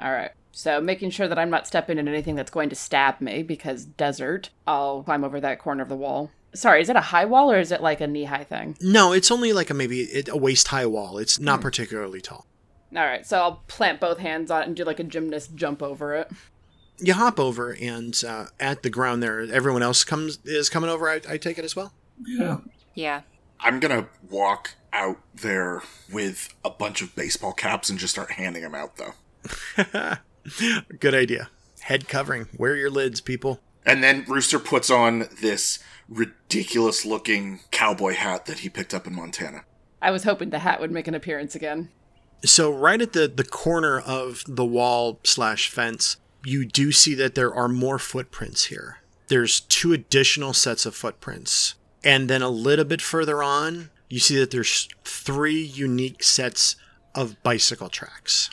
All 0.00 0.10
right. 0.10 0.32
So 0.56 0.80
making 0.80 1.10
sure 1.10 1.26
that 1.26 1.38
I'm 1.38 1.50
not 1.50 1.66
stepping 1.66 1.98
in 1.98 2.06
anything 2.06 2.36
that's 2.36 2.50
going 2.50 2.68
to 2.68 2.76
stab 2.76 3.20
me 3.20 3.42
because 3.42 3.84
desert, 3.84 4.50
I'll 4.68 5.02
climb 5.02 5.24
over 5.24 5.40
that 5.40 5.58
corner 5.58 5.82
of 5.82 5.88
the 5.88 5.96
wall. 5.96 6.30
Sorry, 6.54 6.80
is 6.80 6.88
it 6.88 6.94
a 6.94 7.00
high 7.00 7.24
wall 7.24 7.50
or 7.50 7.58
is 7.58 7.72
it 7.72 7.82
like 7.82 8.00
a 8.00 8.06
knee 8.06 8.24
high 8.24 8.44
thing? 8.44 8.76
No, 8.80 9.12
it's 9.12 9.32
only 9.32 9.52
like 9.52 9.68
a 9.70 9.74
maybe 9.74 10.22
a 10.28 10.36
waist 10.36 10.68
high 10.68 10.86
wall. 10.86 11.18
It's 11.18 11.40
not 11.40 11.60
particularly 11.60 12.20
tall. 12.20 12.46
All 12.94 13.02
right, 13.02 13.26
so 13.26 13.40
I'll 13.40 13.64
plant 13.66 14.00
both 14.00 14.18
hands 14.18 14.52
on 14.52 14.62
it 14.62 14.68
and 14.68 14.76
do 14.76 14.84
like 14.84 15.00
a 15.00 15.04
gymnast 15.04 15.56
jump 15.56 15.82
over 15.82 16.14
it. 16.14 16.30
You 17.00 17.14
hop 17.14 17.40
over, 17.40 17.76
and 17.80 18.16
uh, 18.24 18.46
at 18.60 18.84
the 18.84 18.90
ground 18.90 19.20
there, 19.20 19.40
everyone 19.40 19.82
else 19.82 20.04
comes 20.04 20.38
is 20.44 20.70
coming 20.70 20.88
over. 20.88 21.08
I, 21.08 21.20
I 21.28 21.36
take 21.36 21.58
it 21.58 21.64
as 21.64 21.74
well. 21.74 21.92
Yeah. 22.24 22.58
Yeah. 22.94 23.22
I'm 23.58 23.80
gonna 23.80 24.06
walk 24.30 24.74
out 24.92 25.18
there 25.34 25.82
with 26.12 26.54
a 26.64 26.70
bunch 26.70 27.02
of 27.02 27.16
baseball 27.16 27.52
caps 27.52 27.90
and 27.90 27.98
just 27.98 28.14
start 28.14 28.30
handing 28.30 28.62
them 28.62 28.76
out, 28.76 28.96
though. 28.96 30.14
Good 31.00 31.14
idea. 31.14 31.50
Head 31.80 32.08
covering. 32.08 32.48
Wear 32.56 32.76
your 32.76 32.90
lids, 32.90 33.20
people. 33.20 33.60
And 33.84 34.02
then 34.02 34.24
Rooster 34.26 34.58
puts 34.58 34.90
on 34.90 35.28
this 35.40 35.78
ridiculous 36.08 37.04
looking 37.04 37.60
cowboy 37.70 38.14
hat 38.14 38.46
that 38.46 38.60
he 38.60 38.68
picked 38.68 38.94
up 38.94 39.06
in 39.06 39.14
Montana. 39.14 39.64
I 40.00 40.10
was 40.10 40.24
hoping 40.24 40.50
the 40.50 40.58
hat 40.60 40.80
would 40.80 40.90
make 40.90 41.08
an 41.08 41.14
appearance 41.14 41.54
again. 41.54 41.90
So 42.44 42.70
right 42.70 43.00
at 43.00 43.14
the 43.14 43.26
the 43.26 43.44
corner 43.44 43.98
of 43.98 44.44
the 44.46 44.64
wall 44.64 45.20
slash 45.24 45.70
fence, 45.70 46.18
you 46.44 46.66
do 46.66 46.92
see 46.92 47.14
that 47.14 47.34
there 47.34 47.54
are 47.54 47.68
more 47.68 47.98
footprints 47.98 48.66
here. 48.66 48.98
There's 49.28 49.60
two 49.60 49.94
additional 49.94 50.52
sets 50.52 50.84
of 50.84 50.94
footprints, 50.94 51.74
and 52.02 52.28
then 52.28 52.42
a 52.42 52.50
little 52.50 52.84
bit 52.84 53.00
further 53.00 53.42
on, 53.42 53.90
you 54.10 54.20
see 54.20 54.36
that 54.38 54.50
there's 54.50 54.88
three 55.04 55.62
unique 55.62 56.22
sets 56.22 56.76
of 57.14 57.42
bicycle 57.42 57.88
tracks. 57.88 58.50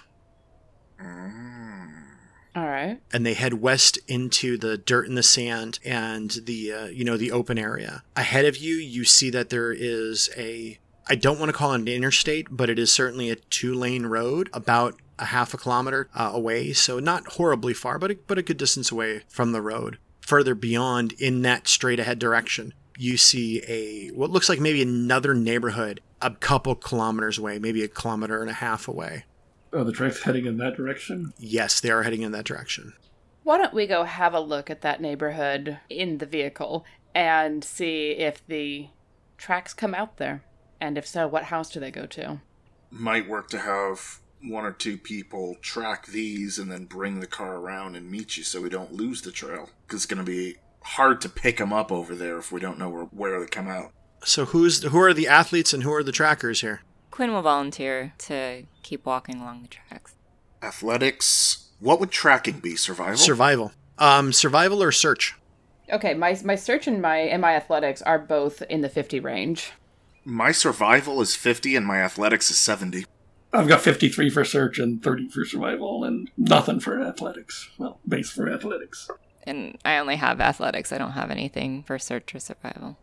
All 2.54 2.68
right. 2.68 3.00
and 3.14 3.26
they 3.26 3.34
head 3.34 3.54
west 3.56 3.98
into 4.10 4.58
the 4.58 4.78
dirt 4.78 5.08
and 5.08 5.18
the 5.18 5.24
sand 5.24 5.80
and 5.86 6.32
the 6.44 6.74
uh, 6.74 6.86
you 6.88 7.06
know 7.06 7.16
the 7.16 7.32
open 7.32 7.58
area. 7.58 8.04
Ahead 8.18 8.44
of 8.46 8.58
you 8.58 8.76
you 8.76 9.06
see 9.06 9.30
that 9.30 9.50
there 9.50 9.72
is 9.72 10.30
a 10.36 10.78
i 11.08 11.16
don't 11.16 11.40
want 11.40 11.50
to 11.50 11.58
call 11.58 11.72
it 11.74 11.80
an 11.82 11.88
interstate 11.88 12.48
but 12.52 12.70
it 12.70 12.78
is 12.78 12.92
certainly 12.92 13.30
a 13.30 13.36
two 13.36 13.74
lane 13.74 14.06
road 14.06 14.50
about 14.54 14.96
a 15.18 15.26
half 15.26 15.54
a 15.54 15.58
kilometer 15.58 16.10
uh, 16.14 16.32
away. 16.34 16.74
So 16.74 17.00
not 17.00 17.26
horribly 17.34 17.74
far 17.74 17.98
but 17.98 18.12
a, 18.12 18.16
but 18.28 18.38
a 18.38 18.44
good 18.44 18.58
distance 18.58 18.92
away 18.92 19.22
from 19.30 19.54
the 19.54 19.62
road. 19.62 19.98
Further 20.20 20.54
beyond 20.54 21.14
in 21.14 21.44
that 21.44 21.68
straight 21.70 22.02
ahead 22.02 22.20
direction 22.20 22.74
you 22.98 23.16
see 23.16 23.62
a 23.66 24.10
what 24.10 24.30
looks 24.30 24.50
like 24.50 24.60
maybe 24.60 24.82
another 24.82 25.34
neighborhood 25.34 26.02
a 26.22 26.32
couple 26.32 26.76
kilometers 26.76 27.38
away 27.38 27.58
maybe 27.58 27.82
a 27.82 27.88
kilometer 27.88 28.42
and 28.42 28.50
a 28.50 28.54
half 28.56 28.88
away 28.90 29.24
Are 29.74 29.84
the 29.84 29.92
tracks 29.92 30.24
heading 30.24 30.46
in 30.46 30.58
that 30.58 30.76
direction? 30.76 31.34
yes 31.38 31.80
they 31.80 31.90
are 31.92 32.04
heading 32.04 32.22
in 32.22 32.32
that 32.34 32.46
direction 32.46 32.94
Why 33.44 33.58
don't 33.58 33.74
we 33.74 33.88
go 33.88 34.04
have 34.04 34.34
a 34.34 34.40
look 34.40 34.70
at 34.70 34.82
that 34.82 35.02
neighborhood 35.02 35.80
in 35.90 36.18
the 36.20 36.26
vehicle 36.26 36.86
and 37.16 37.64
see 37.64 38.12
if 38.12 38.46
the 38.48 38.88
tracks 39.38 39.74
come 39.74 39.94
out 39.96 40.18
there? 40.18 40.44
And 40.80 40.98
if 40.98 41.06
so, 41.08 41.28
what 41.28 41.46
house 41.46 41.70
do 41.70 41.80
they 41.80 41.92
go 41.92 42.06
to? 42.06 42.42
Might 42.90 43.28
work 43.28 43.50
to 43.50 43.60
have 43.60 44.20
one 44.44 44.66
or 44.66 44.72
two 44.72 44.98
people 44.98 45.56
track 45.62 46.08
these 46.08 46.58
and 46.58 46.72
then 46.72 46.86
bring 46.86 47.20
the 47.20 47.28
car 47.28 47.56
around 47.58 47.96
and 47.96 48.10
meet 48.10 48.38
you 48.38 48.44
so 48.44 48.62
we 48.62 48.70
don't 48.70 48.94
lose 48.94 49.22
the 49.22 49.32
trail. 49.32 49.70
Because 49.86 50.04
it's 50.04 50.06
going 50.06 50.24
to 50.24 50.32
be 50.32 50.56
hard 50.82 51.22
to 51.22 51.30
pick 51.30 51.58
them 51.58 51.72
up 51.74 51.92
over 51.92 52.16
there 52.16 52.38
if 52.38 52.52
we 52.52 52.60
don't 52.60 52.80
know 52.80 52.90
where, 52.90 53.04
where 53.06 53.40
they 53.40 53.46
come 53.46 53.68
out. 53.68 53.92
So 54.24 54.46
who's 54.46 54.82
who 54.84 55.00
are 55.00 55.14
the 55.14 55.28
athletes 55.28 55.74
and 55.74 55.84
who 55.84 55.94
are 55.94 56.04
the 56.04 56.12
trackers 56.12 56.62
here? 56.62 56.82
Quinn 57.12 57.34
will 57.34 57.42
volunteer 57.42 58.14
to 58.20 58.64
keep 58.84 59.06
walking 59.06 59.40
along 59.42 59.62
the 59.64 59.68
tracks. 59.68 60.16
Athletics. 60.64 61.70
What 61.80 62.00
would 62.00 62.12
tracking 62.12 62.60
be? 62.60 62.76
Survival? 62.76 63.18
Survival. 63.18 63.72
Um, 63.98 64.32
survival 64.34 64.82
or 64.82 64.92
search? 64.92 65.36
Okay, 65.92 66.14
my 66.14 66.38
my 66.46 66.56
search 66.56 66.88
and 66.88 67.02
my 67.02 67.18
and 67.18 67.42
my 67.42 67.54
athletics 67.56 68.02
are 68.04 68.18
both 68.18 68.62
in 68.64 68.82
the 68.82 68.90
50 68.90 69.20
range. 69.20 69.72
my 70.24 70.52
survival 70.52 71.20
is 71.22 71.36
50 71.36 71.76
and 71.76 71.86
my 71.86 72.00
athletics 72.02 72.50
is 72.50 72.58
70. 72.58 73.06
I've 73.54 73.68
got 73.68 73.82
53 73.82 74.30
for 74.30 74.46
search 74.46 74.80
and 74.80 75.04
30 75.04 75.30
for 75.30 75.44
survival 75.44 76.06
and 76.06 76.30
nothing 76.38 76.80
for 76.80 77.02
athletics. 77.02 77.70
Well, 77.78 78.00
base 78.08 78.30
for 78.32 78.50
athletics. 78.50 79.10
And 79.44 79.78
I 79.84 79.98
only 79.98 80.16
have 80.16 80.40
athletics. 80.40 80.94
I 80.94 80.98
don't 80.98 81.12
have 81.12 81.30
anything 81.32 81.84
for 81.84 82.00
search 82.00 82.34
or 82.34 82.40
survival. 82.40 82.98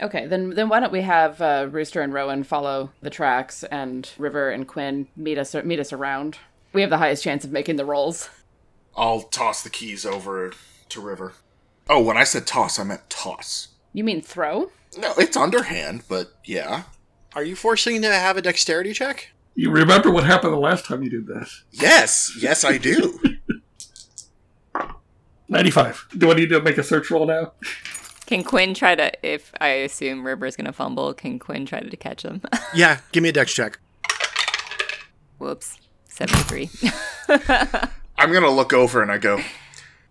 Okay, 0.00 0.26
then 0.26 0.50
then 0.50 0.68
why 0.68 0.80
don't 0.80 0.92
we 0.92 1.02
have 1.02 1.40
uh, 1.40 1.68
Rooster 1.70 2.00
and 2.02 2.12
Rowan 2.12 2.44
follow 2.44 2.90
the 3.02 3.10
tracks 3.10 3.64
and 3.64 4.08
River 4.16 4.50
and 4.50 4.66
Quinn 4.66 5.08
meet 5.16 5.38
us 5.38 5.54
meet 5.54 5.80
us 5.80 5.92
around. 5.92 6.38
We 6.72 6.82
have 6.82 6.90
the 6.90 6.98
highest 6.98 7.24
chance 7.24 7.44
of 7.44 7.50
making 7.50 7.76
the 7.76 7.84
rolls. 7.84 8.28
I'll 8.96 9.22
toss 9.22 9.62
the 9.62 9.70
keys 9.70 10.04
over 10.04 10.52
to 10.88 11.00
River. 11.00 11.34
Oh, 11.88 12.02
when 12.02 12.16
I 12.16 12.24
said 12.24 12.46
toss, 12.46 12.78
I 12.78 12.84
meant 12.84 13.08
toss. 13.08 13.68
You 13.92 14.04
mean 14.04 14.20
throw? 14.20 14.70
No, 14.96 15.14
it's 15.16 15.36
underhand, 15.36 16.02
but 16.08 16.32
yeah. 16.44 16.84
Are 17.34 17.44
you 17.44 17.56
forcing 17.56 18.02
to 18.02 18.12
have 18.12 18.36
a 18.36 18.42
dexterity 18.42 18.92
check? 18.92 19.30
You 19.54 19.70
remember 19.70 20.10
what 20.10 20.24
happened 20.24 20.52
the 20.52 20.58
last 20.58 20.84
time 20.84 21.02
you 21.02 21.10
did 21.10 21.26
this? 21.26 21.64
Yes, 21.72 22.32
yes, 22.40 22.64
I 22.64 22.78
do. 22.78 23.18
95. 25.48 26.08
Do 26.16 26.30
I 26.30 26.34
need 26.34 26.50
to 26.50 26.60
make 26.60 26.78
a 26.78 26.82
search 26.82 27.10
roll 27.10 27.26
now? 27.26 27.52
Can 28.28 28.44
Quinn 28.44 28.74
try 28.74 28.94
to, 28.94 29.10
if 29.26 29.54
I 29.58 29.68
assume 29.68 30.22
River's 30.22 30.54
going 30.54 30.66
to 30.66 30.72
fumble, 30.74 31.14
can 31.14 31.38
Quinn 31.38 31.64
try 31.64 31.80
to 31.80 31.96
catch 31.96 32.26
him? 32.26 32.42
Yeah, 32.74 33.00
give 33.10 33.22
me 33.22 33.30
a 33.30 33.32
dex 33.32 33.54
check. 33.54 33.78
Whoops. 35.38 35.78
73. 36.08 36.68
I'm 38.18 38.30
going 38.30 38.42
to 38.42 38.50
look 38.50 38.74
over 38.74 39.00
and 39.00 39.10
I 39.10 39.16
go, 39.16 39.40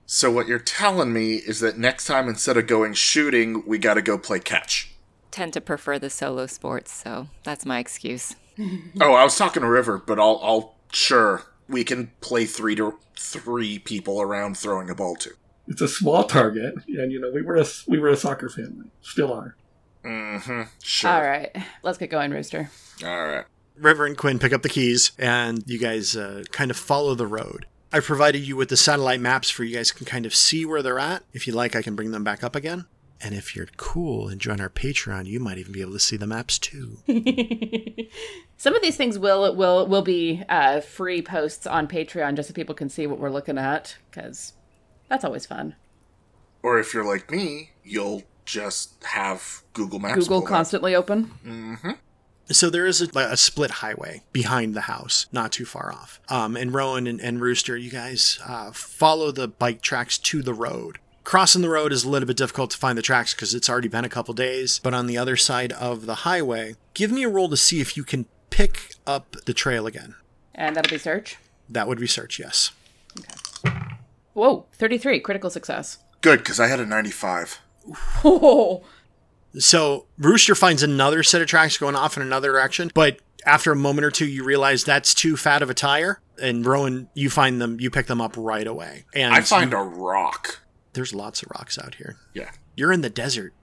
So, 0.08 0.32
what 0.32 0.48
you're 0.48 0.58
telling 0.58 1.14
me 1.14 1.36
is 1.36 1.60
that 1.60 1.78
next 1.78 2.08
time, 2.08 2.28
instead 2.28 2.58
of 2.58 2.66
going 2.66 2.96
shooting, 2.96 3.62
we 3.68 3.78
got 3.78 3.94
to 3.94 4.02
go 4.02 4.18
play 4.18 4.40
catch. 4.40 4.96
Tend 5.30 5.54
to 5.54 5.62
prefer 5.62 6.00
the 6.00 6.10
solo 6.10 6.48
sports, 6.48 6.92
so 6.92 7.28
that's 7.44 7.68
my 7.68 7.78
excuse. 7.78 8.36
Oh, 9.00 9.14
I 9.14 9.24
was 9.24 9.38
talking 9.38 9.62
to 9.62 9.70
River, 9.70 10.02
but 10.04 10.20
I'll, 10.20 10.40
I'll, 10.42 10.76
sure, 10.92 11.44
we 11.70 11.84
can 11.84 12.10
play 12.22 12.46
three 12.46 12.74
to 12.78 12.98
three 13.16 13.78
people 13.78 14.20
around 14.20 14.58
throwing 14.58 14.90
a 14.90 14.96
ball 14.96 15.16
to. 15.18 15.36
It's 15.68 15.82
a 15.82 15.88
small 15.88 16.24
target, 16.24 16.76
and 16.88 17.12
you 17.12 17.20
know 17.20 17.32
we 17.32 17.42
were 17.42 17.56
a 17.58 17.66
we 17.88 18.00
were 18.00 18.10
a 18.10 18.18
soccer 18.18 18.50
family, 18.50 18.90
still 19.02 19.34
are. 19.34 19.56
Mm-hmm. 20.04 20.64
Sure. 20.82 21.12
All 21.12 21.22
right, 21.22 21.56
let's 21.84 21.98
get 21.98 22.10
going, 22.10 22.32
Rooster. 22.32 22.70
All 23.04 23.26
right. 23.28 23.46
River 23.76 24.06
and 24.06 24.18
Quinn 24.18 24.40
pick 24.40 24.54
up 24.54 24.64
the 24.64 24.70
keys, 24.70 25.12
and 25.20 25.64
you 25.68 25.78
guys 25.78 26.16
uh, 26.16 26.44
kind 26.52 26.72
of 26.72 26.78
follow 26.78 27.16
the 27.16 27.28
road. 27.28 27.68
I 27.92 28.00
provided 28.00 28.40
you 28.40 28.56
with 28.56 28.70
the 28.70 28.78
satellite 28.78 29.22
maps 29.22 29.50
for 29.50 29.64
you 29.64 29.76
guys 29.76 29.92
can 29.92 30.06
kind 30.06 30.26
of 30.26 30.36
see 30.36 30.66
where 30.66 30.82
they're 30.82 31.00
at. 31.00 31.24
If 31.34 31.48
you 31.48 31.54
like, 31.54 31.76
I 31.76 31.82
can 31.82 31.96
bring 31.96 32.12
them 32.12 32.24
back 32.24 32.44
up 32.44 32.56
again. 32.56 32.86
And 33.22 33.34
if 33.34 33.56
you're 33.56 33.68
cool 33.78 34.28
and 34.28 34.40
join 34.40 34.62
our 34.62 34.70
Patreon, 34.70 35.26
you 35.26 35.40
might 35.40 35.58
even 35.58 35.72
be 35.72 35.82
able 35.82 35.94
to 35.94 36.00
see 36.00 36.18
the 36.18 36.28
maps 36.28 36.60
too. 36.60 37.00
Some 38.58 38.76
of 38.76 38.82
these 38.82 38.96
things 38.96 39.18
will 39.18 39.56
will 39.56 39.88
will 39.88 40.04
be 40.04 40.44
uh, 40.50 40.82
free 40.82 41.22
posts 41.22 41.66
on 41.66 41.88
Patreon 41.88 42.36
just 42.36 42.50
so 42.50 42.54
people 42.54 42.76
can 42.76 42.90
see 42.90 43.08
what 43.08 43.20
we're 43.20 43.32
looking 43.32 43.58
at 43.58 43.98
because 44.12 44.54
that's 45.10 45.24
always 45.24 45.46
fun. 45.46 45.76
Or 46.64 46.80
if 46.80 46.94
you're 46.94 47.06
like 47.06 47.32
me, 47.32 47.72
you'll 47.84 48.24
just 48.46 49.04
have 49.04 49.64
Google 49.74 50.00
Maps. 50.00 50.16
Google 50.16 50.40
pulled 50.40 50.44
up. 50.46 50.50
constantly 50.50 50.96
open. 50.96 51.98
So 52.50 52.70
there 52.70 52.86
is 52.86 53.02
a, 53.02 53.10
a 53.20 53.38
split 53.38 53.72
highway 53.72 54.24
behind 54.32 54.74
the 54.74 54.82
house, 54.82 55.28
not 55.32 55.52
too 55.52 55.66
far 55.66 55.92
off. 55.92 56.22
Um, 56.30 56.56
and 56.56 56.74
Rowan 56.74 57.06
and, 57.06 57.20
and 57.20 57.42
Rooster, 57.42 57.76
you 57.76 57.92
guys 57.92 58.40
uh, 58.46 58.72
follow 58.72 59.32
the 59.32 59.48
bike 59.50 59.82
tracks 59.82 60.18
to 60.20 60.42
the 60.42 60.54
road. 60.54 61.00
Crossing 61.26 61.62
the 61.62 61.70
road 61.70 61.92
is 61.92 62.06
a 62.06 62.10
little 62.10 62.26
bit 62.26 62.38
difficult 62.38 62.72
to 62.72 62.78
find 62.78 62.98
the 62.98 63.02
tracks 63.02 63.34
because 63.34 63.54
it's 63.54 63.70
already 63.70 63.90
been 63.90 64.06
a 64.06 64.10
couple 64.10 64.34
days. 64.34 64.80
But 64.82 64.94
on 64.94 65.08
the 65.08 65.18
other 65.18 65.36
side 65.36 65.74
of 65.74 66.06
the 66.06 66.16
highway, 66.16 66.76
give 66.94 67.12
me 67.12 67.24
a 67.24 67.30
roll 67.30 67.50
to 67.50 67.58
see 67.58 67.82
if 67.82 67.98
you 67.98 68.06
can 68.06 68.28
pick 68.50 68.94
up 69.06 69.36
the 69.46 69.54
trail 69.54 69.86
again. 69.86 70.16
And 70.56 70.74
that'll 70.76 70.90
be 70.90 70.98
search. 70.98 71.36
That 71.68 71.90
would 71.90 72.00
be 72.00 72.08
search, 72.08 72.40
yes. 72.40 72.72
Whoa, 74.38 74.68
33, 74.74 75.20
critical 75.22 75.50
success. 75.50 75.98
Good, 76.22 76.40
because 76.40 76.60
I 76.60 76.68
had 76.68 76.80
a 76.80 76.86
95. 76.86 77.60
Oh, 78.24 78.84
So 79.58 80.06
Rooster 80.20 80.54
finds 80.54 80.84
another 80.84 81.24
set 81.24 81.42
of 81.42 81.48
tracks 81.48 81.78
going 81.80 81.96
off 81.96 82.18
in 82.18 82.22
another 82.22 82.52
direction, 82.52 82.92
but 82.94 83.18
after 83.48 83.72
a 83.72 83.76
moment 83.76 84.06
or 84.06 84.12
two, 84.12 84.28
you 84.28 84.44
realize 84.44 84.84
that's 84.84 85.16
too 85.16 85.38
fat 85.38 85.64
of 85.64 85.72
a 85.72 85.74
tire. 85.74 86.22
And 86.40 86.64
Rowan, 86.64 87.10
you 87.16 87.32
find 87.32 87.60
them, 87.60 87.80
you 87.80 87.90
pick 87.90 88.06
them 88.06 88.22
up 88.22 88.36
right 88.38 88.68
away. 88.68 89.06
And 89.16 89.34
I 89.34 89.42
find 89.42 89.72
you- 89.72 89.78
a 89.80 89.84
rock. 89.84 90.60
there's 90.94 91.16
lots 91.16 91.42
of 91.42 91.50
rocks 91.56 91.80
out 91.80 91.96
here. 91.96 92.18
Yeah. 92.36 92.52
You're 92.76 92.92
in 92.92 93.02
the 93.02 93.10
desert. 93.10 93.54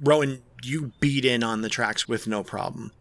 Rowan, 0.00 0.42
you 0.62 0.92
beat 0.98 1.26
in 1.26 1.42
on 1.44 1.60
the 1.60 1.68
tracks 1.68 2.08
with 2.08 2.26
no 2.26 2.42
problem. 2.42 2.92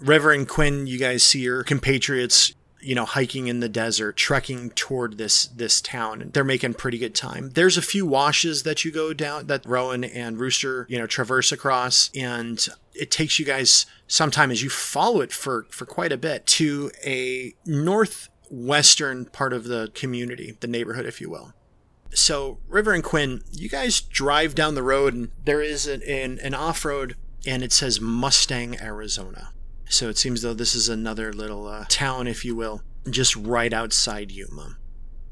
River 0.00 0.32
and 0.32 0.48
Quinn, 0.48 0.88
you 0.88 0.98
guys 0.98 1.22
see 1.22 1.40
your 1.40 1.62
compatriots, 1.62 2.52
you 2.80 2.94
know, 2.94 3.04
hiking 3.04 3.48
in 3.48 3.60
the 3.60 3.68
desert, 3.68 4.16
trekking 4.16 4.70
toward 4.70 5.18
this 5.18 5.46
this 5.46 5.80
town, 5.80 6.30
they're 6.32 6.44
making 6.44 6.74
pretty 6.74 6.98
good 6.98 7.14
time. 7.14 7.50
There's 7.50 7.76
a 7.76 7.82
few 7.82 8.06
washes 8.06 8.62
that 8.62 8.84
you 8.84 8.92
go 8.92 9.12
down 9.12 9.46
that 9.46 9.66
Rowan 9.66 10.04
and 10.04 10.38
Rooster, 10.38 10.86
you 10.88 10.98
know, 10.98 11.06
traverse 11.06 11.52
across, 11.52 12.10
and 12.14 12.66
it 12.94 13.10
takes 13.10 13.38
you 13.38 13.44
guys 13.44 13.86
some 14.06 14.30
time 14.30 14.50
as 14.50 14.62
you 14.62 14.70
follow 14.70 15.20
it 15.20 15.32
for 15.32 15.66
for 15.70 15.86
quite 15.86 16.12
a 16.12 16.16
bit 16.16 16.46
to 16.46 16.90
a 17.04 17.54
northwestern 17.64 19.26
part 19.26 19.52
of 19.52 19.64
the 19.64 19.90
community, 19.94 20.56
the 20.60 20.68
neighborhood, 20.68 21.06
if 21.06 21.20
you 21.20 21.30
will. 21.30 21.52
So, 22.10 22.58
River 22.68 22.94
and 22.94 23.04
Quinn, 23.04 23.42
you 23.52 23.68
guys 23.68 24.00
drive 24.00 24.54
down 24.54 24.74
the 24.74 24.82
road, 24.82 25.14
and 25.14 25.30
there 25.44 25.60
is 25.60 25.86
an, 25.86 26.02
an, 26.04 26.38
an 26.42 26.54
off 26.54 26.84
road, 26.84 27.16
and 27.46 27.62
it 27.62 27.72
says 27.72 28.00
Mustang, 28.00 28.80
Arizona. 28.80 29.52
So, 29.88 30.08
it 30.08 30.18
seems 30.18 30.42
though 30.42 30.54
this 30.54 30.74
is 30.74 30.88
another 30.88 31.32
little 31.32 31.66
uh, 31.66 31.84
town, 31.88 32.26
if 32.26 32.44
you 32.44 32.54
will, 32.54 32.82
just 33.10 33.34
right 33.36 33.72
outside 33.72 34.30
Yuma. 34.30 34.76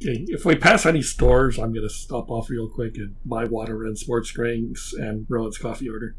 Okay, 0.03 0.25
if 0.29 0.45
we 0.45 0.57
pass 0.57 0.85
any 0.85 1.01
stores, 1.01 1.59
I'm 1.59 1.73
going 1.73 1.87
to 1.87 1.95
stop 1.95 2.31
off 2.31 2.51
real 2.51 2.69
quick 2.69 2.97
and 2.97 3.17
buy 3.25 3.45
water 3.45 3.85
and 3.85 3.97
sports 3.99 4.31
drinks 4.31 4.93
and 4.93 5.27
Rowan's 5.29 5.57
coffee 5.57 5.89
order. 5.89 6.15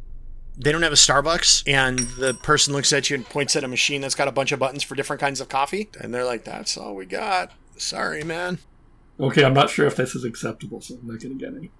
They 0.59 0.71
don't 0.71 0.81
have 0.81 0.91
a 0.91 0.95
Starbucks, 0.95 1.63
and 1.67 1.99
the 1.99 2.33
person 2.33 2.73
looks 2.73 2.91
at 2.91 3.11
you 3.11 3.15
and 3.15 3.25
points 3.25 3.55
at 3.55 3.63
a 3.63 3.67
machine 3.67 4.01
that's 4.01 4.15
got 4.15 4.27
a 4.27 4.31
bunch 4.31 4.51
of 4.51 4.57
buttons 4.57 4.81
for 4.81 4.95
different 4.95 5.19
kinds 5.19 5.39
of 5.39 5.49
coffee, 5.49 5.89
and 6.01 6.11
they're 6.11 6.25
like, 6.25 6.43
That's 6.43 6.75
all 6.77 6.95
we 6.95 7.05
got. 7.05 7.51
Sorry, 7.77 8.23
man. 8.23 8.57
Okay, 9.19 9.43
I'm 9.43 9.53
not 9.53 9.69
sure 9.69 9.85
if 9.85 9.95
this 9.95 10.15
is 10.15 10.23
acceptable, 10.23 10.81
so 10.81 10.95
I'm 10.95 11.07
not 11.07 11.19
going 11.19 11.37
to 11.37 11.45
get 11.45 11.55
any. 11.55 11.71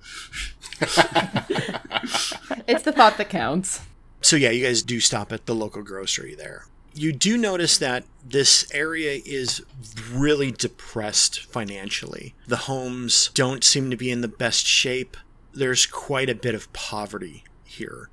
It's 2.68 2.84
the 2.84 2.92
thought 2.92 3.18
that 3.18 3.30
counts. 3.30 3.80
So 4.22 4.36
yeah, 4.36 4.50
you 4.50 4.66
guys 4.66 4.84
do 4.84 5.00
stop 5.00 5.32
at 5.32 5.46
the 5.46 5.56
local 5.56 5.84
grocery 5.84 6.36
there. 6.36 6.66
You 6.94 7.14
do 7.14 7.38
notice 7.38 7.78
that 7.78 8.06
this 8.26 8.68
area 8.74 9.22
is 9.24 9.64
really 10.12 10.52
depressed 10.52 11.42
financially. 11.46 12.34
The 12.48 12.56
homes 12.56 13.30
don't 13.36 13.64
seem 13.64 13.92
to 13.92 13.98
be 13.98 14.10
in 14.10 14.22
the 14.22 14.28
best 14.28 14.66
shape. 14.66 15.16
There's 15.54 15.86
quite 15.86 16.30
a 16.30 16.36
bit 16.36 16.56
of 16.56 16.74
poverty 16.74 17.44
here. 17.64 18.10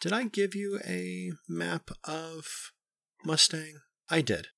Did 0.00 0.12
I 0.12 0.24
give 0.24 0.54
you 0.54 0.80
a 0.86 1.32
map 1.48 1.90
of 2.04 2.72
Mustang? 3.24 3.80
I 4.08 4.20
did. 4.20 4.48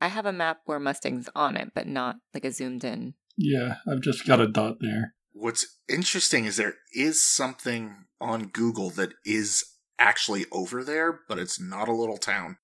I 0.00 0.08
have 0.08 0.26
a 0.26 0.32
map 0.32 0.60
where 0.66 0.78
Mustang's 0.78 1.28
on 1.34 1.56
it, 1.56 1.72
but 1.74 1.86
not 1.88 2.16
like 2.32 2.44
a 2.44 2.52
zoomed 2.52 2.84
in. 2.84 3.14
Yeah, 3.36 3.76
I've 3.90 4.00
just 4.00 4.26
got 4.26 4.40
a 4.40 4.46
dot 4.46 4.76
there. 4.80 5.14
What's 5.32 5.78
interesting 5.88 6.44
is 6.44 6.56
there 6.56 6.74
is 6.92 7.24
something 7.24 8.06
on 8.20 8.48
Google 8.48 8.90
that 8.90 9.14
is 9.24 9.64
actually 9.98 10.46
over 10.52 10.84
there, 10.84 11.20
but 11.28 11.38
it's 11.38 11.60
not 11.60 11.88
a 11.88 11.94
little 11.94 12.18
town. 12.18 12.58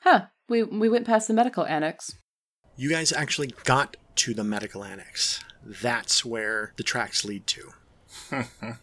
Huh. 0.00 0.26
We 0.48 0.62
we 0.62 0.88
went 0.88 1.06
past 1.06 1.28
the 1.28 1.34
medical 1.34 1.66
annex. 1.66 2.14
You 2.76 2.90
guys 2.90 3.12
actually 3.12 3.52
got 3.64 3.96
to 4.16 4.34
the 4.34 4.44
medical 4.44 4.84
annex. 4.84 5.42
That's 5.64 6.24
where 6.24 6.72
the 6.76 6.82
tracks 6.82 7.24
lead 7.24 7.46
to. 7.48 7.72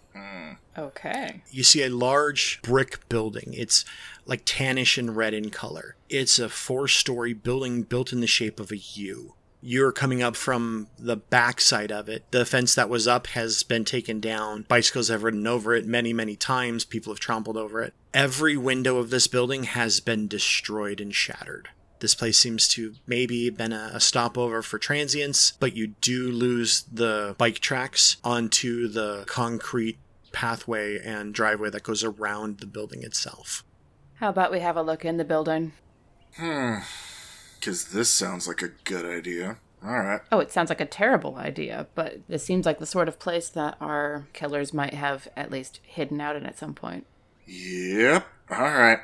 Okay. 0.75 1.43
you 1.51 1.63
see 1.63 1.83
a 1.83 1.89
large 1.89 2.59
brick 2.63 3.07
building. 3.07 3.53
It's 3.55 3.85
like 4.25 4.45
tannish 4.45 4.97
and 4.97 5.15
red 5.15 5.33
in 5.33 5.49
color. 5.51 5.95
It's 6.09 6.39
a 6.39 6.49
four 6.49 6.87
story 6.87 7.33
building 7.33 7.83
built 7.83 8.11
in 8.11 8.21
the 8.21 8.27
shape 8.27 8.59
of 8.59 8.71
a 8.71 8.77
U. 8.77 9.35
You're 9.65 9.93
coming 9.93 10.21
up 10.21 10.35
from 10.35 10.87
the 10.99 11.15
backside 11.15 11.89
of 11.89 12.09
it. 12.09 12.25
The 12.31 12.45
fence 12.45 12.75
that 12.75 12.89
was 12.89 13.07
up 13.07 13.27
has 13.27 13.63
been 13.63 13.85
taken 13.85 14.19
down. 14.19 14.65
Bicycles 14.67 15.07
have 15.07 15.23
ridden 15.23 15.47
over 15.47 15.73
it 15.73 15.85
many, 15.85 16.11
many 16.11 16.35
times. 16.35 16.83
People 16.83 17.13
have 17.13 17.21
trampled 17.21 17.55
over 17.55 17.81
it. 17.81 17.93
Every 18.13 18.57
window 18.57 18.97
of 18.97 19.09
this 19.09 19.27
building 19.27 19.63
has 19.63 20.01
been 20.01 20.27
destroyed 20.27 20.99
and 20.99 21.15
shattered. 21.15 21.69
This 22.01 22.13
place 22.13 22.37
seems 22.37 22.67
to 22.73 22.95
maybe 23.07 23.49
been 23.49 23.71
a, 23.71 23.91
a 23.93 24.01
stopover 24.01 24.61
for 24.61 24.77
transients, 24.77 25.53
but 25.53 25.77
you 25.77 25.87
do 26.01 26.29
lose 26.29 26.83
the 26.91 27.33
bike 27.37 27.59
tracks 27.59 28.17
onto 28.21 28.89
the 28.89 29.23
concrete 29.27 29.97
pathway 30.33 30.99
and 30.99 31.33
driveway 31.33 31.69
that 31.69 31.83
goes 31.83 32.03
around 32.03 32.59
the 32.59 32.67
building 32.67 33.03
itself. 33.03 33.63
How 34.15 34.27
about 34.27 34.51
we 34.51 34.59
have 34.59 34.75
a 34.75 34.81
look 34.81 35.05
in 35.05 35.15
the 35.15 35.23
building? 35.23 35.71
Hmm. 36.35 36.79
Because 37.63 37.85
this 37.85 38.09
sounds 38.09 38.45
like 38.45 38.61
a 38.61 38.71
good 38.83 39.05
idea. 39.05 39.55
All 39.81 39.89
right. 40.01 40.19
Oh, 40.33 40.39
it 40.39 40.51
sounds 40.51 40.67
like 40.67 40.81
a 40.81 40.85
terrible 40.85 41.37
idea, 41.37 41.87
but 41.95 42.17
this 42.27 42.43
seems 42.43 42.65
like 42.65 42.79
the 42.79 42.85
sort 42.85 43.07
of 43.07 43.19
place 43.19 43.47
that 43.47 43.77
our 43.79 44.27
killers 44.33 44.73
might 44.73 44.93
have 44.93 45.29
at 45.37 45.49
least 45.49 45.79
hidden 45.81 46.19
out 46.19 46.35
in 46.35 46.45
at 46.45 46.57
some 46.57 46.73
point. 46.73 47.05
Yep. 47.47 48.27
All 48.51 48.57
right. 48.63 48.99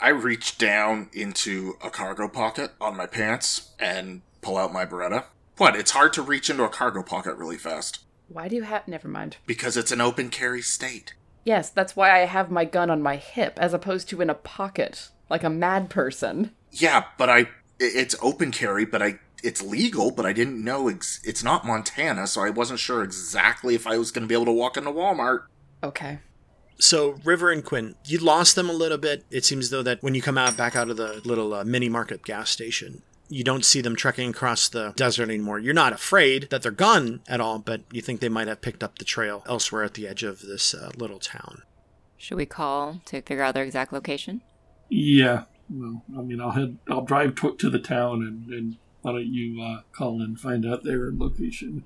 I 0.00 0.08
reach 0.08 0.58
down 0.58 1.08
into 1.12 1.76
a 1.84 1.88
cargo 1.90 2.26
pocket 2.26 2.72
on 2.80 2.96
my 2.96 3.06
pants 3.06 3.70
and 3.78 4.22
pull 4.40 4.56
out 4.56 4.72
my 4.72 4.84
Beretta. 4.84 5.26
What? 5.56 5.76
It's 5.76 5.92
hard 5.92 6.12
to 6.14 6.22
reach 6.22 6.50
into 6.50 6.64
a 6.64 6.68
cargo 6.68 7.04
pocket 7.04 7.36
really 7.36 7.58
fast 7.58 8.00
Why 8.28 8.48
do 8.48 8.56
you 8.56 8.62
have. 8.62 8.88
Never 8.88 9.06
mind. 9.06 9.36
because 9.46 9.76
it's 9.76 9.92
an 9.92 10.00
open 10.00 10.30
carry 10.30 10.62
state. 10.62 11.14
Yes, 11.44 11.70
that's 11.70 11.94
why 11.94 12.10
I 12.20 12.24
have 12.26 12.50
my 12.50 12.64
gun 12.64 12.90
on 12.90 13.02
my 13.02 13.16
hip 13.16 13.56
as 13.60 13.72
opposed 13.72 14.08
to 14.08 14.20
in 14.20 14.30
a 14.30 14.34
pocket, 14.34 15.10
like 15.28 15.44
a 15.44 15.50
mad 15.50 15.90
person. 15.90 16.50
Yeah, 16.72 17.04
but 17.18 17.28
I 17.28 17.38
i- 17.38 17.48
it's 17.80 18.14
open 18.22 18.52
carry, 18.52 18.84
but 18.84 19.02
I 19.02 19.18
it's 19.42 19.62
legal, 19.62 20.10
but 20.10 20.26
I 20.26 20.32
didn't 20.32 20.62
know 20.62 20.88
ex- 20.88 21.20
it's 21.24 21.42
not 21.42 21.66
Montana, 21.66 22.26
so 22.26 22.42
I 22.42 22.50
wasn't 22.50 22.78
sure 22.78 23.02
exactly 23.02 23.74
if 23.74 23.86
I 23.86 23.96
was 23.96 24.10
going 24.10 24.22
to 24.22 24.28
be 24.28 24.34
able 24.34 24.44
to 24.46 24.52
walk 24.52 24.76
into 24.76 24.90
Walmart. 24.90 25.44
Okay. 25.82 26.18
So 26.78 27.18
River 27.24 27.50
and 27.50 27.64
Quinn, 27.64 27.94
you 28.04 28.18
lost 28.18 28.54
them 28.54 28.70
a 28.70 28.74
little 28.74 28.98
bit. 28.98 29.24
It 29.30 29.44
seems 29.44 29.70
though 29.70 29.82
that 29.82 30.02
when 30.02 30.14
you 30.14 30.22
come 30.22 30.38
out 30.38 30.56
back 30.56 30.76
out 30.76 30.90
of 30.90 30.96
the 30.96 31.20
little 31.24 31.54
uh, 31.54 31.64
mini 31.64 31.88
market 31.88 32.22
gas 32.22 32.50
station, 32.50 33.02
you 33.28 33.44
don't 33.44 33.64
see 33.64 33.80
them 33.80 33.96
trekking 33.96 34.30
across 34.30 34.68
the 34.68 34.92
desert 34.96 35.28
anymore. 35.28 35.58
You're 35.58 35.72
not 35.72 35.92
afraid 35.92 36.48
that 36.50 36.62
they're 36.62 36.72
gone 36.72 37.20
at 37.28 37.40
all, 37.40 37.58
but 37.58 37.82
you 37.92 38.02
think 38.02 38.20
they 38.20 38.28
might 38.28 38.48
have 38.48 38.60
picked 38.60 38.82
up 38.82 38.98
the 38.98 39.04
trail 39.04 39.42
elsewhere 39.46 39.84
at 39.84 39.94
the 39.94 40.08
edge 40.08 40.22
of 40.22 40.40
this 40.40 40.74
uh, 40.74 40.90
little 40.96 41.20
town. 41.20 41.62
Should 42.16 42.36
we 42.36 42.46
call 42.46 43.00
to 43.06 43.22
figure 43.22 43.42
out 43.42 43.54
their 43.54 43.64
exact 43.64 43.92
location? 43.92 44.42
Yeah, 44.88 45.44
well, 45.70 46.02
I 46.18 46.22
mean, 46.22 46.40
I'll 46.40 46.50
head, 46.50 46.78
I'll 46.88 47.04
drive 47.04 47.34
to, 47.36 47.54
to 47.56 47.70
the 47.70 47.78
town, 47.78 48.22
and, 48.22 48.52
and 48.52 48.76
why 49.02 49.12
don't 49.12 49.26
you 49.26 49.62
uh, 49.62 49.82
call 49.92 50.20
and 50.20 50.38
find 50.38 50.66
out 50.66 50.84
their 50.84 51.10
location? 51.12 51.84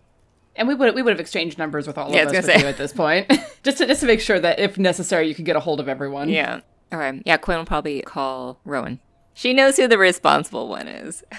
And 0.57 0.68
we 0.68 0.74
would 0.74 0.95
we 0.95 1.03
would 1.03 1.11
have 1.12 1.20
exchanged 1.20 1.59
numbers 1.59 1.87
with 1.87 1.99
all 1.99 2.12
Yeah, 2.12 2.22
of 2.22 2.28
was 2.30 2.39
us 2.39 2.47
with 2.47 2.55
say. 2.57 2.61
you 2.62 2.66
at 2.68 2.76
this 2.78 2.93
point, 2.93 3.28
just 3.64 3.78
to 3.78 3.87
just 3.87 4.01
to 4.01 4.07
make 4.07 4.20
sure 4.20 4.39
that 4.39 4.59
if 4.61 4.78
necessary, 4.78 5.26
you 5.28 5.35
could 5.35 5.45
get 5.45 5.57
a 5.57 5.61
hold 5.61 5.80
of 5.80 5.89
everyone. 5.89 6.28
Yeah. 6.28 6.61
All 6.93 6.99
right. 6.99 7.20
Yeah, 7.26 7.37
Quinn 7.39 7.59
will 7.59 7.64
probably 7.64 8.03
call 8.03 8.61
Rowan. 8.64 9.01
She 9.32 9.53
knows 9.53 9.76
who 9.76 9.89
the 9.89 9.99
responsible 9.99 10.68
one 10.68 10.87
is. 10.87 11.24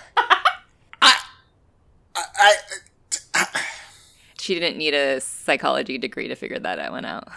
I, 1.02 1.14
I 2.16 2.54
She 4.38 4.54
didn't 4.54 4.78
need 4.78 4.94
a 4.94 5.22
psychology 5.22 5.98
degree 5.98 6.28
to 6.28 6.36
figure 6.36 6.60
that 6.60 6.92
one 6.92 7.06
out. 7.06 7.30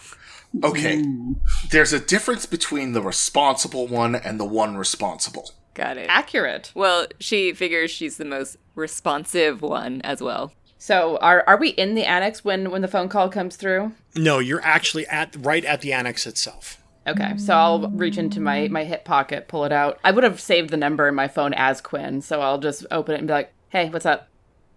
Okay. 0.63 0.99
Ooh. 0.99 1.37
There's 1.71 1.93
a 1.93 2.01
difference 2.01 2.47
between 2.47 2.93
the 2.93 3.03
responsible 3.03 3.87
one 3.87 4.15
and 4.15 4.39
the 4.39 4.45
one 4.45 4.77
responsible. 4.77 5.53
Got 5.75 5.97
it. 5.97 6.07
Accurate. 6.09 6.73
Well, 6.75 7.07
she 7.21 7.53
figures 7.53 7.91
she's 7.91 8.17
the 8.17 8.25
most 8.25 8.57
responsive 8.75 9.63
one 9.63 10.01
as 10.03 10.21
well. 10.21 10.53
So 10.79 11.19
are 11.19 11.45
are 11.47 11.57
we 11.57 11.71
in 11.71 11.95
the 11.95 12.05
annex 12.05 12.45
when 12.45 12.71
when 12.71 12.83
the 12.83 12.89
phone 12.89 13.09
call 13.09 13.29
comes 13.29 13.57
through? 13.57 13.93
No, 14.17 14.39
you're 14.39 14.63
actually 14.63 15.07
at 15.07 15.37
right 15.39 15.65
at 15.65 15.81
the 15.81 15.93
annex 15.93 16.27
itself. 16.27 16.83
Okay, 17.07 17.37
so 17.39 17.55
I'll 17.55 17.89
reach 17.91 18.19
into 18.19 18.41
my 18.41 18.69
my 18.69 18.85
hip 18.85 19.05
pocket, 19.05 19.49
pull 19.49 19.65
it 19.65 19.73
out. 19.73 19.99
I 20.05 20.11
would 20.11 20.25
have 20.25 20.41
saved 20.41 20.71
the 20.71 20.77
number 20.77 21.09
in 21.09 21.15
my 21.15 21.27
phone 21.27 21.55
as 21.55 21.81
Quinn, 21.81 22.21
so 22.21 22.41
I'll 22.41 22.59
just 22.59 22.87
open 22.91 23.15
it 23.15 23.19
and 23.19 23.27
be 23.27 23.33
like, 23.33 23.53
"Hey, 23.71 23.89
what's 23.89 24.07
up?" 24.07 24.29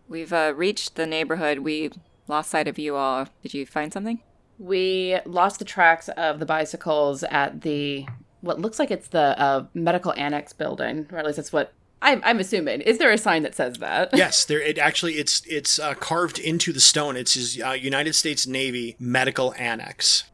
We've 0.07 0.32
uh, 0.32 0.53
reached 0.55 0.95
the 0.95 1.05
neighborhood. 1.05 1.59
We 1.59 1.91
lost 2.28 2.51
sight 2.51 2.67
of 2.67 2.80
you 2.80 2.95
all. 2.95 3.28
Did 3.43 3.53
you 3.53 3.65
find 3.65 3.91
something? 3.91 4.22
We 4.62 5.18
lost 5.26 5.57
the 5.57 5.66
tracks 5.66 6.07
of 6.09 6.39
the 6.39 6.45
bicycles 6.45 7.24
at 7.24 7.62
the 7.62 8.05
what 8.41 8.59
looks 8.59 8.78
like 8.78 8.91
it's 8.91 9.07
the 9.07 9.39
uh, 9.39 9.66
medical 9.74 10.14
annex 10.14 10.53
building, 10.53 11.07
or 11.12 11.18
at 11.18 11.26
least 11.26 11.38
that's 11.38 11.51
what 11.51 11.74
I'm, 12.01 12.22
I'm 12.24 12.39
assuming. 12.39 12.82
Is 12.82 12.99
there 12.99 13.12
a 13.12 13.18
sign 13.18 13.43
that 13.43 13.55
says 13.55 13.78
that? 13.78 14.12
Yes, 14.22 14.45
there. 14.45 14.62
It 14.62 14.78
actually 14.78 15.14
it's 15.14 15.41
it's 15.47 15.80
uh, 15.80 15.95
carved 15.95 16.38
into 16.38 16.72
the 16.72 16.80
stone. 16.80 17.18
It's 17.18 17.34
his 17.34 17.59
uh, 17.59 17.72
United 17.72 18.14
States 18.14 18.45
Navy 18.45 18.95
Medical 18.99 19.53
Annex. 19.55 20.26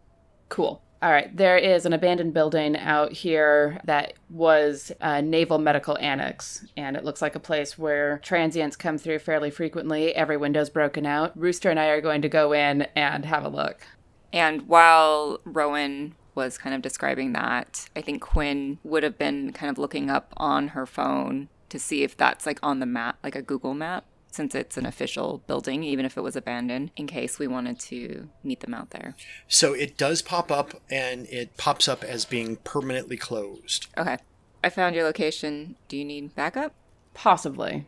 Cool. 0.49 0.81
All 1.01 1.11
right. 1.11 1.35
There 1.35 1.57
is 1.57 1.85
an 1.85 1.93
abandoned 1.93 2.33
building 2.33 2.75
out 2.75 3.13
here 3.13 3.79
that 3.85 4.13
was 4.29 4.91
a 4.99 5.21
naval 5.21 5.59
medical 5.59 5.97
annex, 5.99 6.65
and 6.75 6.97
it 6.97 7.03
looks 7.03 7.21
like 7.21 7.35
a 7.35 7.39
place 7.39 7.77
where 7.77 8.19
transients 8.23 8.75
come 8.75 8.97
through 8.97 9.19
fairly 9.19 9.51
frequently. 9.51 10.13
Every 10.15 10.37
window's 10.37 10.69
broken 10.71 11.05
out. 11.05 11.39
Rooster 11.39 11.69
and 11.69 11.79
I 11.79 11.87
are 11.87 12.01
going 12.01 12.23
to 12.23 12.29
go 12.29 12.51
in 12.51 12.83
and 12.95 13.25
have 13.25 13.45
a 13.45 13.49
look. 13.49 13.85
And 14.33 14.67
while 14.67 15.39
Rowan 15.45 16.15
was 16.35 16.57
kind 16.57 16.75
of 16.75 16.81
describing 16.81 17.33
that, 17.33 17.89
I 17.95 18.01
think 18.01 18.21
Quinn 18.21 18.77
would 18.83 19.03
have 19.03 19.17
been 19.17 19.51
kind 19.53 19.69
of 19.69 19.77
looking 19.77 20.09
up 20.09 20.33
on 20.37 20.69
her 20.69 20.85
phone 20.85 21.49
to 21.69 21.79
see 21.79 22.03
if 22.03 22.15
that's 22.15 22.45
like 22.45 22.59
on 22.61 22.79
the 22.79 22.85
map, 22.85 23.17
like 23.23 23.35
a 23.35 23.41
Google 23.41 23.73
map, 23.73 24.05
since 24.31 24.53
it's 24.53 24.77
an 24.77 24.85
official 24.85 25.41
building, 25.47 25.83
even 25.83 26.05
if 26.05 26.15
it 26.15 26.21
was 26.21 26.35
abandoned, 26.35 26.91
in 26.95 27.07
case 27.07 27.39
we 27.39 27.47
wanted 27.47 27.79
to 27.79 28.29
meet 28.43 28.59
them 28.59 28.73
out 28.73 28.91
there. 28.91 29.15
So 29.47 29.73
it 29.73 29.97
does 29.97 30.21
pop 30.21 30.51
up 30.51 30.81
and 30.89 31.25
it 31.27 31.57
pops 31.57 31.87
up 31.87 32.03
as 32.03 32.23
being 32.23 32.57
permanently 32.57 33.17
closed. 33.17 33.87
Okay. 33.97 34.17
I 34.63 34.69
found 34.69 34.95
your 34.95 35.05
location. 35.05 35.75
Do 35.87 35.97
you 35.97 36.05
need 36.05 36.35
backup? 36.35 36.73
Possibly. 37.13 37.87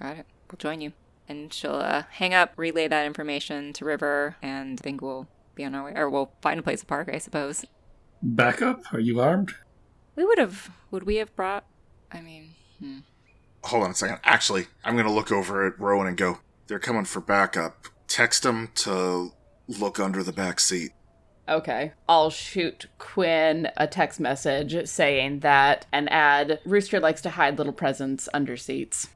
Got 0.00 0.18
it. 0.18 0.26
We'll 0.50 0.58
join 0.58 0.80
you. 0.80 0.92
And 1.28 1.52
she'll 1.52 1.72
uh, 1.76 2.04
hang 2.10 2.34
up, 2.34 2.52
relay 2.56 2.88
that 2.88 3.06
information 3.06 3.72
to 3.74 3.84
River, 3.84 4.36
and 4.42 4.80
think 4.80 5.00
we'll 5.02 5.28
be 5.58 5.64
on 5.64 5.74
our 5.74 5.84
way. 5.84 5.92
Or 5.94 6.08
we'll 6.08 6.32
find 6.40 6.58
a 6.58 6.62
place 6.62 6.80
to 6.80 6.86
park, 6.86 7.10
I 7.12 7.18
suppose. 7.18 7.66
Backup? 8.22 8.82
Are 8.92 9.00
you 9.00 9.20
armed? 9.20 9.52
We 10.16 10.24
would 10.24 10.38
have. 10.38 10.70
Would 10.90 11.02
we 11.02 11.16
have 11.16 11.34
brought. 11.36 11.66
I 12.10 12.22
mean. 12.22 12.50
Hmm. 12.80 12.98
Hold 13.64 13.84
on 13.84 13.90
a 13.90 13.94
second. 13.94 14.18
Actually, 14.24 14.68
I'm 14.84 14.94
going 14.94 15.06
to 15.06 15.12
look 15.12 15.30
over 15.30 15.66
at 15.66 15.78
Rowan 15.78 16.06
and 16.06 16.16
go, 16.16 16.38
they're 16.68 16.78
coming 16.78 17.04
for 17.04 17.20
backup. 17.20 17.88
Text 18.06 18.44
them 18.44 18.70
to 18.76 19.32
look 19.66 20.00
under 20.00 20.22
the 20.22 20.32
back 20.32 20.60
seat. 20.60 20.92
Okay. 21.48 21.92
I'll 22.08 22.30
shoot 22.30 22.86
Quinn 22.98 23.68
a 23.76 23.86
text 23.86 24.20
message 24.20 24.86
saying 24.88 25.40
that 25.40 25.86
and 25.92 26.10
add 26.10 26.60
Rooster 26.64 27.00
likes 27.00 27.20
to 27.22 27.30
hide 27.30 27.58
little 27.58 27.72
presents 27.72 28.28
under 28.32 28.56
seats. 28.56 29.08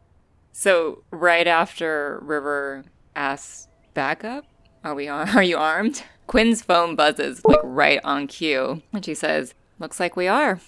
So, 0.53 1.05
right 1.11 1.47
after 1.47 2.18
River 2.22 2.84
asks 3.14 3.68
backup, 3.95 4.45
are 4.84 4.95
we 4.95 5.09
ar- 5.09 5.28
are 5.34 5.43
you 5.43 5.57
armed? 5.57 6.03
Quinn's 6.32 6.62
phone 6.62 6.96
buzzes 6.96 7.44
like 7.44 7.58
right 7.62 8.00
on 8.04 8.26
cue, 8.26 8.80
and 8.90 9.04
she 9.04 9.12
says, 9.12 9.52
"Looks 9.78 10.00
like 10.00 10.16
we 10.16 10.26
are." 10.28 10.60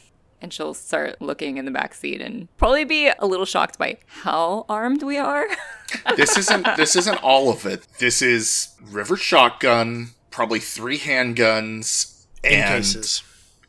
And 0.42 0.52
she'll 0.52 0.74
start 0.74 1.22
looking 1.22 1.56
in 1.56 1.64
the 1.64 1.70
back 1.70 1.94
seat 1.94 2.20
and 2.20 2.54
probably 2.58 2.84
be 2.84 3.10
a 3.18 3.24
little 3.26 3.46
shocked 3.46 3.78
by 3.78 3.96
how 4.24 4.66
armed 4.68 5.02
we 5.02 5.16
are. 5.16 5.46
This 6.16 6.36
isn't 6.36 6.66
this 6.76 6.96
isn't 6.96 7.22
all 7.22 7.48
of 7.48 7.64
it. 7.64 7.86
This 7.98 8.20
is 8.20 8.74
river 8.82 9.16
shotgun, 9.16 10.08
probably 10.30 10.60
three 10.60 10.98
handguns, 10.98 12.26
In 12.42 12.60
and 12.60 12.84
cases. 12.84 13.22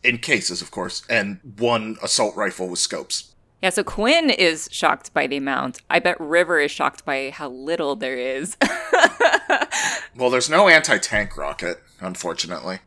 in 0.04 0.18
cases, 0.18 0.62
of 0.62 0.72
course, 0.72 1.04
and 1.10 1.40
one 1.58 1.96
assault 2.04 2.36
rifle 2.36 2.68
with 2.68 2.80
scopes. 2.80 3.35
Yeah, 3.62 3.70
so 3.70 3.84
Quinn 3.84 4.30
is 4.30 4.70
shocked 4.72 5.14
by 5.14 5.28
the 5.28 5.38
amount. 5.38 5.82
I 5.90 6.00
bet 6.00 6.20
River 6.20 6.60
is 6.60 6.72
shocked 6.72 7.06
by 7.06 7.32
how 7.32 7.50
little 7.50 7.96
there 7.96 8.18
is. 8.18 8.58
Well, 10.18 10.30
there's 10.30 10.50
no 10.50 10.70
anti-tank 10.70 11.36
rocket, 11.36 11.84
unfortunately. 12.00 12.80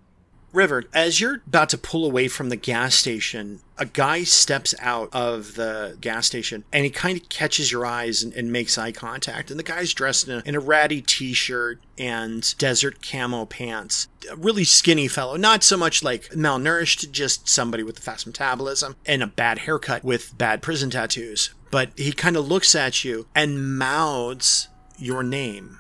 River, 0.53 0.85
as 0.95 1.21
you're 1.21 1.43
about 1.47 1.69
to 1.71 1.79
pull 1.79 2.07
away 2.07 2.29
from 2.29 2.49
the 2.49 2.57
gas 2.57 2.95
station, 2.95 3.61
a 3.77 3.85
guy 3.85 4.25
steps 4.25 4.75
out 4.81 5.09
of 5.13 5.55
the 5.55 5.97
gas 6.01 6.27
station 6.27 6.65
and 6.73 6.85
he 6.85 6.91
kind 6.91 7.21
of 7.21 7.29
catches 7.29 7.71
your 7.71 7.85
eyes 7.85 8.23
and, 8.23 8.33
and 8.33 8.51
makes 8.51 8.79
eye 8.79 8.93
contact. 8.93 9.51
And 9.51 9.59
the 9.59 9.65
guy's 9.65 9.93
dressed 9.93 10.27
in 10.27 10.39
a, 10.39 10.43
in 10.45 10.55
a 10.55 10.61
ratty 10.61 11.03
t 11.03 11.33
shirt 11.35 11.81
and 11.99 12.57
desert 12.59 13.07
camo 13.07 13.45
pants. 13.45 14.09
A 14.31 14.37
really 14.37 14.65
skinny 14.65 15.07
fellow, 15.07 15.37
not 15.37 15.63
so 15.63 15.77
much 15.77 16.03
like 16.03 16.31
malnourished, 16.31 17.11
just 17.11 17.49
somebody 17.49 17.83
with 17.83 17.99
a 17.99 18.03
fast 18.03 18.27
metabolism 18.27 18.97
and 19.05 19.23
a 19.23 19.27
bad 19.27 19.61
haircut 19.61 20.03
with 20.03 20.37
bad 20.37 20.63
prison 20.63 20.91
tattoos. 20.91 21.51
But 21.71 21.91
he 21.97 22.13
kind 22.13 22.37
of 22.37 22.49
looks 22.49 22.75
at 22.75 23.05
you 23.05 23.27
and 23.35 23.79
mouths 23.79 24.69
your 24.97 25.23
name, 25.23 25.79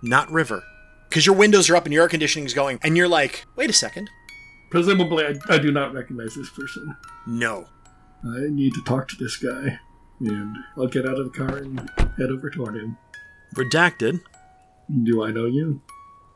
not 0.00 0.30
River. 0.30 0.62
Because 1.14 1.26
your 1.26 1.36
windows 1.36 1.70
are 1.70 1.76
up 1.76 1.84
and 1.84 1.94
your 1.94 2.02
air 2.02 2.08
conditioning 2.08 2.44
is 2.44 2.54
going, 2.54 2.80
and 2.82 2.96
you're 2.96 3.06
like, 3.06 3.46
wait 3.54 3.70
a 3.70 3.72
second. 3.72 4.10
Presumably, 4.68 5.24
I, 5.24 5.34
I 5.48 5.58
do 5.58 5.70
not 5.70 5.94
recognize 5.94 6.34
this 6.34 6.50
person. 6.50 6.96
No. 7.24 7.68
I 8.24 8.48
need 8.48 8.74
to 8.74 8.82
talk 8.82 9.06
to 9.06 9.16
this 9.16 9.36
guy. 9.36 9.78
And 10.18 10.56
I'll 10.76 10.88
get 10.88 11.06
out 11.06 11.20
of 11.20 11.32
the 11.32 11.38
car 11.38 11.58
and 11.58 11.88
head 12.18 12.30
over 12.30 12.50
toward 12.50 12.74
him. 12.74 12.98
Redacted. 13.54 14.22
Do 15.04 15.22
I 15.22 15.30
know 15.30 15.46
you? 15.46 15.82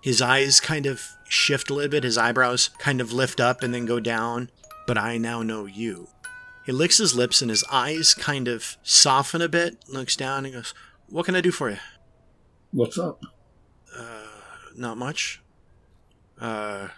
His 0.00 0.22
eyes 0.22 0.60
kind 0.60 0.86
of 0.86 1.02
shift 1.28 1.70
a 1.70 1.74
little 1.74 1.90
bit, 1.90 2.04
his 2.04 2.16
eyebrows 2.16 2.70
kind 2.78 3.00
of 3.00 3.12
lift 3.12 3.40
up 3.40 3.64
and 3.64 3.74
then 3.74 3.84
go 3.84 3.98
down. 3.98 4.48
But 4.86 4.96
I 4.96 5.18
now 5.18 5.42
know 5.42 5.66
you. 5.66 6.06
He 6.64 6.70
licks 6.70 6.98
his 6.98 7.16
lips 7.16 7.42
and 7.42 7.50
his 7.50 7.64
eyes 7.68 8.14
kind 8.14 8.46
of 8.46 8.76
soften 8.84 9.42
a 9.42 9.48
bit, 9.48 9.84
looks 9.88 10.14
down 10.14 10.44
and 10.44 10.54
goes, 10.54 10.72
What 11.08 11.26
can 11.26 11.34
I 11.34 11.40
do 11.40 11.50
for 11.50 11.68
you? 11.68 11.78
What's 12.70 12.96
up? 12.96 13.24
Uh, 13.92 14.27
Not 14.78 14.96
much. 14.96 15.42
Uh, 16.40 16.88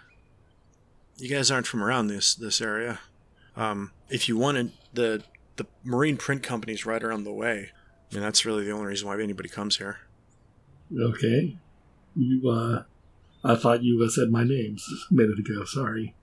you 1.17 1.29
guys 1.29 1.49
aren't 1.49 1.65
from 1.67 1.83
around 1.83 2.07
this 2.07 2.35
this 2.35 2.61
area. 2.61 2.99
Um, 3.55 3.91
if 4.09 4.29
you 4.29 4.37
wanted 4.37 4.71
the 4.93 5.23
the 5.55 5.65
marine 5.83 6.17
print 6.17 6.43
company's 6.43 6.85
right 6.85 7.03
around 7.03 7.23
the 7.23 7.33
way. 7.33 7.71
I 8.11 8.15
mean, 8.15 8.23
that's 8.23 8.45
really 8.45 8.65
the 8.65 8.71
only 8.71 8.87
reason 8.87 9.07
why 9.07 9.19
anybody 9.21 9.49
comes 9.49 9.77
here. 9.77 9.99
Okay. 10.97 11.57
You, 12.15 12.49
uh, 12.49 12.83
I 13.43 13.55
thought 13.55 13.83
you 13.83 14.03
uh, 14.03 14.09
said 14.09 14.29
my 14.29 14.43
name 14.43 14.77
a 15.09 15.13
minute 15.13 15.39
ago. 15.39 15.63
Sorry. 15.65 16.13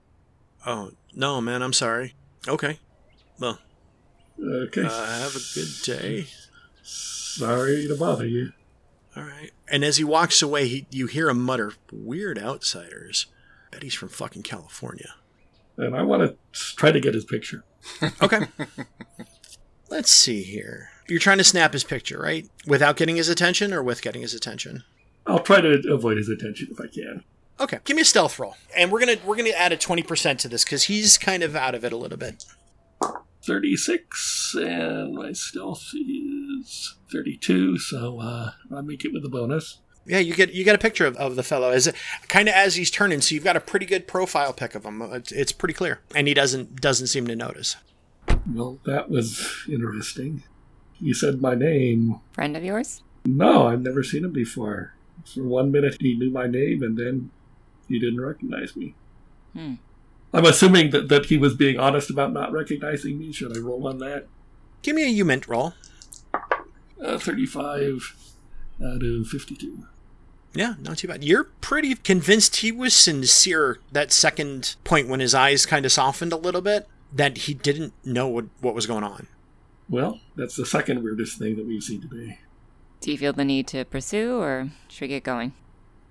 Oh 0.65 0.91
no, 1.13 1.41
man, 1.41 1.61
I'm 1.61 1.73
sorry. 1.73 2.13
Okay, 2.47 2.79
well, 3.39 3.59
Okay. 4.41 4.83
uh, 4.85 5.19
have 5.19 5.35
a 5.35 5.41
good 5.53 5.69
day. 5.83 6.27
Sorry 6.83 7.87
to 7.87 7.95
bother 7.97 8.25
you. 8.25 8.53
All 9.19 9.27
right. 9.27 9.51
And 9.67 9.83
as 9.83 9.97
he 9.97 10.03
walks 10.03 10.41
away, 10.41 10.67
he, 10.67 10.87
you 10.89 11.07
hear 11.07 11.29
him 11.29 11.43
mutter, 11.43 11.73
"Weird 11.91 12.39
outsiders." 12.39 13.27
Bet 13.71 13.83
he's 13.83 13.93
from 13.93 14.09
fucking 14.09 14.43
California. 14.43 15.13
And 15.77 15.95
I 15.95 16.01
want 16.01 16.23
to 16.23 16.75
try 16.75 16.91
to 16.91 16.99
get 16.99 17.13
his 17.13 17.25
picture. 17.25 17.63
Okay. 18.21 18.45
Let's 19.89 20.11
see 20.11 20.43
here. 20.43 20.89
You're 21.07 21.19
trying 21.19 21.39
to 21.39 21.43
snap 21.43 21.73
his 21.73 21.83
picture, 21.83 22.19
right? 22.19 22.47
Without 22.67 22.95
getting 22.95 23.15
his 23.15 23.29
attention, 23.29 23.73
or 23.73 23.81
with 23.81 24.01
getting 24.03 24.21
his 24.21 24.35
attention? 24.35 24.83
I'll 25.25 25.39
try 25.39 25.61
to 25.61 25.81
avoid 25.91 26.17
his 26.17 26.29
attention 26.29 26.67
if 26.71 26.79
I 26.79 26.87
can. 26.87 27.23
Okay. 27.59 27.79
Give 27.85 27.95
me 27.95 28.03
a 28.03 28.05
stealth 28.05 28.37
roll, 28.37 28.55
and 28.77 28.91
we're 28.91 28.99
gonna 28.99 29.17
we're 29.25 29.35
gonna 29.35 29.49
add 29.49 29.71
a 29.71 29.77
twenty 29.77 30.03
percent 30.03 30.39
to 30.41 30.47
this 30.47 30.63
because 30.63 30.83
he's 30.83 31.17
kind 31.17 31.41
of 31.41 31.55
out 31.55 31.73
of 31.73 31.83
it 31.83 31.91
a 31.91 31.97
little 31.97 32.17
bit. 32.17 32.45
36, 33.45 34.55
and 34.59 35.15
my 35.15 35.31
stealth 35.31 35.81
is 35.81 35.91
32, 37.11 37.77
so 37.77 38.19
uh, 38.19 38.51
I'll 38.71 38.83
make 38.83 39.05
it 39.05 39.13
with 39.13 39.25
a 39.25 39.29
bonus. 39.29 39.79
Yeah, 40.05 40.19
you 40.19 40.33
get 40.33 40.53
you 40.53 40.63
get 40.63 40.75
a 40.75 40.79
picture 40.79 41.05
of, 41.05 41.15
of 41.17 41.35
the 41.35 41.43
fellow 41.43 41.69
as 41.69 41.91
kind 42.29 42.47
of 42.47 42.55
as 42.55 42.75
he's 42.75 42.89
turning, 42.89 43.21
so 43.21 43.35
you've 43.35 43.43
got 43.43 43.55
a 43.55 43.61
pretty 43.61 43.85
good 43.85 44.07
profile 44.07 44.53
pic 44.53 44.73
of 44.73 44.83
him. 44.83 45.01
It's, 45.01 45.31
it's 45.31 45.51
pretty 45.51 45.73
clear, 45.73 45.99
and 46.15 46.27
he 46.27 46.33
doesn't 46.33 46.81
doesn't 46.81 47.07
seem 47.07 47.27
to 47.27 47.35
notice. 47.35 47.75
Well, 48.51 48.79
that 48.85 49.09
was 49.09 49.65
interesting. 49.67 50.43
You 50.99 51.13
said 51.13 51.41
my 51.41 51.55
name. 51.55 52.19
Friend 52.31 52.57
of 52.57 52.63
yours? 52.63 53.03
No, 53.25 53.67
I've 53.67 53.81
never 53.81 54.03
seen 54.03 54.25
him 54.25 54.33
before. 54.33 54.93
For 55.25 55.43
one 55.43 55.71
minute, 55.71 55.97
he 55.99 56.15
knew 56.15 56.31
my 56.31 56.47
name, 56.47 56.81
and 56.81 56.97
then 56.97 57.29
he 57.87 57.99
didn't 57.99 58.21
recognize 58.21 58.75
me. 58.75 58.95
Hmm. 59.53 59.75
I'm 60.33 60.45
assuming 60.45 60.91
that, 60.91 61.09
that 61.09 61.25
he 61.25 61.37
was 61.37 61.55
being 61.55 61.79
honest 61.79 62.09
about 62.09 62.33
not 62.33 62.51
recognizing 62.51 63.17
me. 63.17 63.31
Should 63.31 63.55
I 63.55 63.59
roll 63.59 63.87
on 63.87 63.97
that? 63.99 64.27
Give 64.81 64.95
me 64.95 65.03
a 65.03 65.23
HUMINT 65.23 65.47
roll. 65.47 65.73
Uh, 67.03 67.17
35 67.17 68.15
out 68.83 69.03
of 69.03 69.27
52. 69.27 69.85
Yeah, 70.53 70.75
not 70.79 70.97
too 70.97 71.07
bad. 71.07 71.23
You're 71.23 71.45
pretty 71.61 71.95
convinced 71.95 72.57
he 72.57 72.71
was 72.71 72.93
sincere 72.93 73.79
that 73.91 74.11
second 74.11 74.75
point 74.83 75.07
when 75.07 75.19
his 75.19 75.35
eyes 75.35 75.65
kind 75.65 75.85
of 75.85 75.91
softened 75.91 76.33
a 76.33 76.37
little 76.37 76.61
bit, 76.61 76.87
that 77.13 77.37
he 77.37 77.53
didn't 77.53 77.93
know 78.03 78.27
what, 78.27 78.45
what 78.59 78.75
was 78.75 78.87
going 78.87 79.03
on. 79.03 79.27
Well, 79.89 80.19
that's 80.35 80.55
the 80.55 80.65
second 80.65 81.03
weirdest 81.03 81.39
thing 81.39 81.55
that 81.55 81.65
we've 81.65 81.83
seen 81.83 82.01
today. 82.01 82.39
Do 83.01 83.11
you 83.11 83.17
feel 83.17 83.33
the 83.33 83.45
need 83.45 83.67
to 83.67 83.85
pursue, 83.85 84.39
or 84.39 84.69
should 84.87 85.01
we 85.01 85.07
get 85.07 85.23
going? 85.23 85.53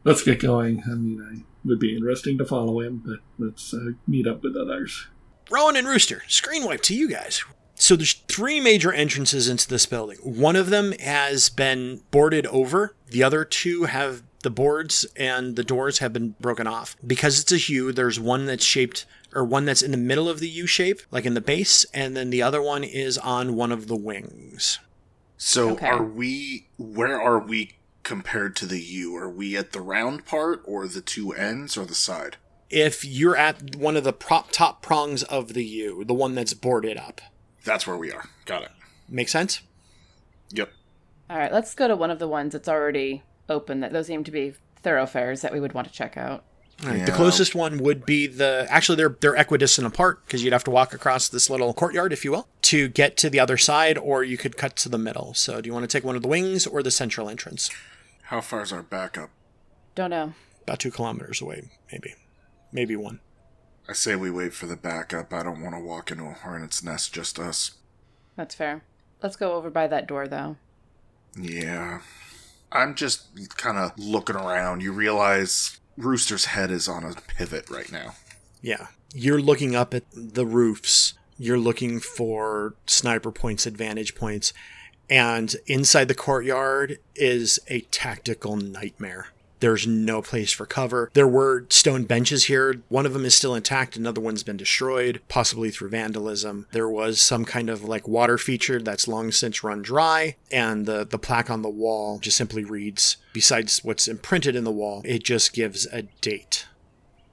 Let's 0.04 0.22
get 0.22 0.40
going. 0.40 0.82
I 0.86 0.94
mean, 0.94 1.20
I 1.20 1.44
would 1.68 1.78
be 1.78 1.94
interesting 1.94 2.38
to 2.38 2.44
follow 2.44 2.80
him, 2.80 3.02
but 3.04 3.18
let's 3.38 3.74
uh, 3.74 3.92
meet 4.06 4.26
up 4.26 4.42
with 4.42 4.56
others. 4.56 5.08
Rowan 5.50 5.76
and 5.76 5.86
Rooster, 5.86 6.22
screen 6.28 6.64
wipe 6.64 6.82
to 6.82 6.94
you 6.94 7.08
guys. 7.08 7.44
So 7.80 7.94
there's 7.96 8.14
three 8.28 8.60
major 8.60 8.92
entrances 8.92 9.48
into 9.48 9.68
this 9.68 9.86
building. 9.86 10.18
One 10.22 10.56
of 10.56 10.68
them 10.70 10.92
has 10.98 11.48
been 11.48 12.02
boarded 12.10 12.44
over. 12.46 12.94
The 13.06 13.22
other 13.22 13.44
two 13.44 13.84
have 13.84 14.22
the 14.42 14.50
boards 14.50 15.06
and 15.16 15.54
the 15.56 15.64
doors 15.64 15.98
have 15.98 16.12
been 16.12 16.34
broken 16.40 16.66
off. 16.66 16.96
Because 17.06 17.40
it's 17.40 17.52
a 17.52 17.72
U, 17.72 17.92
there's 17.92 18.18
one 18.20 18.46
that's 18.46 18.64
shaped 18.64 19.06
or 19.34 19.44
one 19.44 19.64
that's 19.64 19.82
in 19.82 19.90
the 19.92 19.96
middle 19.96 20.28
of 20.28 20.40
the 20.40 20.48
U 20.48 20.66
shape, 20.66 21.00
like 21.10 21.24
in 21.24 21.34
the 21.34 21.40
base, 21.40 21.84
and 21.94 22.16
then 22.16 22.30
the 22.30 22.42
other 22.42 22.60
one 22.62 22.82
is 22.82 23.16
on 23.18 23.54
one 23.54 23.70
of 23.72 23.86
the 23.86 23.96
wings. 23.96 24.78
So 25.36 25.70
Okay. 25.70 25.86
are 25.86 26.02
we 26.02 26.66
where 26.78 27.20
are 27.20 27.38
we 27.38 27.76
compared 28.02 28.56
to 28.56 28.66
the 28.66 28.80
U? 28.80 29.14
Are 29.16 29.28
we 29.30 29.56
at 29.56 29.72
the 29.72 29.80
round 29.80 30.24
part 30.26 30.62
or 30.64 30.88
the 30.88 31.00
two 31.00 31.32
ends 31.32 31.76
or 31.76 31.84
the 31.86 31.94
side? 31.94 32.38
If 32.70 33.04
you're 33.04 33.36
at 33.36 33.76
one 33.76 33.96
of 33.96 34.02
the 34.04 34.12
prop 34.12 34.50
top 34.50 34.82
prongs 34.82 35.22
of 35.24 35.54
the 35.54 35.64
U, 35.64 36.04
the 36.04 36.14
one 36.14 36.34
that's 36.34 36.54
boarded 36.54 36.96
up. 36.96 37.20
That's 37.64 37.86
where 37.86 37.96
we 37.96 38.12
are. 38.12 38.24
Got 38.44 38.62
it. 38.62 38.70
Make 39.08 39.28
sense? 39.28 39.62
Yep. 40.50 40.70
All 41.30 41.38
right, 41.38 41.52
let's 41.52 41.74
go 41.74 41.88
to 41.88 41.96
one 41.96 42.10
of 42.10 42.18
the 42.18 42.28
ones 42.28 42.52
that's 42.52 42.68
already 42.68 43.22
open. 43.48 43.80
That 43.80 43.92
those 43.92 44.06
seem 44.06 44.24
to 44.24 44.30
be 44.30 44.54
thoroughfares 44.82 45.42
that 45.42 45.52
we 45.52 45.60
would 45.60 45.72
want 45.74 45.86
to 45.88 45.92
check 45.92 46.16
out. 46.16 46.44
All 46.82 46.90
right, 46.90 46.98
Yeah. 46.98 47.04
The 47.06 47.12
closest 47.12 47.54
one 47.54 47.78
would 47.78 48.06
be 48.06 48.26
the. 48.26 48.66
Actually, 48.70 48.96
they're 48.96 49.16
they're 49.20 49.34
equidistant 49.34 49.86
apart 49.86 50.24
because 50.24 50.42
you'd 50.42 50.52
have 50.52 50.64
to 50.64 50.70
walk 50.70 50.94
across 50.94 51.28
this 51.28 51.50
little 51.50 51.74
courtyard, 51.74 52.12
if 52.12 52.24
you 52.24 52.30
will, 52.30 52.48
to 52.62 52.88
get 52.88 53.16
to 53.18 53.28
the 53.30 53.40
other 53.40 53.56
side, 53.56 53.98
or 53.98 54.22
you 54.24 54.36
could 54.38 54.56
cut 54.56 54.76
to 54.76 54.88
the 54.88 54.98
middle. 54.98 55.34
So, 55.34 55.60
do 55.60 55.66
you 55.66 55.74
want 55.74 55.82
to 55.84 55.88
take 55.88 56.04
one 56.04 56.16
of 56.16 56.22
the 56.22 56.28
wings 56.28 56.66
or 56.66 56.82
the 56.82 56.90
central 56.90 57.28
entrance? 57.28 57.70
How 58.24 58.40
far 58.40 58.62
is 58.62 58.72
our 58.72 58.82
backup? 58.82 59.30
Don't 59.94 60.10
know. 60.10 60.34
About 60.62 60.78
two 60.78 60.90
kilometers 60.90 61.40
away, 61.40 61.70
maybe, 61.90 62.14
maybe 62.72 62.94
one. 62.94 63.20
I 63.88 63.94
say 63.94 64.16
we 64.16 64.30
wait 64.30 64.52
for 64.52 64.66
the 64.66 64.76
backup. 64.76 65.32
I 65.32 65.42
don't 65.42 65.62
want 65.62 65.74
to 65.74 65.80
walk 65.80 66.10
into 66.10 66.24
a 66.24 66.32
hornet's 66.32 66.82
nest, 66.82 67.14
just 67.14 67.38
us. 67.38 67.72
That's 68.36 68.54
fair. 68.54 68.82
Let's 69.22 69.36
go 69.36 69.54
over 69.54 69.70
by 69.70 69.86
that 69.86 70.06
door, 70.06 70.28
though. 70.28 70.56
Yeah. 71.40 72.00
I'm 72.70 72.94
just 72.94 73.28
kind 73.56 73.78
of 73.78 73.98
looking 73.98 74.36
around. 74.36 74.82
You 74.82 74.92
realize 74.92 75.80
Rooster's 75.96 76.46
head 76.46 76.70
is 76.70 76.86
on 76.86 77.02
a 77.02 77.14
pivot 77.14 77.70
right 77.70 77.90
now. 77.90 78.14
Yeah. 78.60 78.88
You're 79.14 79.40
looking 79.40 79.74
up 79.74 79.94
at 79.94 80.04
the 80.12 80.44
roofs. 80.44 81.14
You're 81.38 81.58
looking 81.58 81.98
for 81.98 82.74
sniper 82.86 83.32
points, 83.32 83.66
advantage 83.66 84.14
points. 84.14 84.52
And 85.08 85.56
inside 85.66 86.08
the 86.08 86.14
courtyard 86.14 86.98
is 87.14 87.58
a 87.68 87.80
tactical 87.80 88.56
nightmare. 88.56 89.28
There's 89.60 89.86
no 89.86 90.22
place 90.22 90.52
for 90.52 90.66
cover. 90.66 91.10
There 91.14 91.26
were 91.28 91.66
stone 91.68 92.04
benches 92.04 92.44
here. 92.44 92.82
One 92.88 93.06
of 93.06 93.12
them 93.12 93.24
is 93.24 93.34
still 93.34 93.54
intact, 93.54 93.96
another 93.96 94.20
one's 94.20 94.42
been 94.42 94.56
destroyed, 94.56 95.20
possibly 95.28 95.70
through 95.70 95.90
vandalism. 95.90 96.66
There 96.72 96.88
was 96.88 97.20
some 97.20 97.44
kind 97.44 97.68
of 97.68 97.82
like 97.84 98.06
water 98.06 98.38
feature 98.38 98.80
that's 98.80 99.08
long 99.08 99.32
since 99.32 99.64
run 99.64 99.82
dry, 99.82 100.36
and 100.52 100.86
the, 100.86 101.04
the 101.04 101.18
plaque 101.18 101.50
on 101.50 101.62
the 101.62 101.68
wall 101.68 102.18
just 102.18 102.36
simply 102.36 102.64
reads, 102.64 103.16
besides 103.32 103.82
what's 103.84 104.06
imprinted 104.08 104.54
in 104.54 104.64
the 104.64 104.70
wall, 104.72 105.02
it 105.04 105.24
just 105.24 105.52
gives 105.52 105.86
a 105.86 106.02
date. 106.20 106.66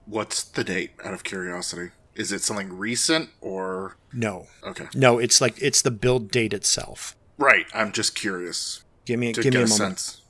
What's 0.05 0.43
the 0.43 0.63
date, 0.63 0.91
out 1.03 1.13
of 1.13 1.23
curiosity? 1.23 1.91
Is 2.15 2.31
it 2.31 2.41
something 2.41 2.77
recent 2.77 3.29
or. 3.41 3.97
No, 4.13 4.47
Okay. 4.63 4.87
No, 4.95 5.19
it's 5.19 5.41
like 5.41 5.61
it's 5.61 5.81
the 5.81 5.91
build 5.91 6.31
date 6.31 6.53
itself. 6.53 7.15
Right, 7.37 7.65
I'm 7.73 7.91
just 7.91 8.15
curious 8.15 8.83
Give 9.05 9.19
me 9.19 9.33
give 9.33 9.53
me 9.53 9.59
a 9.59 9.63
a 9.65 9.67
moment. 9.67 9.99
sense. 9.99 10.21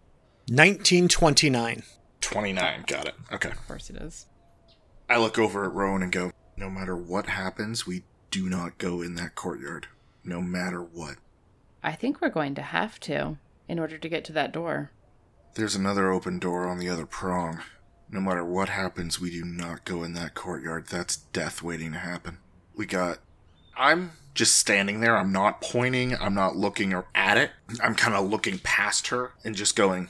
1929. 0.47 1.83
29, 2.21 2.83
got 2.87 3.07
it. 3.07 3.15
Okay. 3.31 3.49
Of 3.49 3.67
course 3.67 3.89
it 3.89 3.97
is. 3.97 4.27
I 5.09 5.17
look 5.17 5.37
over 5.37 5.65
at 5.65 5.73
Rowan 5.73 6.03
and 6.03 6.11
go, 6.11 6.31
no 6.57 6.69
matter 6.69 6.95
what 6.95 7.27
happens, 7.27 7.85
we 7.85 8.03
do 8.31 8.49
not 8.49 8.77
go 8.77 9.01
in 9.01 9.15
that 9.15 9.35
courtyard. 9.35 9.87
No 10.23 10.41
matter 10.41 10.81
what. 10.81 11.17
I 11.83 11.93
think 11.93 12.21
we're 12.21 12.29
going 12.29 12.55
to 12.55 12.61
have 12.61 12.99
to 13.01 13.37
in 13.67 13.79
order 13.79 13.97
to 13.97 14.09
get 14.09 14.25
to 14.25 14.33
that 14.33 14.51
door. 14.51 14.91
There's 15.55 15.75
another 15.75 16.11
open 16.11 16.39
door 16.39 16.67
on 16.67 16.79
the 16.79 16.89
other 16.89 17.05
prong. 17.05 17.61
No 18.09 18.19
matter 18.19 18.43
what 18.43 18.69
happens, 18.69 19.19
we 19.19 19.31
do 19.31 19.43
not 19.43 19.85
go 19.85 20.03
in 20.03 20.13
that 20.13 20.35
courtyard. 20.35 20.87
That's 20.87 21.15
death 21.15 21.63
waiting 21.63 21.93
to 21.93 21.99
happen. 21.99 22.37
We 22.75 22.85
got. 22.85 23.19
I'm 23.75 24.11
just 24.33 24.57
standing 24.57 24.99
there. 24.99 25.17
I'm 25.17 25.31
not 25.31 25.61
pointing. 25.61 26.15
I'm 26.15 26.33
not 26.33 26.55
looking 26.55 26.93
or 26.93 27.07
at 27.15 27.37
it. 27.37 27.51
I'm 27.81 27.95
kind 27.95 28.15
of 28.15 28.29
looking 28.29 28.59
past 28.59 29.07
her 29.07 29.33
and 29.43 29.55
just 29.55 29.75
going. 29.75 30.09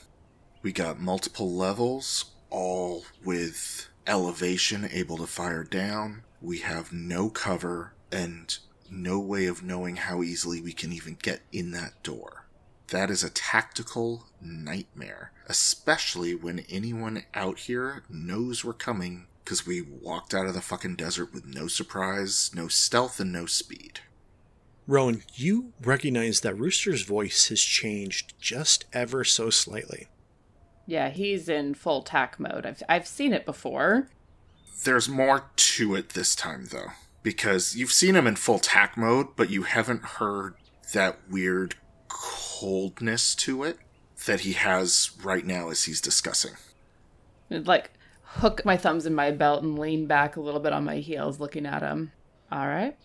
We 0.66 0.72
got 0.72 1.00
multiple 1.00 1.54
levels, 1.54 2.26
all 2.50 3.06
with 3.24 3.88
elevation, 4.08 4.90
able 4.92 5.16
to 5.18 5.28
fire 5.28 5.64
down. 5.64 6.24
We 6.42 6.58
have 6.62 6.92
no 6.92 7.30
cover 7.30 7.94
and 8.12 8.58
no 8.90 9.20
way 9.20 9.46
of 9.46 9.62
knowing 9.62 9.98
how 9.98 10.24
easily 10.24 10.62
we 10.62 10.74
can 10.74 10.92
even 10.92 11.18
get 11.22 11.42
in 11.52 11.70
that 11.74 12.02
door. 12.02 12.48
That 12.88 13.12
is 13.12 13.24
a 13.24 13.30
tactical 13.30 14.26
nightmare, 14.42 15.32
especially 15.46 16.34
when 16.34 16.66
anyone 16.68 17.26
out 17.36 17.60
here 17.60 18.02
knows 18.10 18.66
we're 18.66 18.74
coming 18.74 19.28
because 19.44 19.68
we 19.68 19.84
walked 19.84 20.34
out 20.34 20.48
of 20.48 20.56
the 20.56 20.62
fucking 20.62 20.96
desert 20.96 21.32
with 21.32 21.46
no 21.46 21.68
surprise, 21.68 22.50
no 22.56 22.70
stealth, 22.70 23.20
and 23.20 23.32
no 23.32 23.46
speed. 23.46 24.00
Rowan, 24.88 25.22
you 25.36 25.74
recognize 25.80 26.40
that 26.40 26.58
Rooster's 26.58 27.04
voice 27.04 27.50
has 27.50 27.62
changed 27.62 28.34
just 28.40 28.86
ever 28.94 29.24
so 29.24 29.52
slightly. 29.52 30.08
Yeah, 30.86 31.10
he's 31.10 31.50
in 31.50 31.74
full 31.74 32.02
tack 32.02 32.40
mode. 32.40 32.66
I've 32.66 32.84
I've 32.88 33.08
seen 33.08 33.34
it 33.34 33.46
before. 33.46 34.08
There's 34.84 35.10
more 35.10 35.46
to 35.56 35.96
it 35.96 36.10
this 36.10 36.36
time, 36.36 36.68
though, 36.72 36.90
because 37.24 37.76
you've 37.76 37.92
seen 37.92 38.16
him 38.16 38.28
in 38.28 38.36
full 38.36 38.60
tack 38.60 38.98
mode, 38.98 39.36
but 39.36 39.50
you 39.50 39.64
haven't 39.64 40.04
heard 40.04 40.56
that 40.94 41.18
weird 41.30 41.76
coldness 42.08 43.34
to 43.36 43.64
it 43.64 43.80
that 44.26 44.42
he 44.42 44.54
has 44.54 45.12
right 45.24 45.46
now 45.46 45.70
as 45.70 45.86
he's 45.86 46.02
discussing. 46.02 46.54
I'd, 47.50 47.68
like 47.68 47.92
hook 48.24 48.64
my 48.66 48.76
thumbs 48.78 49.06
in 49.06 49.16
my 49.16 49.32
belt 49.32 49.64
and 49.64 49.80
lean 49.80 50.08
back 50.08 50.36
a 50.36 50.42
little 50.42 50.60
bit 50.60 50.74
on 50.74 50.84
my 50.84 50.98
heels 50.98 51.40
looking 51.40 51.66
at 51.66 51.82
him. 51.82 52.12
All 52.52 52.68
right. 52.68 52.98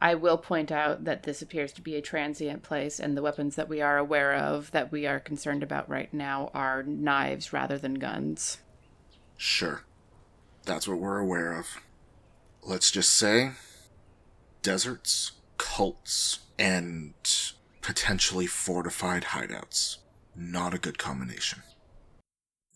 I 0.00 0.14
will 0.14 0.38
point 0.38 0.70
out 0.70 1.04
that 1.04 1.24
this 1.24 1.42
appears 1.42 1.72
to 1.72 1.82
be 1.82 1.96
a 1.96 2.02
transient 2.02 2.62
place, 2.62 3.00
and 3.00 3.16
the 3.16 3.22
weapons 3.22 3.56
that 3.56 3.68
we 3.68 3.80
are 3.80 3.98
aware 3.98 4.34
of 4.34 4.70
that 4.70 4.92
we 4.92 5.06
are 5.06 5.18
concerned 5.18 5.62
about 5.62 5.88
right 5.88 6.12
now 6.14 6.50
are 6.54 6.82
knives 6.84 7.52
rather 7.52 7.78
than 7.78 7.94
guns. 7.94 8.58
Sure. 9.36 9.82
That's 10.64 10.86
what 10.86 10.98
we're 10.98 11.18
aware 11.18 11.58
of. 11.58 11.66
Let's 12.62 12.90
just 12.90 13.12
say 13.12 13.52
deserts, 14.62 15.32
cults, 15.56 16.40
and 16.58 17.14
potentially 17.80 18.46
fortified 18.46 19.24
hideouts. 19.24 19.98
Not 20.36 20.74
a 20.74 20.78
good 20.78 20.98
combination. 20.98 21.62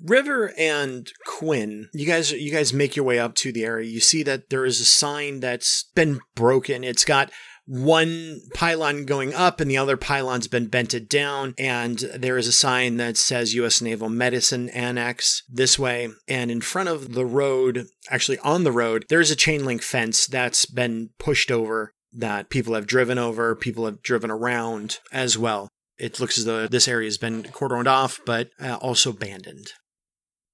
River 0.02 0.52
and 0.58 1.10
Quinn, 1.26 1.88
you 1.92 2.06
guys 2.06 2.32
you 2.32 2.52
guys 2.52 2.72
make 2.72 2.96
your 2.96 3.04
way 3.04 3.18
up 3.18 3.34
to 3.36 3.52
the 3.52 3.64
area. 3.64 3.88
You 3.88 4.00
see 4.00 4.22
that 4.24 4.50
there 4.50 4.64
is 4.64 4.80
a 4.80 4.84
sign 4.84 5.40
that's 5.40 5.84
been 5.94 6.20
broken. 6.34 6.82
It's 6.84 7.04
got 7.04 7.30
one 7.64 8.40
pylon 8.54 9.04
going 9.04 9.32
up 9.32 9.60
and 9.60 9.70
the 9.70 9.76
other 9.76 9.96
pylon's 9.96 10.48
been 10.48 10.66
bented 10.66 11.08
down 11.08 11.54
and 11.56 11.98
there 12.16 12.36
is 12.36 12.48
a 12.48 12.52
sign 12.52 12.96
that 12.96 13.16
says 13.16 13.54
US 13.54 13.80
Naval 13.80 14.08
Medicine 14.08 14.68
Annex 14.70 15.44
this 15.48 15.78
way 15.78 16.08
and 16.26 16.50
in 16.50 16.60
front 16.60 16.88
of 16.88 17.14
the 17.14 17.24
road 17.24 17.86
actually 18.10 18.38
on 18.40 18.64
the 18.64 18.72
road 18.72 19.04
there's 19.08 19.30
a 19.30 19.36
chain 19.36 19.64
link 19.64 19.80
fence 19.80 20.26
that's 20.26 20.66
been 20.66 21.10
pushed 21.18 21.52
over 21.52 21.92
that 22.12 22.50
people 22.50 22.74
have 22.74 22.86
driven 22.86 23.16
over 23.16 23.54
people 23.54 23.84
have 23.84 24.02
driven 24.02 24.30
around 24.30 24.98
as 25.12 25.38
well 25.38 25.68
it 25.98 26.18
looks 26.18 26.36
as 26.36 26.44
though 26.44 26.66
this 26.66 26.88
area 26.88 27.06
has 27.06 27.16
been 27.16 27.44
cordoned 27.44 27.86
off 27.86 28.20
but 28.26 28.50
uh, 28.60 28.74
also 28.80 29.10
abandoned 29.10 29.72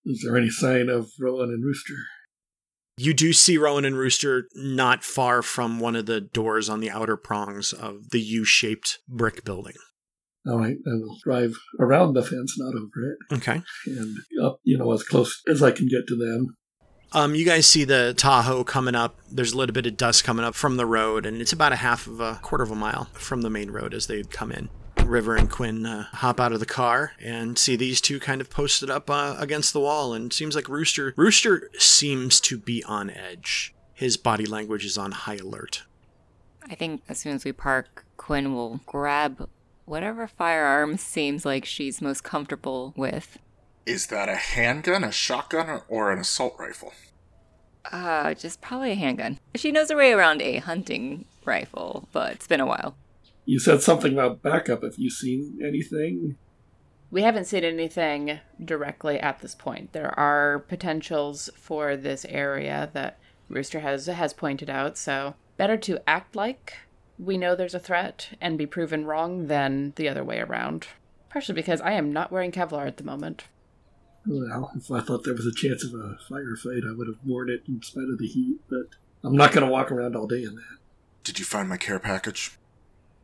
Is 0.08 0.22
there 0.24 0.36
any 0.38 0.48
sign 0.48 0.88
of 0.88 1.10
Rowan 1.20 1.50
and 1.50 1.62
Rooster? 1.62 1.94
You 2.96 3.12
do 3.14 3.32
see 3.32 3.58
Rowan 3.58 3.84
and 3.84 3.96
Rooster 3.96 4.48
not 4.54 5.04
far 5.04 5.42
from 5.42 5.78
one 5.78 5.94
of 5.94 6.06
the 6.06 6.20
doors 6.20 6.68
on 6.68 6.80
the 6.80 6.90
outer 6.90 7.16
prongs 7.16 7.72
of 7.72 8.10
the 8.10 8.20
U 8.20 8.44
shaped 8.44 8.98
brick 9.06 9.44
building. 9.44 9.74
All 10.48 10.58
right, 10.58 10.76
I 10.86 10.90
will 10.94 11.16
drive 11.22 11.56
around 11.78 12.14
the 12.14 12.22
fence, 12.22 12.56
not 12.58 12.74
over 12.74 13.12
it, 13.12 13.34
Okay. 13.36 13.62
and 13.86 14.16
up, 14.42 14.60
you 14.64 14.78
know, 14.78 14.90
as 14.92 15.02
close 15.02 15.42
as 15.46 15.62
I 15.62 15.70
can 15.72 15.88
get 15.88 16.06
to 16.08 16.16
them. 16.16 16.56
Um, 17.12 17.34
you 17.34 17.44
guys 17.44 17.66
see 17.66 17.84
the 17.84 18.14
Tahoe 18.16 18.64
coming 18.64 18.94
up. 18.94 19.18
There's 19.30 19.52
a 19.52 19.56
little 19.56 19.72
bit 19.74 19.86
of 19.86 19.96
dust 19.96 20.24
coming 20.24 20.44
up 20.44 20.54
from 20.54 20.76
the 20.76 20.86
road, 20.86 21.26
and 21.26 21.40
it's 21.42 21.52
about 21.52 21.72
a 21.72 21.76
half 21.76 22.06
of 22.06 22.20
a 22.20 22.38
quarter 22.42 22.64
of 22.64 22.70
a 22.70 22.74
mile 22.74 23.08
from 23.12 23.42
the 23.42 23.50
main 23.50 23.70
road 23.70 23.92
as 23.94 24.06
they 24.06 24.22
come 24.24 24.50
in. 24.52 24.70
River 25.08 25.36
and 25.36 25.50
Quinn 25.50 25.86
uh, 25.86 26.04
hop 26.12 26.38
out 26.38 26.52
of 26.52 26.60
the 26.60 26.66
car 26.66 27.12
and 27.20 27.58
see 27.58 27.76
these 27.76 28.00
two 28.00 28.20
kind 28.20 28.40
of 28.40 28.50
posted 28.50 28.90
up 28.90 29.10
uh, 29.10 29.36
against 29.38 29.72
the 29.72 29.80
wall, 29.80 30.14
and 30.14 30.30
it 30.30 30.34
seems 30.34 30.54
like 30.54 30.68
Rooster 30.68 31.14
Rooster 31.16 31.70
seems 31.78 32.40
to 32.42 32.58
be 32.58 32.84
on 32.84 33.10
edge. 33.10 33.74
His 33.94 34.16
body 34.16 34.46
language 34.46 34.84
is 34.84 34.96
on 34.96 35.12
high 35.12 35.36
alert. 35.36 35.82
I 36.70 36.74
think 36.74 37.02
as 37.08 37.18
soon 37.18 37.34
as 37.34 37.44
we 37.44 37.52
park, 37.52 38.04
Quinn 38.16 38.54
will 38.54 38.80
grab 38.86 39.48
whatever 39.86 40.26
firearm 40.26 40.96
seems 40.98 41.44
like 41.46 41.64
she's 41.64 42.02
most 42.02 42.22
comfortable 42.22 42.92
with. 42.96 43.38
Is 43.86 44.08
that 44.08 44.28
a 44.28 44.36
handgun, 44.36 45.02
a 45.02 45.10
shotgun, 45.10 45.80
or 45.88 46.12
an 46.12 46.18
assault 46.18 46.54
rifle? 46.58 46.92
Uh, 47.90 48.34
just 48.34 48.60
probably 48.60 48.92
a 48.92 48.96
handgun. 48.96 49.38
She 49.54 49.72
knows 49.72 49.90
her 49.90 49.96
way 49.96 50.12
around 50.12 50.42
a 50.42 50.58
hunting 50.58 51.24
rifle, 51.46 52.06
but 52.12 52.32
it's 52.32 52.46
been 52.46 52.60
a 52.60 52.66
while. 52.66 52.96
You 53.48 53.58
said 53.58 53.80
something 53.80 54.12
about 54.12 54.42
backup. 54.42 54.82
Have 54.82 54.98
you 54.98 55.08
seen 55.08 55.58
anything? 55.64 56.36
We 57.10 57.22
haven't 57.22 57.46
seen 57.46 57.64
anything 57.64 58.40
directly 58.62 59.18
at 59.18 59.38
this 59.38 59.54
point. 59.54 59.94
There 59.94 60.12
are 60.20 60.58
potentials 60.58 61.48
for 61.56 61.96
this 61.96 62.26
area 62.26 62.90
that 62.92 63.18
Rooster 63.48 63.80
has 63.80 64.04
has 64.04 64.34
pointed 64.34 64.68
out, 64.68 64.98
so 64.98 65.34
better 65.56 65.78
to 65.78 65.98
act 66.06 66.36
like 66.36 66.76
we 67.18 67.38
know 67.38 67.56
there's 67.56 67.74
a 67.74 67.80
threat 67.80 68.36
and 68.38 68.58
be 68.58 68.66
proven 68.66 69.06
wrong 69.06 69.46
than 69.46 69.94
the 69.96 70.10
other 70.10 70.22
way 70.22 70.40
around. 70.40 70.88
Partially 71.30 71.54
because 71.54 71.80
I 71.80 71.92
am 71.92 72.12
not 72.12 72.30
wearing 72.30 72.52
Kevlar 72.52 72.86
at 72.86 72.98
the 72.98 73.02
moment. 73.02 73.44
Well, 74.26 74.70
if 74.76 74.90
I 74.90 75.00
thought 75.00 75.24
there 75.24 75.32
was 75.32 75.46
a 75.46 75.54
chance 75.54 75.82
of 75.82 75.94
a 75.94 76.18
firefight, 76.30 76.86
I 76.86 76.94
would 76.94 77.06
have 77.06 77.24
worn 77.24 77.48
it 77.48 77.62
in 77.66 77.80
spite 77.80 78.10
of 78.12 78.18
the 78.18 78.26
heat, 78.26 78.58
but 78.68 78.96
I'm 79.24 79.36
not 79.36 79.52
going 79.52 79.66
to 79.66 79.72
walk 79.72 79.90
around 79.90 80.16
all 80.16 80.26
day 80.26 80.42
in 80.42 80.54
that. 80.54 80.78
Did 81.24 81.38
you 81.38 81.46
find 81.46 81.66
my 81.66 81.78
care 81.78 81.98
package? 81.98 82.58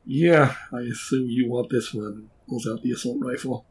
Yeah, 0.07 0.55
I 0.73 0.81
assume 0.81 1.29
you 1.29 1.49
want 1.49 1.71
this 1.71 1.95
one. 1.95 2.31
Pulls 2.49 2.67
out 2.67 2.83
the 2.83 2.93
assault 2.93 3.19
rifle. 3.21 3.67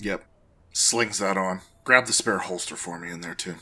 Yep. 0.00 0.24
Slings 0.72 1.18
that 1.18 1.36
on. 1.36 1.60
Grab 1.84 2.06
the 2.06 2.12
spare 2.12 2.38
holster 2.38 2.76
for 2.76 2.98
me 2.98 3.10
in 3.10 3.20
there, 3.20 3.34
too. 3.34 3.56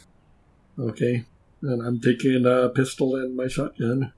Okay. 0.79 1.25
And 1.63 1.87
I'm 1.87 2.01
taking 2.01 2.47
a 2.47 2.71
pistol 2.71 3.17
and 3.17 3.37
my 3.37 3.49
shotgun. 3.49 4.13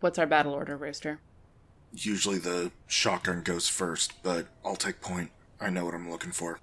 What's 0.00 0.18
our 0.18 0.26
battle 0.26 0.52
order, 0.52 0.76
Rooster? 0.76 1.20
Usually 1.92 2.38
the 2.38 2.72
shotgun 2.88 3.42
goes 3.42 3.68
first, 3.68 4.22
but 4.22 4.48
I'll 4.64 4.74
take 4.74 5.00
point. 5.00 5.30
I 5.60 5.70
know 5.70 5.84
what 5.84 5.94
I'm 5.94 6.10
looking 6.10 6.32
for. 6.32 6.58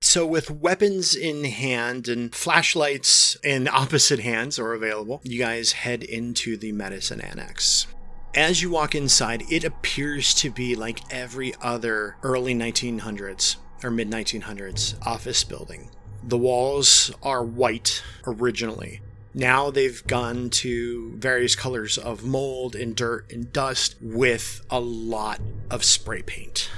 So, 0.00 0.26
with 0.26 0.50
weapons 0.50 1.14
in 1.14 1.44
hand 1.44 2.08
and 2.08 2.34
flashlights 2.34 3.36
in 3.44 3.68
opposite 3.68 4.18
hands 4.18 4.58
are 4.58 4.72
available, 4.72 5.20
you 5.22 5.38
guys 5.38 5.72
head 5.72 6.02
into 6.02 6.56
the 6.56 6.72
medicine 6.72 7.20
annex. 7.20 7.86
As 8.34 8.62
you 8.62 8.70
walk 8.70 8.94
inside, 8.94 9.42
it 9.50 9.62
appears 9.62 10.32
to 10.36 10.50
be 10.50 10.74
like 10.74 11.00
every 11.12 11.54
other 11.60 12.16
early 12.22 12.54
1900s 12.54 13.56
or 13.84 13.90
mid 13.90 14.10
1900s 14.10 14.94
office 15.06 15.44
building. 15.44 15.90
The 16.22 16.38
walls 16.38 17.12
are 17.22 17.44
white 17.44 18.02
originally. 18.26 19.02
Now 19.34 19.70
they've 19.70 20.06
gone 20.06 20.48
to 20.50 21.12
various 21.16 21.54
colors 21.54 21.98
of 21.98 22.24
mold 22.24 22.74
and 22.74 22.96
dirt 22.96 23.30
and 23.30 23.52
dust 23.52 23.96
with 24.00 24.64
a 24.70 24.80
lot 24.80 25.40
of 25.70 25.84
spray 25.84 26.22
paint. 26.22 26.70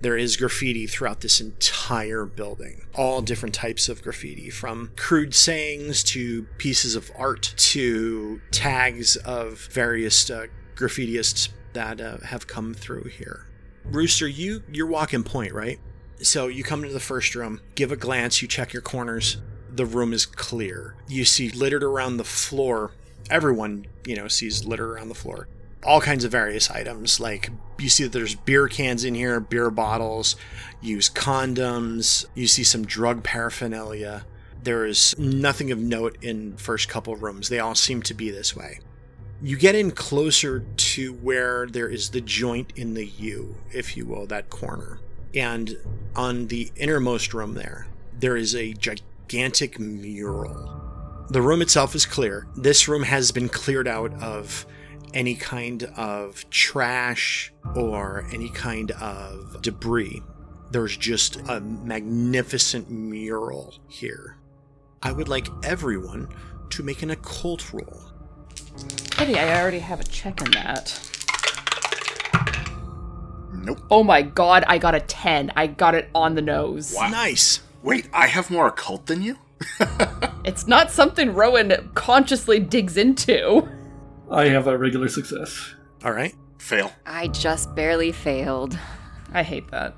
There 0.00 0.16
is 0.16 0.36
graffiti 0.36 0.86
throughout 0.86 1.22
this 1.22 1.40
entire 1.40 2.24
building. 2.24 2.86
All 2.94 3.20
different 3.20 3.54
types 3.56 3.88
of 3.88 4.00
graffiti, 4.00 4.48
from 4.48 4.92
crude 4.96 5.34
sayings 5.34 6.04
to 6.04 6.44
pieces 6.58 6.94
of 6.94 7.10
art 7.16 7.52
to 7.56 8.40
tags 8.52 9.16
of 9.16 9.66
various 9.72 10.30
uh, 10.30 10.46
graffitiists 10.78 11.50
that 11.72 12.00
uh, 12.00 12.18
have 12.18 12.46
come 12.46 12.74
through 12.74 13.04
here. 13.04 13.46
Rooster, 13.84 14.28
you 14.28 14.62
you're 14.72 14.86
walking 14.86 15.24
point, 15.24 15.52
right? 15.52 15.78
So 16.20 16.46
you 16.48 16.64
come 16.64 16.82
into 16.82 16.94
the 16.94 17.00
first 17.00 17.34
room, 17.34 17.60
give 17.74 17.92
a 17.92 17.96
glance, 17.96 18.42
you 18.42 18.48
check 18.48 18.72
your 18.72 18.82
corners. 18.82 19.38
The 19.70 19.86
room 19.86 20.12
is 20.12 20.26
clear. 20.26 20.96
You 21.06 21.24
see 21.24 21.50
littered 21.50 21.84
around 21.84 22.16
the 22.16 22.24
floor. 22.24 22.92
Everyone, 23.30 23.86
you 24.04 24.16
know, 24.16 24.26
sees 24.26 24.64
litter 24.64 24.94
around 24.94 25.08
the 25.08 25.14
floor 25.14 25.48
all 25.84 26.00
kinds 26.00 26.24
of 26.24 26.32
various 26.32 26.70
items. 26.70 27.20
Like 27.20 27.50
you 27.78 27.88
see 27.88 28.04
that 28.04 28.12
there's 28.12 28.34
beer 28.34 28.68
cans 28.68 29.04
in 29.04 29.14
here, 29.14 29.40
beer 29.40 29.70
bottles, 29.70 30.36
use 30.80 31.08
condoms, 31.08 32.26
you 32.34 32.46
see 32.46 32.64
some 32.64 32.84
drug 32.84 33.22
paraphernalia. 33.22 34.26
There 34.62 34.86
is 34.86 35.16
nothing 35.18 35.70
of 35.70 35.78
note 35.78 36.18
in 36.20 36.56
first 36.56 36.88
couple 36.88 37.16
rooms. 37.16 37.48
They 37.48 37.60
all 37.60 37.74
seem 37.74 38.02
to 38.02 38.14
be 38.14 38.30
this 38.30 38.56
way. 38.56 38.80
You 39.40 39.56
get 39.56 39.76
in 39.76 39.92
closer 39.92 40.64
to 40.76 41.12
where 41.12 41.68
there 41.68 41.88
is 41.88 42.10
the 42.10 42.20
joint 42.20 42.72
in 42.74 42.94
the 42.94 43.06
U, 43.06 43.54
if 43.72 43.96
you 43.96 44.04
will, 44.04 44.26
that 44.26 44.50
corner. 44.50 44.98
And 45.32 45.76
on 46.16 46.48
the 46.48 46.72
innermost 46.74 47.32
room 47.32 47.54
there, 47.54 47.86
there 48.18 48.36
is 48.36 48.56
a 48.56 48.72
gigantic 48.72 49.78
mural. 49.78 51.26
The 51.30 51.40
room 51.40 51.62
itself 51.62 51.94
is 51.94 52.04
clear. 52.04 52.48
This 52.56 52.88
room 52.88 53.04
has 53.04 53.30
been 53.30 53.48
cleared 53.48 53.86
out 53.86 54.12
of 54.20 54.66
any 55.14 55.36
kind 55.36 55.84
of 55.96 56.48
trash 56.50 57.52
or 57.76 58.26
any 58.32 58.48
kind 58.48 58.90
of 58.90 59.62
debris. 59.62 60.20
There's 60.72 60.96
just 60.96 61.36
a 61.48 61.60
magnificent 61.60 62.90
mural 62.90 63.74
here. 63.86 64.36
I 65.00 65.12
would 65.12 65.28
like 65.28 65.46
everyone 65.62 66.28
to 66.70 66.82
make 66.82 67.02
an 67.02 67.10
occult 67.10 67.72
roll. 67.72 68.07
Pity 69.12 69.38
I 69.38 69.60
already 69.60 69.78
have 69.78 70.00
a 70.00 70.04
check 70.04 70.40
in 70.40 70.50
that. 70.52 71.00
Nope. 73.52 73.80
Oh 73.90 74.02
my 74.02 74.22
god, 74.22 74.64
I 74.66 74.78
got 74.78 74.94
a 74.94 75.00
10. 75.00 75.52
I 75.56 75.66
got 75.66 75.94
it 75.94 76.08
on 76.14 76.34
the 76.34 76.42
nose. 76.42 76.94
Wow. 76.96 77.08
Nice. 77.08 77.60
Wait, 77.82 78.08
I 78.12 78.26
have 78.26 78.50
more 78.50 78.66
occult 78.66 79.06
than 79.06 79.22
you? 79.22 79.38
It's 80.48 80.66
not 80.66 80.90
something 80.90 81.34
Rowan 81.34 81.90
consciously 81.92 82.58
digs 82.58 82.96
into. 82.96 83.68
I 84.30 84.46
have 84.46 84.66
a 84.66 84.78
regular 84.78 85.08
success. 85.08 85.74
All 86.02 86.12
right. 86.12 86.34
Fail. 86.56 86.90
I 87.04 87.28
just 87.28 87.74
barely 87.74 88.12
failed. 88.12 88.78
I 89.34 89.42
hate 89.42 89.70
that. 89.72 89.94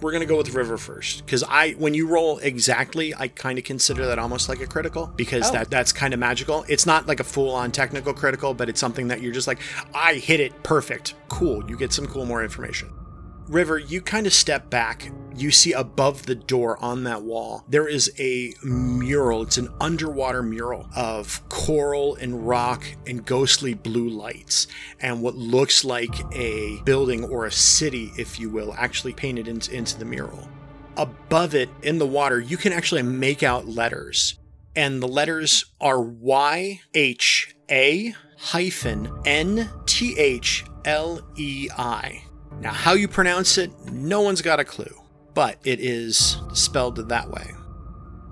We're 0.00 0.10
going 0.12 0.20
to 0.20 0.26
go 0.26 0.36
with 0.36 0.50
River 0.54 0.76
first 0.76 1.26
cuz 1.26 1.42
I 1.48 1.70
when 1.72 1.94
you 1.94 2.06
roll 2.06 2.38
exactly, 2.38 3.14
I 3.14 3.28
kind 3.28 3.58
of 3.58 3.64
consider 3.64 4.06
that 4.06 4.18
almost 4.18 4.48
like 4.48 4.60
a 4.60 4.66
critical 4.66 5.06
because 5.16 5.48
Oh. 5.48 5.52
that 5.52 5.70
that's 5.70 5.92
kind 5.92 6.12
of 6.14 6.20
magical. 6.20 6.64
It's 6.68 6.84
not 6.86 7.06
like 7.06 7.20
a 7.20 7.24
full-on 7.24 7.72
technical 7.72 8.12
critical, 8.12 8.52
but 8.54 8.68
it's 8.68 8.80
something 8.80 9.08
that 9.08 9.22
you're 9.22 9.32
just 9.32 9.46
like, 9.46 9.60
I 9.94 10.14
hit 10.14 10.40
it 10.40 10.62
perfect. 10.62 11.14
Cool. 11.28 11.68
You 11.68 11.76
get 11.76 11.92
some 11.92 12.06
cool 12.06 12.26
more 12.26 12.42
information. 12.42 12.88
River, 13.48 13.78
you 13.78 14.00
kind 14.00 14.26
of 14.26 14.32
step 14.32 14.70
back. 14.70 15.10
You 15.36 15.50
see 15.50 15.72
above 15.72 16.24
the 16.26 16.34
door 16.34 16.82
on 16.82 17.04
that 17.04 17.22
wall, 17.22 17.64
there 17.68 17.86
is 17.86 18.10
a 18.18 18.54
mural. 18.64 19.42
It's 19.42 19.58
an 19.58 19.68
underwater 19.80 20.42
mural 20.42 20.88
of 20.96 21.46
coral 21.48 22.16
and 22.16 22.48
rock 22.48 22.84
and 23.06 23.24
ghostly 23.24 23.74
blue 23.74 24.08
lights, 24.08 24.66
and 24.98 25.22
what 25.22 25.34
looks 25.34 25.84
like 25.84 26.14
a 26.34 26.80
building 26.84 27.24
or 27.24 27.44
a 27.44 27.52
city, 27.52 28.12
if 28.16 28.40
you 28.40 28.48
will, 28.48 28.74
actually 28.78 29.12
painted 29.12 29.46
into, 29.46 29.72
into 29.74 29.98
the 29.98 30.06
mural. 30.06 30.48
Above 30.96 31.54
it 31.54 31.68
in 31.82 31.98
the 31.98 32.06
water, 32.06 32.40
you 32.40 32.56
can 32.56 32.72
actually 32.72 33.02
make 33.02 33.42
out 33.42 33.68
letters, 33.68 34.38
and 34.74 35.02
the 35.02 35.08
letters 35.08 35.66
are 35.80 36.00
Y 36.00 36.80
H 36.94 37.54
A 37.70 38.14
hyphen 38.38 39.12
N 39.26 39.68
T 39.84 40.18
H 40.18 40.64
L 40.86 41.20
E 41.36 41.68
I. 41.76 42.22
Now, 42.60 42.72
how 42.72 42.94
you 42.94 43.08
pronounce 43.08 43.58
it, 43.58 43.70
no 43.90 44.22
one's 44.22 44.42
got 44.42 44.60
a 44.60 44.64
clue, 44.64 45.02
but 45.34 45.58
it 45.64 45.80
is 45.80 46.38
spelled 46.52 46.96
that 46.96 47.30
way. 47.30 47.50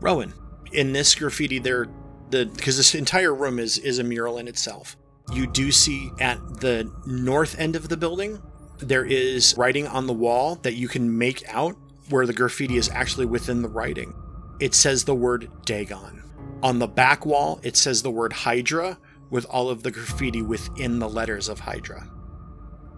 Rowan, 0.00 0.32
in 0.72 0.92
this 0.92 1.14
graffiti, 1.14 1.58
there, 1.58 1.88
the 2.30 2.46
because 2.46 2.76
this 2.76 2.94
entire 2.94 3.34
room 3.34 3.58
is 3.58 3.78
is 3.78 3.98
a 3.98 4.04
mural 4.04 4.38
in 4.38 4.48
itself. 4.48 4.96
You 5.32 5.46
do 5.46 5.70
see 5.70 6.10
at 6.18 6.38
the 6.60 6.90
north 7.06 7.58
end 7.58 7.76
of 7.76 7.88
the 7.88 7.96
building, 7.96 8.42
there 8.78 9.04
is 9.04 9.54
writing 9.56 9.86
on 9.86 10.06
the 10.06 10.12
wall 10.12 10.56
that 10.56 10.74
you 10.74 10.88
can 10.88 11.16
make 11.16 11.42
out 11.48 11.76
where 12.10 12.26
the 12.26 12.32
graffiti 12.32 12.76
is 12.76 12.90
actually 12.90 13.26
within 13.26 13.62
the 13.62 13.68
writing. 13.68 14.14
It 14.60 14.74
says 14.74 15.04
the 15.04 15.14
word 15.14 15.50
Dagon. 15.64 16.22
On 16.62 16.78
the 16.78 16.86
back 16.86 17.24
wall, 17.24 17.60
it 17.62 17.76
says 17.76 18.02
the 18.02 18.10
word 18.10 18.32
Hydra 18.32 18.98
with 19.30 19.44
all 19.46 19.68
of 19.68 19.82
the 19.82 19.90
graffiti 19.90 20.42
within 20.42 20.98
the 20.98 21.08
letters 21.08 21.48
of 21.48 21.60
Hydra. 21.60 22.10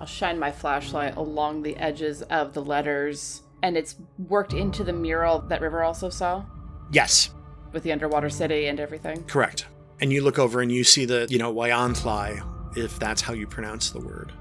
I'll 0.01 0.07
shine 0.07 0.39
my 0.39 0.53
flashlight 0.53 1.17
along 1.17 1.63
the 1.63 1.77
edges 1.77 2.23
of 2.23 2.53
the 2.53 2.63
letters, 2.63 3.43
and 3.63 3.77
it's 3.77 3.97
worked 4.19 4.53
into 4.53 4.85
the 4.85 4.93
mural 4.93 5.41
that 5.41 5.61
River 5.61 5.83
also 5.83 6.11
saw 6.11 6.45
Yes, 6.93 7.31
with 7.73 7.83
the 7.83 7.93
underwater 7.93 8.31
city 8.31 8.67
and 8.67 8.79
everything. 8.79 9.25
Correct. 9.25 9.67
And 10.01 10.13
you 10.13 10.23
look 10.23 10.39
over 10.39 10.61
and 10.61 10.71
you 10.71 10.85
see 10.85 11.05
the, 11.05 11.27
you 11.29 11.39
know, 11.39 11.53
Wyanthly, 11.53 12.77
if 12.77 12.99
that's 12.99 13.23
how 13.23 13.33
you 13.33 13.47
pronounce 13.47 13.91
the 13.91 14.01
word. 14.01 14.33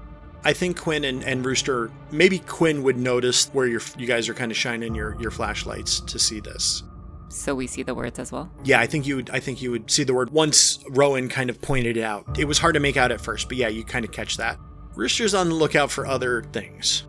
I 0.44 0.52
think 0.52 0.78
Quinn 0.78 1.04
and, 1.04 1.24
and 1.24 1.44
Rooster, 1.44 1.90
maybe 2.12 2.38
Quinn 2.38 2.82
would 2.84 2.96
notice 2.96 3.48
where 3.48 3.66
you're, 3.66 3.80
you 3.98 4.06
guys 4.06 4.28
are 4.28 4.34
kind 4.34 4.52
of 4.52 4.56
shining 4.56 4.94
your, 4.94 5.20
your 5.20 5.30
flashlights 5.30 6.00
to 6.00 6.18
see 6.18 6.38
this. 6.38 6.84
So 7.28 7.54
we 7.54 7.66
see 7.66 7.82
the 7.82 7.94
words 7.94 8.18
as 8.20 8.30
well. 8.30 8.50
Yeah, 8.62 8.78
I 8.78 8.86
think 8.86 9.06
you 9.06 9.16
would. 9.16 9.30
I 9.30 9.40
think 9.40 9.60
you 9.60 9.72
would 9.72 9.90
see 9.90 10.04
the 10.04 10.14
word 10.14 10.30
once 10.30 10.78
Rowan 10.90 11.28
kind 11.28 11.50
of 11.50 11.60
pointed 11.60 11.96
it 11.96 12.02
out. 12.02 12.38
It 12.38 12.44
was 12.44 12.58
hard 12.58 12.74
to 12.74 12.80
make 12.80 12.96
out 12.96 13.10
at 13.10 13.20
first, 13.20 13.48
but 13.48 13.56
yeah, 13.56 13.66
you 13.66 13.82
kind 13.82 14.04
of 14.04 14.12
catch 14.12 14.36
that. 14.36 14.58
Rooster's 14.96 15.34
on 15.34 15.50
the 15.50 15.54
lookout 15.54 15.90
for 15.90 16.06
other 16.06 16.42
things. 16.42 17.04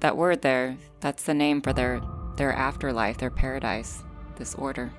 That 0.00 0.16
word 0.16 0.42
there, 0.42 0.76
that's 1.00 1.24
the 1.24 1.34
name 1.34 1.60
for 1.60 1.72
their 1.72 2.00
their 2.36 2.52
afterlife, 2.52 3.18
their 3.18 3.30
paradise, 3.30 4.02
this 4.36 4.54
order. 4.54 4.92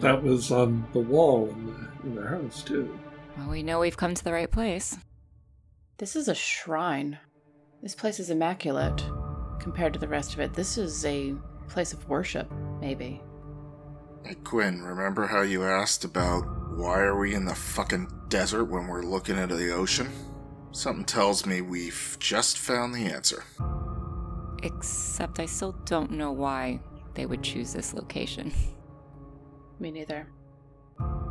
That 0.00 0.22
was 0.22 0.52
on 0.52 0.86
the 0.92 1.00
wall 1.00 1.48
in 1.50 1.66
the, 1.66 1.88
in 2.04 2.14
the 2.14 2.28
house, 2.28 2.62
too. 2.62 2.98
Well, 3.36 3.48
we 3.48 3.62
know 3.62 3.80
we've 3.80 3.96
come 3.96 4.14
to 4.14 4.24
the 4.24 4.32
right 4.32 4.50
place. 4.50 4.96
This 5.98 6.14
is 6.14 6.28
a 6.28 6.34
shrine. 6.34 7.18
This 7.82 7.96
place 7.96 8.20
is 8.20 8.30
immaculate 8.30 9.04
compared 9.58 9.92
to 9.92 9.98
the 9.98 10.08
rest 10.08 10.34
of 10.34 10.40
it. 10.40 10.54
This 10.54 10.78
is 10.78 11.04
a 11.04 11.34
place 11.68 11.92
of 11.92 12.08
worship, 12.08 12.52
maybe. 12.80 13.20
Hey, 14.24 14.34
Quinn, 14.36 14.82
remember 14.82 15.26
how 15.26 15.42
you 15.42 15.64
asked 15.64 16.04
about 16.04 16.42
why 16.76 17.00
are 17.00 17.18
we 17.18 17.34
in 17.34 17.44
the 17.44 17.54
fucking 17.54 18.08
desert 18.28 18.66
when 18.66 18.86
we're 18.86 19.02
looking 19.02 19.36
into 19.36 19.56
the 19.56 19.72
ocean? 19.72 20.08
Something 20.72 21.04
tells 21.04 21.46
me 21.46 21.60
we've 21.60 22.16
just 22.20 22.58
found 22.58 22.94
the 22.94 23.06
answer. 23.06 23.44
Except 24.62 25.40
I 25.40 25.46
still 25.46 25.72
don't 25.84 26.12
know 26.12 26.32
why 26.32 26.80
they 27.14 27.26
would 27.26 27.42
choose 27.42 27.72
this 27.72 27.94
location. 27.94 28.52
Me 29.80 29.90
neither. 29.90 30.28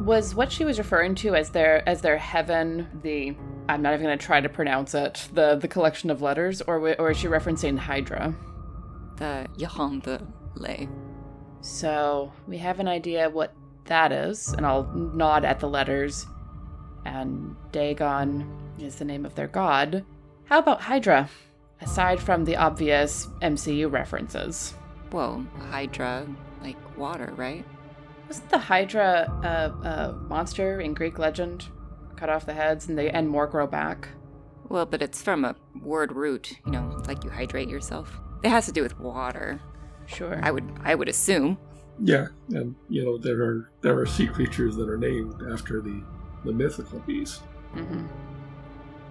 Was 0.01 0.33
what 0.33 0.51
she 0.51 0.63
was 0.63 0.77
referring 0.77 1.15
to 1.15 1.35
as 1.35 1.49
their 1.49 1.87
as 1.87 2.01
their 2.01 2.17
heaven 2.17 2.87
the 3.03 3.35
I'm 3.67 3.81
not 3.81 3.93
even 3.93 4.05
going 4.05 4.17
to 4.17 4.25
try 4.25 4.39
to 4.39 4.47
pronounce 4.47 4.93
it 4.93 5.27
the 5.33 5.55
the 5.55 5.67
collection 5.67 6.09
of 6.09 6.21
letters 6.21 6.61
or 6.61 6.95
or 6.99 7.11
is 7.11 7.17
she 7.17 7.27
referencing 7.27 7.77
Hydra? 7.77 8.33
The 9.17 9.47
Yahan 9.57 10.03
the 10.03 10.21
Lay. 10.55 10.87
So 11.61 12.31
we 12.47 12.57
have 12.59 12.79
an 12.79 12.87
idea 12.87 13.29
what 13.29 13.53
that 13.85 14.11
is, 14.11 14.53
and 14.53 14.65
I'll 14.65 14.85
nod 14.93 15.43
at 15.43 15.59
the 15.59 15.67
letters. 15.67 16.25
And 17.05 17.55
Dagon 17.71 18.66
is 18.79 18.95
the 18.95 19.05
name 19.05 19.25
of 19.25 19.35
their 19.35 19.47
god. 19.47 20.05
How 20.45 20.59
about 20.59 20.81
Hydra? 20.81 21.29
Aside 21.81 22.19
from 22.19 22.45
the 22.45 22.55
obvious 22.55 23.27
MCU 23.41 23.91
references. 23.91 24.73
Whoa, 25.11 25.45
Hydra, 25.69 26.27
like 26.61 26.97
water, 26.97 27.31
right? 27.35 27.63
Wasn't 28.27 28.49
the 28.49 28.57
Hydra 28.57 29.31
a, 29.43 29.87
a 29.87 30.13
monster 30.27 30.81
in 30.81 30.93
Greek 30.93 31.17
legend? 31.19 31.67
Cut 32.15 32.29
off 32.29 32.45
the 32.45 32.53
heads 32.53 32.87
and 32.89 32.97
they 32.97 33.09
and 33.09 33.29
more 33.29 33.47
grow 33.47 33.67
back. 33.67 34.09
Well, 34.69 34.85
but 34.85 35.01
it's 35.01 35.21
from 35.21 35.45
a 35.45 35.55
word 35.81 36.11
root, 36.11 36.53
you 36.65 36.71
know, 36.71 37.01
like 37.07 37.23
you 37.23 37.29
hydrate 37.29 37.69
yourself. 37.69 38.19
It 38.43 38.49
has 38.49 38.65
to 38.65 38.71
do 38.71 38.81
with 38.83 38.99
water. 38.99 39.61
Sure. 40.07 40.39
I 40.43 40.51
would 40.51 40.69
I 40.83 40.95
would 40.95 41.07
assume. 41.09 41.57
Yeah, 41.99 42.27
and 42.49 42.75
you 42.89 43.03
know 43.03 43.17
there 43.17 43.41
are 43.41 43.71
there 43.81 43.97
are 43.97 44.05
sea 44.05 44.27
creatures 44.27 44.75
that 44.75 44.89
are 44.89 44.97
named 44.97 45.41
after 45.51 45.81
the 45.81 46.03
the 46.43 46.51
mythical 46.51 46.99
beast. 46.99 47.41
hmm 47.73 48.05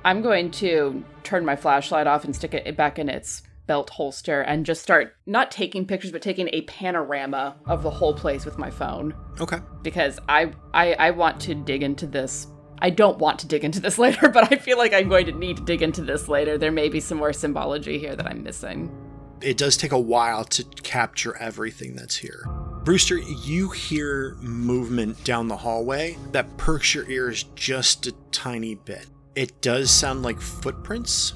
I'm 0.07 0.23
going 0.23 0.53
to 0.53 1.05
turn 1.25 1.45
my 1.45 1.57
flashlight 1.57 2.07
off 2.07 2.25
and 2.25 2.35
stick 2.35 2.55
it 2.55 2.77
back 2.77 3.01
in 3.01 3.09
its 3.09 3.43
belt 3.67 3.91
holster 3.91 4.43
and 4.43 4.65
just 4.65 4.81
start 4.81 5.17
not 5.27 5.51
taking 5.51 5.85
pictures 5.85 6.13
but 6.13 6.23
taking 6.23 6.49
a 6.53 6.63
panorama 6.63 7.57
of 7.67 7.83
the 7.83 7.91
whole 7.91 8.15
place 8.15 8.45
with 8.45 8.57
my 8.57 8.71
phone 8.71 9.13
Okay. 9.41 9.59
because 9.83 10.21
I 10.29 10.53
I, 10.73 10.93
I 10.93 11.11
want 11.11 11.41
to 11.41 11.57
dig 11.57 11.83
into 11.83 12.07
this. 12.07 12.47
I 12.79 12.91
don't 12.91 13.19
want 13.19 13.41
to 13.41 13.49
dig 13.49 13.65
into 13.65 13.81
this 13.81 13.99
later, 14.05 14.29
but 14.29 14.53
I 14.53 14.57
feel 14.57 14.79
like 14.79 14.95
I'm 14.95 15.09
going 15.09 15.27
to 15.27 15.33
need 15.33 15.57
to 15.57 15.65
dig 15.65 15.83
into 15.83 16.03
this 16.03 16.29
later. 16.29 16.57
There 16.57 16.71
may 16.71 16.89
be 16.89 17.01
some 17.01 17.19
more 17.19 17.33
symbology 17.33 17.99
here 17.99 18.15
that 18.15 18.27
I'm 18.29 18.45
missing. 18.45 18.95
It 19.41 19.59
does 19.59 19.77
take 19.77 19.91
a 19.91 19.99
while 19.99 20.45
to 20.45 20.63
capture 20.85 21.37
everything 21.39 21.97
that's 21.97 22.17
here. 22.17 22.45
Rooster, 22.85 23.19
you 23.19 23.71
hear 23.71 24.37
movement 24.37 25.25
down 25.25 25.49
the 25.49 25.57
hallway 25.57 26.17
that 26.31 26.57
perks 26.59 26.95
your 26.95 27.11
ears 27.11 27.43
just 27.57 28.07
a 28.07 28.13
tiny 28.31 28.77
bit. 28.77 29.09
It 29.37 29.61
does 29.61 29.91
sound 29.91 30.23
like 30.23 30.41
footprints. 30.41 31.35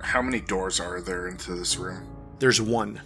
How 0.00 0.22
many 0.22 0.40
doors 0.40 0.80
are 0.80 1.00
there 1.00 1.28
into 1.28 1.54
this 1.54 1.76
room? 1.76 2.08
There's 2.38 2.60
one, 2.60 3.00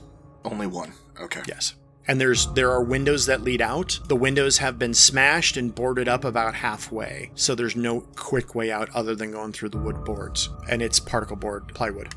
Only 0.45 0.67
one. 0.67 0.93
Okay. 1.21 1.43
yes. 1.47 1.75
And 2.09 2.21
there's 2.21 2.47
there 2.53 2.71
are 2.71 2.83
windows 2.85 3.27
that 3.27 3.43
lead 3.43 3.61
out. 3.61 3.99
The 4.07 4.15
windows 4.15 4.59
have 4.59 4.79
been 4.79 4.95
smashed 4.95 5.57
and 5.57 5.75
boarded 5.75 6.07
up 6.07 6.25
about 6.25 6.55
halfway, 6.55 7.33
so 7.35 7.57
there's 7.57 7.75
no 7.75 8.03
quick 8.15 8.55
way 8.55 8.71
out 8.71 8.89
other 8.95 9.17
than 9.17 9.33
going 9.33 9.53
through 9.53 9.71
the 9.71 9.79
wood 9.79 10.05
boards. 10.05 10.49
And 10.71 10.81
it's 10.81 11.01
particle 11.01 11.37
board 11.37 11.67
plywood. 11.75 12.15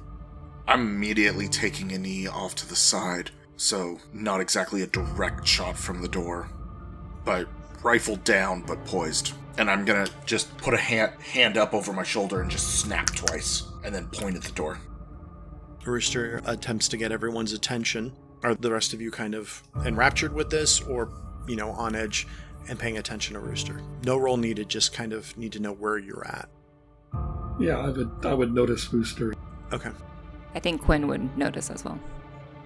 I'm 0.67 0.81
immediately 0.81 1.47
taking 1.47 1.91
a 1.91 1.97
knee 1.97 2.27
off 2.27 2.53
to 2.55 2.69
the 2.69 2.75
side, 2.75 3.31
so 3.57 3.97
not 4.13 4.39
exactly 4.41 4.83
a 4.83 4.87
direct 4.87 5.47
shot 5.47 5.75
from 5.75 6.03
the 6.03 6.07
door, 6.07 6.51
but 7.25 7.47
rifle 7.81 8.17
down 8.17 8.61
but 8.61 8.85
poised. 8.85 9.33
And 9.59 9.69
I'm 9.69 9.83
gonna 9.83 10.07
just 10.25 10.57
put 10.57 10.73
a 10.73 10.77
hand 10.77 11.11
hand 11.21 11.57
up 11.57 11.73
over 11.73 11.91
my 11.91 12.03
shoulder 12.03 12.41
and 12.41 12.49
just 12.49 12.79
snap 12.79 13.07
twice, 13.07 13.63
and 13.83 13.93
then 13.93 14.07
point 14.07 14.37
at 14.37 14.43
the 14.43 14.53
door. 14.53 14.79
Rooster 15.85 16.41
attempts 16.45 16.87
to 16.87 16.97
get 16.97 17.11
everyone's 17.11 17.53
attention. 17.53 18.15
Are 18.41 18.55
the 18.55 18.71
rest 18.71 18.93
of 18.93 19.01
you 19.01 19.11
kind 19.11 19.35
of 19.35 19.61
enraptured 19.85 20.33
with 20.33 20.49
this, 20.49 20.79
or, 20.81 21.11
you 21.45 21.57
know, 21.57 21.71
on 21.71 21.93
edge 21.93 22.25
and 22.69 22.79
paying 22.79 22.97
attention 22.97 23.33
to 23.33 23.41
Rooster? 23.41 23.81
No 24.05 24.15
roll 24.15 24.37
needed, 24.37 24.69
just 24.69 24.93
kind 24.93 25.11
of 25.11 25.37
need 25.37 25.51
to 25.51 25.59
know 25.59 25.73
where 25.73 25.97
you're 25.97 26.25
at. 26.25 26.47
Yeah, 27.59 27.79
I 27.79 27.89
would 27.89 28.11
I 28.23 28.33
would 28.33 28.53
notice 28.53 28.93
Rooster. 28.93 29.33
Okay. 29.73 29.91
I 30.55 30.59
think 30.59 30.81
Quinn 30.81 31.07
would 31.07 31.37
notice 31.37 31.69
as 31.69 31.83
well. 31.83 31.99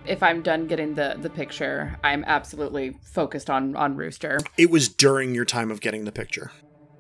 If 0.06 0.22
I'm 0.22 0.44
done 0.44 0.68
getting 0.68 0.94
the 0.94 1.18
the 1.20 1.32
picture, 1.32 1.98
I'm 2.04 2.24
absolutely 2.26 2.98
focused 3.02 3.50
on 3.50 3.76
on 3.76 3.96
Rooster. 3.96 4.38
It 4.58 4.70
was 4.70 4.90
during 4.90 5.34
your 5.34 5.46
time 5.46 5.72
of 5.72 5.82
getting 5.82 6.06
the 6.06 6.12
picture. 6.12 6.52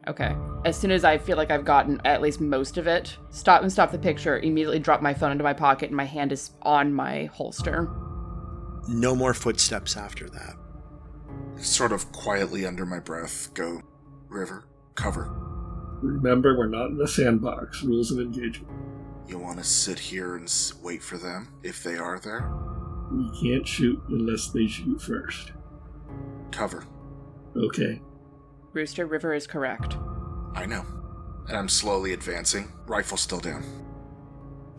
Okay. 0.08 0.36
As 0.66 0.78
soon 0.78 0.92
as 0.92 1.04
I 1.04 1.18
feel 1.18 1.38
like 1.38 1.52
I've 1.52 1.66
gotten 1.66 2.02
at 2.06 2.22
least 2.22 2.42
most 2.42 2.78
of 2.78 2.88
it, 2.88 3.18
stop 3.30 3.62
and 3.62 3.72
stop 3.72 3.92
the 3.92 3.98
picture, 3.98 4.40
immediately 4.40 4.80
drop 4.80 5.02
my 5.02 5.14
phone 5.14 5.32
into 5.32 5.44
my 5.44 5.54
pocket, 5.54 5.88
and 5.88 5.96
my 5.96 6.06
hand 6.06 6.32
is 6.32 6.52
on 6.62 6.94
my 6.94 7.26
holster. 7.26 7.90
No 8.88 9.16
more 9.16 9.34
footsteps 9.34 9.96
after 9.96 10.30
that. 10.30 10.56
Sort 11.58 11.92
of 11.94 12.12
quietly 12.12 12.66
under 12.66 12.86
my 12.86 13.00
breath, 13.00 13.54
go, 13.54 13.82
River, 14.28 14.66
cover. 14.96 15.30
Remember, 16.02 16.58
we're 16.58 16.68
not 16.68 16.88
in 16.88 16.98
the 16.98 17.08
sandbox. 17.08 17.84
Rules 17.84 18.12
of 18.12 18.20
engagement. 18.20 18.74
You 19.28 19.38
want 19.38 19.58
to 19.60 19.64
sit 19.64 20.00
here 20.00 20.36
and 20.36 20.52
wait 20.82 21.02
for 21.02 21.18
them, 21.18 21.54
if 21.64 21.82
they 21.82 21.96
are 21.96 22.20
there? 22.20 22.52
We 23.10 23.32
can't 23.42 23.66
shoot 23.66 24.02
unless 24.10 24.50
they 24.50 24.68
shoot 24.68 25.02
first. 25.02 25.54
Cover. 26.52 26.86
Okay. 27.56 28.02
Rooster 28.74 29.06
River 29.06 29.34
is 29.34 29.46
correct. 29.46 29.98
I 30.56 30.66
know. 30.66 30.84
And 31.48 31.58
I'm 31.58 31.70
slowly 31.70 32.14
advancing, 32.14 32.72
rifle 32.88 33.18
still 33.18 33.40
down. 33.40 33.64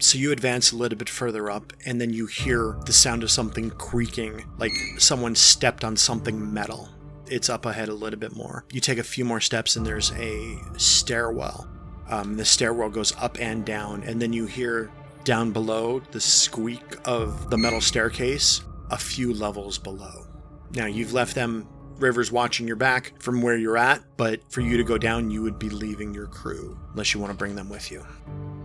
So 0.00 0.18
you 0.18 0.32
advance 0.32 0.72
a 0.72 0.76
little 0.76 0.98
bit 0.98 1.08
further 1.08 1.48
up, 1.50 1.72
and 1.86 2.00
then 2.00 2.12
you 2.12 2.26
hear 2.26 2.76
the 2.84 2.92
sound 2.92 3.22
of 3.22 3.30
something 3.30 3.70
creaking, 3.70 4.44
like 4.58 4.72
someone 4.98 5.36
stepped 5.36 5.84
on 5.84 5.96
something 5.96 6.52
metal. 6.52 6.88
It's 7.30 7.48
up 7.48 7.64
ahead 7.64 7.88
a 7.88 7.94
little 7.94 8.18
bit 8.18 8.34
more. 8.34 8.64
You 8.72 8.80
take 8.80 8.98
a 8.98 9.04
few 9.04 9.24
more 9.24 9.40
steps, 9.40 9.76
and 9.76 9.86
there's 9.86 10.10
a 10.12 10.58
stairwell. 10.76 11.68
Um, 12.08 12.36
the 12.36 12.44
stairwell 12.44 12.90
goes 12.90 13.14
up 13.16 13.40
and 13.40 13.64
down, 13.64 14.02
and 14.02 14.20
then 14.20 14.32
you 14.32 14.46
hear 14.46 14.90
down 15.22 15.52
below 15.52 16.00
the 16.10 16.20
squeak 16.20 16.82
of 17.04 17.48
the 17.48 17.56
metal 17.56 17.80
staircase 17.80 18.62
a 18.90 18.98
few 18.98 19.32
levels 19.32 19.78
below. 19.78 20.26
Now, 20.72 20.86
you've 20.86 21.12
left 21.12 21.34
them, 21.34 21.68
Rivers 21.98 22.32
watching 22.32 22.66
your 22.66 22.76
back 22.76 23.12
from 23.20 23.40
where 23.40 23.56
you're 23.56 23.78
at, 23.78 24.02
but 24.16 24.40
for 24.50 24.60
you 24.60 24.76
to 24.76 24.84
go 24.84 24.98
down, 24.98 25.30
you 25.30 25.42
would 25.42 25.58
be 25.58 25.70
leaving 25.70 26.12
your 26.12 26.26
crew, 26.26 26.78
unless 26.92 27.14
you 27.14 27.20
want 27.20 27.32
to 27.32 27.36
bring 27.36 27.54
them 27.54 27.68
with 27.68 27.90
you 27.90 28.04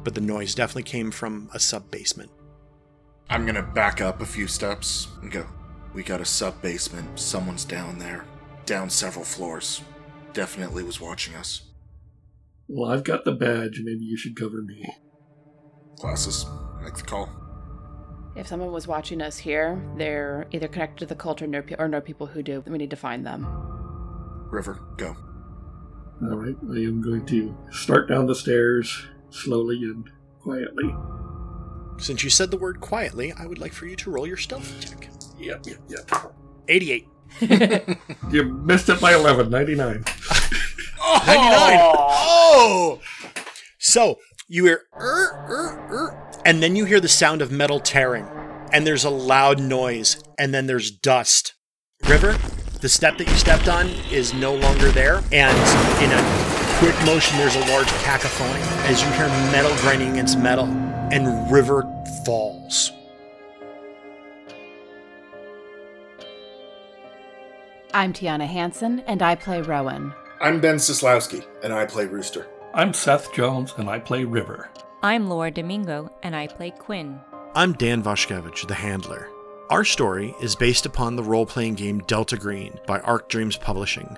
but 0.04 0.16
the 0.16 0.22
noise 0.22 0.56
definitely 0.56 0.84
came 0.84 1.12
from 1.12 1.50
a 1.54 1.60
sub 1.60 1.90
basement. 1.92 2.32
I'm 3.30 3.46
gonna 3.46 3.64
back 3.64 4.02
up 4.02 4.22
a 4.22 4.26
few 4.26 4.48
steps 4.48 5.08
and 5.22 5.32
go. 5.32 5.46
We 5.94 6.04
got 6.04 6.22
a 6.22 6.26
sub 6.26 6.62
basement. 6.62 7.20
Someone's 7.20 7.66
down 7.66 8.00
there. 8.00 8.26
Down 8.66 8.90
several 8.90 9.26
floors. 9.26 9.82
Definitely 10.34 10.84
was 10.84 11.02
watching 11.02 11.36
us. 11.36 11.62
Well, 12.68 12.92
I've 12.92 13.04
got 13.04 13.26
the 13.26 13.32
badge. 13.32 13.82
Maybe 13.84 14.06
you 14.06 14.18
should 14.18 14.36
cover 14.36 14.62
me. 14.62 14.96
Glasses. 15.98 16.46
Make 16.82 16.96
the 16.96 17.04
call. 17.04 17.30
If 18.40 18.48
someone 18.48 18.72
was 18.72 18.88
watching 18.88 19.22
us 19.22 19.38
here, 19.38 19.84
they're 19.98 20.48
either 20.52 20.70
connected 20.70 21.00
to 21.00 21.06
the 21.06 21.16
cult 21.16 21.42
or 21.42 21.48
know, 21.48 21.62
pe- 21.62 21.76
or 21.78 21.90
know 21.90 22.00
people 22.00 22.26
who 22.26 22.42
do. 22.42 22.64
We 22.66 22.78
need 22.78 22.90
to 22.92 22.96
find 22.96 23.26
them. 23.26 23.46
River, 24.50 24.80
go. 24.96 25.14
All 26.22 26.38
right. 26.38 26.56
I 26.72 26.78
am 26.78 27.02
going 27.02 27.26
to 27.26 27.54
start 27.70 28.08
down 28.08 28.28
the 28.28 28.36
stairs 28.36 29.08
slowly 29.30 29.84
and 29.84 30.10
quietly. 30.40 30.96
Since 31.98 32.24
you 32.24 32.30
said 32.30 32.50
the 32.50 32.56
word 32.56 32.80
quietly, 32.80 33.34
I 33.34 33.46
would 33.46 33.60
like 33.60 33.74
for 33.74 33.88
you 33.88 33.98
to 33.98 34.10
roll 34.10 34.26
your 34.26 34.38
stealth 34.38 34.74
check. 34.80 35.10
Yep, 35.38 35.66
yep, 35.68 35.80
yep. 35.90 36.10
88. 36.70 37.08
You 38.32 38.46
missed 38.46 38.88
it 38.88 39.02
by 39.02 39.16
11. 39.16 39.50
99. 39.50 39.88
99. 39.96 40.06
Oh! 41.02 43.02
So 43.80 44.18
you 44.48 44.64
hear, 44.66 44.84
er, 44.96 45.46
er, 45.50 45.88
er, 45.92 46.29
and 46.50 46.64
then 46.64 46.76
you 46.76 46.84
hear 46.84 47.00
the 47.00 47.08
sound 47.08 47.44
of 47.44 47.52
metal 47.52 47.80
tearing, 47.80 48.28
and 48.74 48.88
there's 48.88 49.04
a 49.04 49.10
loud 49.12 49.60
noise, 49.60 50.18
and 50.40 50.52
then 50.52 50.66
there's 50.66 50.90
dust. 50.90 51.54
River, 52.08 52.36
the 52.82 52.90
step 52.90 53.20
that 53.20 53.28
you 53.28 53.36
stepped 53.36 53.68
on 53.68 53.88
is 54.12 54.34
no 54.34 54.56
longer 54.56 54.90
there, 54.90 55.22
and 55.32 55.56
in 56.04 56.10
a 56.12 56.80
quick 56.80 56.96
motion, 57.06 57.38
there's 57.38 57.56
a 57.56 57.72
large 57.72 57.88
cacophony 58.02 58.60
as 58.88 59.00
you 59.00 59.08
hear 59.12 59.28
metal 59.52 59.72
grinding 59.82 60.14
against 60.14 60.40
metal, 60.40 60.66
and 61.12 61.52
River 61.52 61.84
falls. 62.26 62.94
I'm 67.94 68.12
Tiana 68.12 68.48
Hansen, 68.48 69.02
and 69.02 69.22
I 69.22 69.36
play 69.36 69.62
Rowan. 69.62 70.16
I'm 70.42 70.60
Ben 70.60 70.78
Sislowski, 70.78 71.46
and 71.64 71.72
I 71.72 71.86
play 71.86 72.08
Rooster. 72.08 72.48
I'm 72.74 72.96
Seth 72.96 73.32
Jones, 73.36 73.76
and 73.78 73.88
I 73.88 74.00
play 74.00 74.24
River. 74.24 74.72
I'm 75.02 75.30
Laura 75.30 75.50
Domingo, 75.50 76.12
and 76.24 76.36
I 76.36 76.48
play 76.48 76.72
Quinn. 76.72 77.22
I'm 77.56 77.72
Dan 77.72 78.04
Vashkevich, 78.04 78.68
the 78.68 78.74
Handler. 78.74 79.30
Our 79.70 79.86
story 79.86 80.36
is 80.42 80.58
based 80.58 80.86
upon 80.86 81.16
the 81.16 81.24
role 81.24 81.46
playing 81.46 81.76
game 81.76 82.00
Delta 82.00 82.36
Green 82.36 82.78
by 82.86 83.00
Arc 83.00 83.30
Dreams 83.30 83.56
Publishing. 83.56 84.18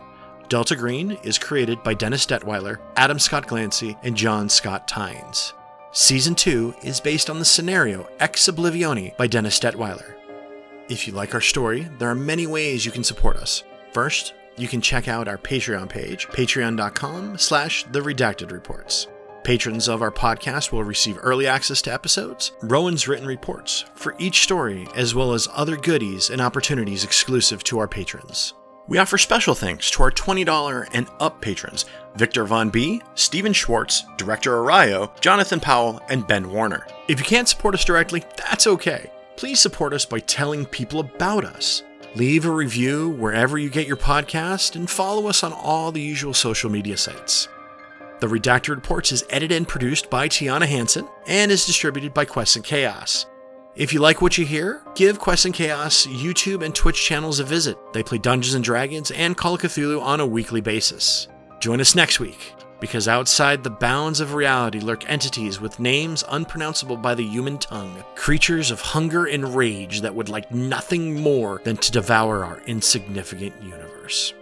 Delta 0.50 0.76
Green 0.76 1.12
is 1.22 1.38
created 1.38 1.84
by 1.84 1.94
Dennis 1.94 2.26
Detwiller, 2.26 2.80
Adam 2.96 3.20
Scott 3.20 3.46
Glancy, 3.46 3.96
and 4.02 4.18
John 4.18 4.50
Scott 4.50 4.88
Tynes. 4.88 5.54
Season 5.92 6.34
2 6.34 6.74
is 6.82 7.00
based 7.00 7.30
on 7.30 7.38
the 7.38 7.46
scenario 7.46 8.08
Ex 8.20 8.48
Oblivione 8.48 9.16
by 9.18 9.28
Dennis 9.28 9.60
Detwiller. 9.60 10.16
If 10.90 11.06
you 11.06 11.14
like 11.14 11.36
our 11.36 11.42
story, 11.42 11.90
there 12.00 12.10
are 12.10 12.16
many 12.16 12.48
ways 12.48 12.88
you 12.88 12.92
can 12.92 13.04
support 13.04 13.38
us. 13.38 13.64
First, 13.94 14.34
you 14.58 14.68
can 14.68 14.82
check 14.82 15.08
out 15.08 15.28
our 15.28 15.38
Patreon 15.38 15.90
page, 15.90 16.28
patreon.com 16.30 17.38
slash 17.38 17.84
the 17.84 18.00
redacted 18.00 18.52
reports. 18.52 19.06
Patrons 19.44 19.90
of 19.90 20.04
our 20.04 20.12
podcast 20.12 20.72
will 20.72 20.84
receive 20.84 21.18
early 21.20 21.48
access 21.48 21.82
to 21.82 21.94
episodes, 21.94 22.52
Rowan's 22.62 23.08
written 23.08 23.26
reports 23.26 23.86
for 23.96 24.16
each 24.20 24.44
story, 24.44 24.88
as 24.96 25.16
well 25.16 25.34
as 25.34 25.48
other 25.54 25.76
goodies 25.76 26.30
and 26.30 26.40
opportunities 26.40 27.04
exclusive 27.04 27.64
to 27.64 27.80
our 27.80 27.88
patrons. 27.88 28.54
We 28.88 29.00
offer 29.00 29.18
special 29.18 29.56
thanks 29.56 29.90
to 29.92 30.04
our 30.04 30.12
$20 30.12 30.90
and 30.94 31.08
up 31.20 31.42
patrons 31.42 31.86
Victor 32.16 32.46
Von 32.46 32.70
B, 32.70 33.02
Stephen 33.16 33.54
Schwartz, 33.54 34.04
Director 34.18 34.52
Arayo, 34.52 35.10
Jonathan 35.22 35.60
Powell, 35.60 36.02
and 36.10 36.28
Ben 36.28 36.52
Warner. 36.52 36.86
If 37.08 37.20
you 37.20 37.26
can't 37.26 37.48
support 37.48 37.74
us 37.74 37.86
directly, 37.86 38.24
that's 38.36 38.68
okay. 38.68 39.10
Please 39.38 39.60
support 39.60 39.94
us 39.94 40.06
by 40.06 40.20
telling 40.20 40.66
people 40.66 41.00
about 41.00 41.46
us. 41.46 41.84
Leave 42.16 42.46
a 42.46 42.52
review 42.52 43.10
wherever 43.12 43.58
you 43.58 43.70
get 43.70 43.88
your 43.88 43.98
podcast 43.98 44.76
and 44.76 44.90
follow 44.90 45.28
us 45.28 45.44
on 45.44 45.54
all 45.54 45.92
the 45.92 46.02
usual 46.02 46.34
social 46.34 46.70
media 46.70 46.98
sites. 46.98 47.48
The 48.22 48.28
Redacted 48.28 48.70
Reports 48.70 49.12
is 49.12 49.26
edited 49.32 49.58
and 49.58 49.68
produced 49.68 50.12
by 50.12 50.30
Tiana 50.30 50.68
Hansen 50.68 51.08
and 51.26 51.52
is 51.52 51.66
distributed 51.66 52.14
by 52.14 52.24
Quest 52.24 52.56
and 52.56 52.64
Chaos. 52.64 53.26
If 53.76 53.94
you 53.94 54.00
like 54.00 54.22
what 54.22 54.38
you 54.38 54.46
hear, 54.46 54.84
give 54.94 55.18
Quest 55.18 55.46
and 55.46 55.56
Chaos 55.56 56.06
YouTube 56.06 56.64
and 56.64 56.76
Twitch 56.76 57.04
channels 57.04 57.40
a 57.40 57.44
visit. 57.44 57.80
They 57.94 58.04
play 58.04 58.20
Dungeons 58.20 58.54
and 58.54 58.64
Dragons 58.64 59.10
and 59.10 59.36
Call 59.36 59.56
of 59.56 59.62
Cthulhu 59.62 60.00
on 60.04 60.20
a 60.20 60.28
weekly 60.28 60.62
basis. 60.62 61.30
Join 61.60 61.82
us 61.82 61.96
next 61.96 62.20
week, 62.20 62.54
because 62.80 63.08
outside 63.08 63.64
the 63.64 63.72
bounds 63.72 64.20
of 64.20 64.36
reality 64.36 64.82
lurk 64.82 65.10
entities 65.10 65.60
with 65.60 65.80
names 65.80 66.24
unpronounceable 66.30 66.98
by 66.98 67.16
the 67.16 67.26
human 67.26 67.58
tongue, 67.58 68.04
creatures 68.14 68.70
of 68.70 68.82
hunger 68.82 69.26
and 69.26 69.56
rage 69.56 70.02
that 70.02 70.14
would 70.14 70.30
like 70.30 70.52
nothing 70.52 71.20
more 71.20 71.60
than 71.64 71.78
to 71.78 71.92
devour 71.92 72.46
our 72.46 72.62
insignificant 72.68 73.56
universe. 73.64 74.36